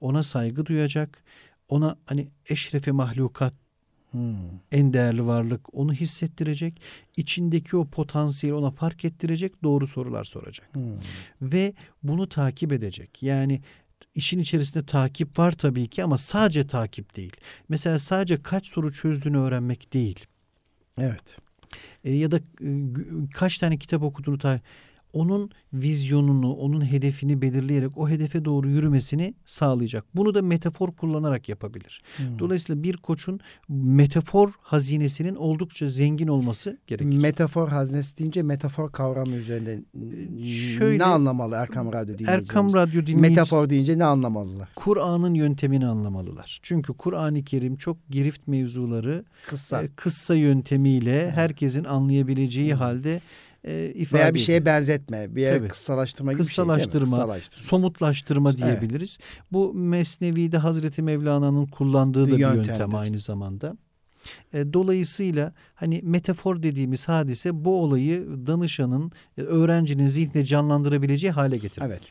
Ona 0.00 0.22
saygı 0.22 0.66
duyacak. 0.66 1.24
Ona 1.68 1.96
hani 2.06 2.28
eşrefe 2.48 2.90
mahlukat 2.90 3.54
Hmm. 4.10 4.34
En 4.72 4.92
değerli 4.92 5.26
varlık 5.26 5.74
onu 5.74 5.92
hissettirecek. 5.92 6.80
içindeki 7.16 7.76
o 7.76 7.84
potansiyeli 7.84 8.56
ona 8.56 8.70
fark 8.70 9.04
ettirecek. 9.04 9.62
Doğru 9.62 9.86
sorular 9.86 10.24
soracak. 10.24 10.74
Hmm. 10.74 10.82
Ve 11.42 11.74
bunu 12.02 12.28
takip 12.28 12.72
edecek. 12.72 13.22
Yani 13.22 13.60
işin 14.14 14.38
içerisinde 14.38 14.86
takip 14.86 15.38
var 15.38 15.52
tabii 15.52 15.88
ki 15.88 16.04
ama 16.04 16.18
sadece 16.18 16.66
takip 16.66 17.16
değil. 17.16 17.32
Mesela 17.68 17.98
sadece 17.98 18.42
kaç 18.42 18.66
soru 18.66 18.92
çözdüğünü 18.92 19.38
öğrenmek 19.38 19.92
değil. 19.92 20.26
Evet. 20.98 21.36
E, 22.04 22.12
ya 22.12 22.30
da 22.30 22.36
e, 22.36 22.68
kaç 23.34 23.58
tane 23.58 23.76
kitap 23.76 24.02
okuduğunu 24.02 24.38
takip 24.38 24.64
onun 25.12 25.50
vizyonunu, 25.72 26.52
onun 26.52 26.86
hedefini 26.86 27.42
belirleyerek 27.42 27.98
o 27.98 28.08
hedefe 28.08 28.44
doğru 28.44 28.68
yürümesini 28.68 29.34
sağlayacak. 29.44 30.04
Bunu 30.14 30.34
da 30.34 30.42
metafor 30.42 30.92
kullanarak 30.92 31.48
yapabilir. 31.48 32.02
Hmm. 32.16 32.38
Dolayısıyla 32.38 32.82
bir 32.82 32.96
koçun 32.96 33.40
metafor 33.68 34.50
hazinesinin 34.60 35.34
oldukça 35.34 35.88
zengin 35.88 36.28
olması 36.28 36.78
gerekir. 36.86 37.18
Metafor 37.18 37.68
hazinesi 37.68 38.18
deyince 38.18 38.42
metafor 38.42 38.92
kavramı 38.92 39.34
üzerinde 39.34 39.80
Şöyle, 40.48 40.98
ne 40.98 41.04
anlamalı 41.04 41.54
Erkam 41.54 41.92
Radyo 41.92 42.14
dinleyicilerimiz? 42.18 42.48
Erkam 42.48 42.74
Radyo 42.74 43.06
dinleyici, 43.06 43.20
Metafor 43.20 43.70
deyince 43.70 43.98
ne 43.98 44.04
anlamalılar? 44.04 44.68
Kur'an'ın 44.76 45.34
yöntemini 45.34 45.86
anlamalılar. 45.86 46.58
Çünkü 46.62 46.92
Kur'an-ı 46.92 47.44
Kerim 47.44 47.76
çok 47.76 48.08
girift 48.10 48.48
mevzuları 48.48 49.24
kıssa, 49.46 49.82
e, 49.82 49.88
kıssa 49.88 50.34
yöntemiyle 50.34 51.26
hmm. 51.26 51.32
herkesin 51.32 51.84
anlayabileceği 51.84 52.72
hmm. 52.72 52.78
halde 52.78 53.20
e, 53.64 53.92
ifade 53.94 54.22
Veya 54.22 54.34
bir 54.34 54.38
şeye 54.38 54.64
benzetme, 54.64 55.36
bir 55.36 55.42
yere 55.42 55.68
kıssalaştırma 55.68 56.32
gibi 56.32 56.42
kıssalaştırma, 56.42 56.94
şey 56.94 57.04
Kıssalaştırma, 57.04 57.68
somutlaştırma 57.68 58.56
diyebiliriz. 58.56 59.18
Evet. 59.20 59.42
Bu 59.52 59.74
Mesnevi'de 59.74 60.58
Hazreti 60.58 61.02
Mevlana'nın 61.02 61.66
kullandığı 61.66 62.26
bir 62.26 62.32
da 62.32 62.36
bir 62.36 62.42
yöntem 62.42 62.94
aynı 62.94 63.18
zamanda. 63.18 63.76
Dolayısıyla 64.54 65.52
hani 65.74 66.00
metafor 66.04 66.62
dediğimiz 66.62 67.08
hadise 67.08 67.64
bu 67.64 67.82
olayı 67.82 68.26
danışanın, 68.46 69.12
öğrencinin 69.36 70.06
zihninde 70.06 70.44
canlandırabileceği 70.44 71.32
hale 71.32 71.56
getirir. 71.56 71.86
Evet. 71.86 72.02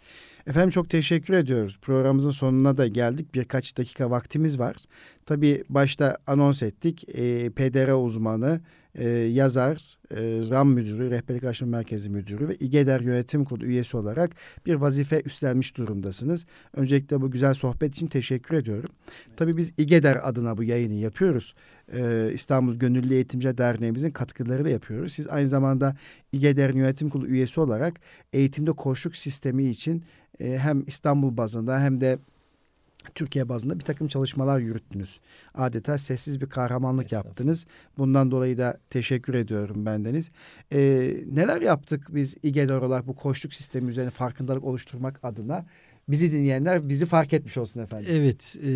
Efendim 0.47 0.70
çok 0.70 0.89
teşekkür 0.89 1.34
ediyoruz. 1.34 1.80
Programımızın 1.82 2.32
sonuna 2.32 2.78
da 2.78 2.88
geldik. 2.88 3.36
Birkaç 3.36 3.78
dakika 3.78 4.12
vaktimiz 4.12 4.60
var. 4.60 4.76
Tabii 5.26 5.64
başta 5.70 6.18
anons 6.28 6.64
ettik. 6.64 7.06
E, 7.10 7.50
PDR 7.50 8.06
uzmanı, 8.06 8.62
e, 8.96 9.10
yazar, 9.10 9.98
e, 10.12 10.18
RAM 10.50 10.70
müdürü, 10.70 11.12
rehberlik 11.12 11.44
araştırma 11.44 11.78
merkezi 11.78 12.10
müdürü 12.10 12.48
ve 12.48 12.56
İGEDER 12.56 13.02
yönetim 13.02 13.46
kurulu 13.46 13.66
üyesi 13.66 13.98
olarak 13.98 14.32
bir 14.66 14.76
vazife 14.76 15.22
üstlenmiş 15.26 15.78
durumdasınız. 15.78 16.46
Öncelikle 16.74 17.22
bu 17.22 17.32
güzel 17.32 17.54
sohbet 17.54 17.96
için 17.96 18.08
teşekkür 18.08 18.56
ediyorum. 18.56 18.90
Tabii 19.36 19.58
biz 19.58 19.74
İGEDER 19.78 20.20
adına 20.30 20.58
bu 20.58 20.64
yayını 20.64 20.94
yapıyoruz. 20.94 21.56
E, 21.94 22.30
İstanbul 22.34 22.76
Gönüllü 22.76 23.14
Eğitimci 23.14 23.58
Derneğimizin 23.58 24.12
katkılarıyla 24.12 24.72
yapıyoruz. 24.72 25.14
Siz 25.14 25.28
aynı 25.28 25.50
zamanda 25.50 25.96
İGEDER 26.32 26.74
yönetim 26.74 27.10
kurulu 27.10 27.28
üyesi 27.28 27.62
olarak 27.62 28.00
eğitimde 28.34 28.72
koşluk 28.72 29.16
sistemi 29.16 29.66
için 29.66 30.04
e, 30.40 30.58
hem 30.58 30.84
İstanbul 30.88 31.38
bazında 31.38 31.80
hem 31.80 32.02
de 32.02 32.20
Türkiye 33.16 33.50
bazında 33.50 33.80
bir 33.80 33.84
takım 33.84 34.08
çalışmalar 34.08 34.60
yürüttünüz. 34.60 35.20
Adeta 35.56 35.97
sessiz 35.97 36.41
bir 36.41 36.50
kahramanlık 36.50 37.12
yaptınız. 37.12 37.66
Bundan 37.97 38.32
dolayı 38.32 38.58
da 38.58 38.78
teşekkür 38.89 39.34
ediyorum 39.34 39.86
bendeniz. 39.86 40.32
Ee, 40.72 40.80
neler 41.32 41.62
yaptık 41.62 42.08
biz 42.10 42.38
İGED 42.43 42.70
olarak 42.70 43.08
bu 43.08 43.16
koşluk 43.16 43.54
sistemi 43.54 43.89
üzerine 43.89 44.10
farkındalık 44.10 44.64
oluşturmak 44.64 45.20
adına? 45.24 45.66
Bizi 46.12 46.32
dinleyenler 46.32 46.89
bizi 46.89 47.05
fark 47.05 47.34
etmiş 47.34 47.57
olsun 47.57 47.82
efendim. 47.82 48.10
Evet, 48.12 48.57
e, 48.66 48.72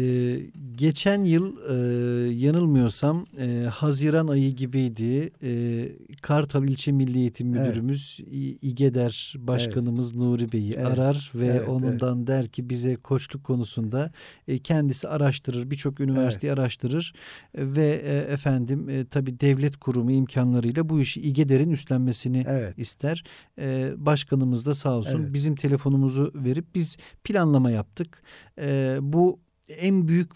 geçen 0.76 1.24
yıl 1.24 1.58
e, 1.70 2.34
yanılmıyorsam 2.34 3.26
e, 3.40 3.68
Haziran 3.72 4.28
ayı 4.28 4.52
gibiydi. 4.52 5.32
E, 5.44 5.90
Kartal 6.22 6.64
İlçe 6.64 6.92
Milli 6.92 7.18
Eğitim 7.18 7.48
Müdürümüz 7.48 8.20
evet. 8.20 8.64
İGEDER 8.64 9.34
Başkanımız 9.38 10.12
evet. 10.12 10.24
Nuri 10.24 10.52
Bey'i 10.52 10.74
evet. 10.74 10.88
arar 10.88 11.32
ve 11.36 11.48
evet, 11.48 11.70
onundan 11.70 12.18
evet. 12.18 12.28
der 12.28 12.48
ki 12.48 12.70
bize 12.70 12.96
koçluk 12.96 13.44
konusunda 13.44 14.12
e, 14.48 14.58
kendisi 14.58 15.08
araştırır, 15.08 15.72
birçok 15.72 16.00
üniversiteyi 16.00 16.50
evet. 16.50 16.60
araştırır 16.60 17.14
ve 17.58 18.02
e, 18.06 18.18
efendim 18.34 18.90
e, 18.90 19.06
tabii 19.06 19.40
devlet 19.40 19.78
kurumu 19.78 20.12
imkanlarıyla 20.12 20.90
bu 20.90 21.02
işi 21.02 21.22
İGEDER'in 21.22 21.72
üstlenmesini 21.72 22.46
evet. 22.48 22.80
ister. 22.80 23.24
E, 23.62 23.92
başkanımız 23.98 24.66
da 24.66 24.76
sağ 24.76 24.98
olsun 24.98 25.22
evet. 25.22 25.34
bizim 25.34 25.56
telefonumuzu 25.56 26.32
verip 26.36 26.76
biz 26.76 26.98
planlama 27.24 27.72
yaptık. 27.72 28.24
E, 28.60 28.98
bu 29.02 29.40
en 29.78 30.08
büyük 30.08 30.32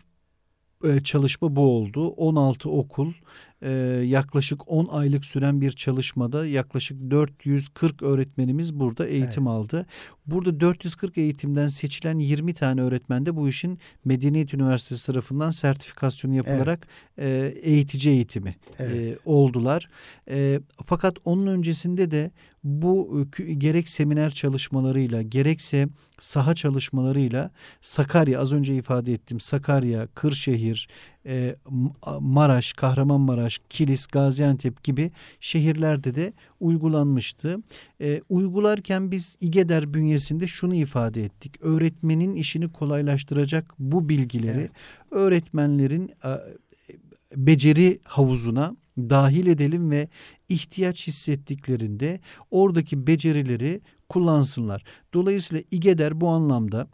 e, 0.84 1.04
çalışma 1.04 1.56
bu 1.56 1.62
oldu. 1.62 2.08
16 2.08 2.70
okul 2.70 3.14
e, 3.62 3.70
yaklaşık 4.06 4.72
10 4.72 4.86
aylık 4.86 5.26
süren 5.26 5.62
bir 5.62 5.72
çalışmada 5.72 6.48
yaklaşık 6.48 7.12
440 7.12 8.02
öğretmenimiz 8.02 8.74
burada 8.80 9.08
eğitim 9.08 9.48
evet. 9.48 9.56
aldı. 9.56 9.86
Burada 10.26 10.60
440 10.60 11.18
eğitimden 11.18 11.68
seçilen 11.68 12.20
20 12.20 12.54
tane 12.54 12.82
öğretmen 12.82 13.26
de 13.26 13.36
bu 13.36 13.50
işin 13.50 13.80
Medeniyet 14.06 14.54
Üniversitesi 14.54 15.06
tarafından 15.06 15.52
sertifikasyonu 15.52 16.36
yapılarak 16.36 16.88
evet. 17.18 17.56
e, 17.56 17.70
eğitici 17.70 18.14
eğitimi 18.14 18.56
evet. 18.80 18.96
e, 18.96 19.18
oldular. 19.26 19.90
E, 20.30 20.60
fakat 20.86 21.16
onun 21.26 21.48
öncesinde 21.48 22.12
de 22.12 22.32
bu 22.64 23.26
gerek 23.58 23.90
seminer 23.90 24.30
çalışmalarıyla 24.30 25.22
gerekse 25.22 25.88
saha 26.20 26.56
çalışmalarıyla 26.56 27.52
Sakarya 27.82 28.40
az 28.40 28.54
önce 28.54 28.76
ifade 28.76 29.14
ettim 29.14 29.40
Sakarya, 29.40 30.08
Kırşehir, 30.08 30.88
e, 31.28 31.56
Maraş, 32.20 32.74
Kahramanmaraş, 32.74 33.60
Kilis, 33.70 34.08
Gaziantep 34.08 34.84
gibi 34.84 35.12
şehirlerde 35.40 36.16
de 36.16 36.34
uygulanmıştı. 36.60 37.58
E, 38.02 38.22
uygularken 38.30 39.12
biz 39.12 39.38
İGEDER 39.42 39.94
bünyesinde 39.94 40.48
şunu 40.48 40.76
ifade 40.76 41.24
ettik. 41.24 41.56
Öğretmenin 41.62 42.36
işini 42.36 42.72
kolaylaştıracak 42.72 43.74
bu 43.80 44.10
bilgileri 44.10 44.60
evet. 44.60 44.72
öğretmenlerin 45.12 46.12
e, 46.24 46.30
beceri 47.36 48.00
havuzuna 48.04 48.76
dahil 48.98 49.48
edelim 49.48 49.92
ve 49.92 50.08
ihtiyaç 50.50 51.08
hissettiklerinde 51.08 52.20
oradaki 52.52 53.08
becerileri 53.08 53.82
kullansınlar. 54.10 54.84
Dolayısıyla 55.14 55.64
İGEDER 55.72 56.22
bu 56.22 56.28
anlamda 56.28 56.88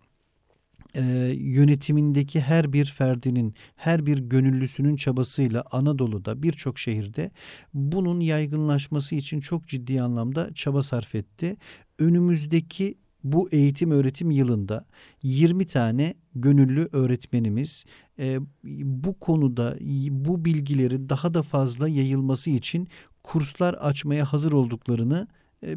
e, 0.96 1.02
yönetimindeki 1.38 2.41
her 2.41 2.74
bir 2.74 2.86
ferdinin, 2.86 3.54
her 3.76 4.06
bir 4.06 4.18
gönüllüsünün 4.18 4.96
çabasıyla 4.96 5.64
Anadolu'da 5.72 6.44
birçok 6.44 6.80
şehirde 6.80 7.32
bunun 7.74 8.20
yaygınlaşması 8.20 9.16
için 9.16 9.39
çok 9.39 9.68
ciddi 9.68 10.02
anlamda 10.02 10.54
çaba 10.54 10.84
sarf 10.84 11.16
etti. 11.16 11.58
Önümüzdeki 12.00 12.96
bu 13.24 13.50
eğitim 13.52 13.91
öğretim 13.91 14.32
yılında 14.32 14.86
20 15.24 15.66
tane 15.66 16.14
gönüllü 16.36 16.89
öğretmenimiz 16.91 17.86
e, 18.20 18.39
bu 18.84 19.20
konuda 19.20 19.78
bu 20.10 20.46
bilgilerin 20.46 21.10
daha 21.10 21.34
da 21.34 21.44
fazla 21.44 21.89
yayılması 21.89 22.50
için 22.50 22.88
kurslar 23.24 23.74
açmaya 23.74 24.34
hazır 24.34 24.52
olduklarını 24.52 25.28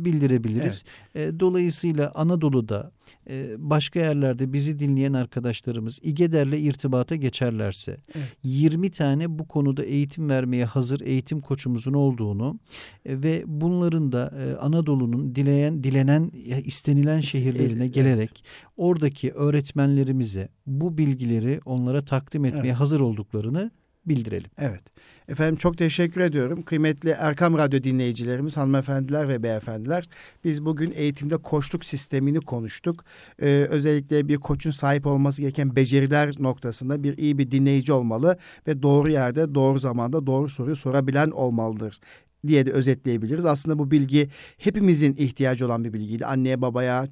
bildirebiliriz. 0.05 0.85
Evet. 1.15 1.35
E, 1.35 1.41
dolayısıyla 1.41 2.13
Anadolu'da 2.15 2.93
e, 3.31 3.55
başka 3.59 4.01
yerlerde 4.01 4.53
bizi 4.53 4.79
dinleyen 4.79 5.13
arkadaşlarımız 5.13 6.01
İGEDER'le 6.03 6.53
irtibata 6.53 7.17
geçerlerse 7.17 7.97
evet. 8.15 8.29
20 8.43 8.91
tane 8.91 9.39
bu 9.39 9.49
konuda 9.49 9.85
eğitim 9.85 10.29
vermeye 10.29 10.65
hazır 10.65 11.01
eğitim 11.01 11.41
koçumuzun 11.41 11.93
olduğunu 11.93 12.61
ve 13.07 13.45
bunların 13.47 14.13
da 14.13 14.33
Anadolu'nun 14.61 15.35
dileyen 15.35 15.85
dilenen 15.85 16.31
istenilen 16.65 17.21
şehirlerine 17.21 17.89
gelerek 17.89 18.31
evet. 18.33 18.71
oradaki 18.77 19.33
öğretmenlerimize 19.33 20.49
bu 20.67 20.99
bilgileri 20.99 21.61
onlara 21.65 22.05
takdim 22.05 22.45
etmeye 22.45 22.61
evet. 22.61 22.81
hazır 22.81 23.01
olduklarını 23.01 23.71
bildirelim. 24.07 24.51
Evet. 24.59 24.83
Efendim 25.29 25.57
çok 25.57 25.79
teşekkür 25.79 26.21
ediyorum. 26.21 26.63
Kıymetli 26.63 27.11
Erkam 27.11 27.59
Radyo 27.59 27.83
dinleyicilerimiz, 27.83 28.57
hanımefendiler 28.57 29.29
ve 29.29 29.43
beyefendiler. 29.43 30.05
Biz 30.45 30.65
bugün 30.65 30.93
eğitimde 30.97 31.37
koçluk 31.37 31.85
sistemini 31.85 32.41
konuştuk. 32.41 33.05
Ee, 33.43 33.67
özellikle 33.71 34.29
bir 34.29 34.37
koçun 34.37 34.71
sahip 34.71 35.07
olması 35.07 35.43
gereken 35.43 35.77
beceriler 35.77 36.35
noktasında 36.39 37.03
bir 37.03 37.19
iyi 37.19 37.39
bir 37.39 37.51
dinleyici 37.51 37.93
olmalı 37.93 38.39
ve 38.67 38.83
doğru 38.83 39.11
yerde, 39.11 39.55
doğru 39.55 39.79
zamanda 39.79 40.27
doğru 40.27 40.49
soruyu 40.49 40.77
sorabilen 40.77 41.31
olmalıdır 41.31 42.01
diye 42.47 42.67
de 42.67 42.71
özetleyebiliriz. 42.71 43.45
Aslında 43.45 43.79
bu 43.79 43.91
bilgi 43.91 44.29
hepimizin 44.59 45.15
ihtiyacı 45.15 45.67
olan 45.67 45.85
bir 45.85 45.93
bilgiydi. 45.93 46.27
Anneye, 46.27 46.63
babaya, 46.63 47.07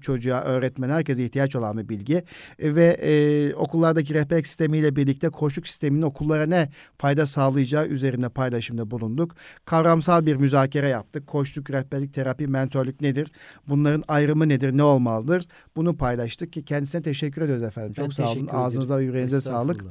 çocuğa, 0.00 0.40
öğretmene 0.40 0.92
herkese 0.92 1.24
ihtiyaç 1.24 1.56
olan 1.56 1.78
bir 1.78 1.88
bilgi. 1.88 2.24
E, 2.58 2.74
ve 2.74 2.84
e, 2.84 3.54
okullardaki 3.54 4.14
rehberlik 4.14 4.46
sistemiyle 4.46 4.96
birlikte 4.96 5.28
koçluk 5.28 5.66
sisteminin 5.66 6.02
okullara 6.02 6.46
ne 6.46 6.70
fayda 6.98 7.26
sağlayacağı 7.26 7.86
üzerine 7.86 8.28
paylaşımda 8.28 8.90
bulunduk. 8.90 9.34
Kavramsal 9.64 10.26
bir 10.26 10.36
müzakere 10.36 10.88
yaptık. 10.88 11.26
Koçluk, 11.26 11.70
rehberlik, 11.70 12.14
terapi, 12.14 12.46
mentörlük 12.46 13.00
nedir? 13.00 13.32
Bunların 13.68 14.04
ayrımı 14.08 14.48
nedir? 14.48 14.76
Ne 14.76 14.82
olmalıdır? 14.82 15.44
Bunu 15.76 15.96
paylaştık 15.96 16.52
ki 16.52 16.64
kendisine 16.64 17.02
teşekkür 17.02 17.42
ediyoruz 17.42 17.62
efendim. 17.62 17.94
Ben 17.98 18.02
Çok 18.02 18.14
sağ 18.14 18.32
olun. 18.32 18.48
Ağzınıza 18.52 18.98
ve 18.98 19.04
yüreğinize 19.04 19.40
sağlık. 19.40 19.84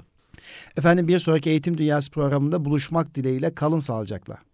Efendim 0.78 1.08
bir 1.08 1.20
sonraki 1.20 1.50
Eğitim 1.50 1.78
Dünyası 1.78 2.12
programında 2.12 2.66
buluşmak 2.66 3.16
dileğiyle 3.16 3.56
kalın 3.56 3.80
sağlıcakla. 3.80 4.38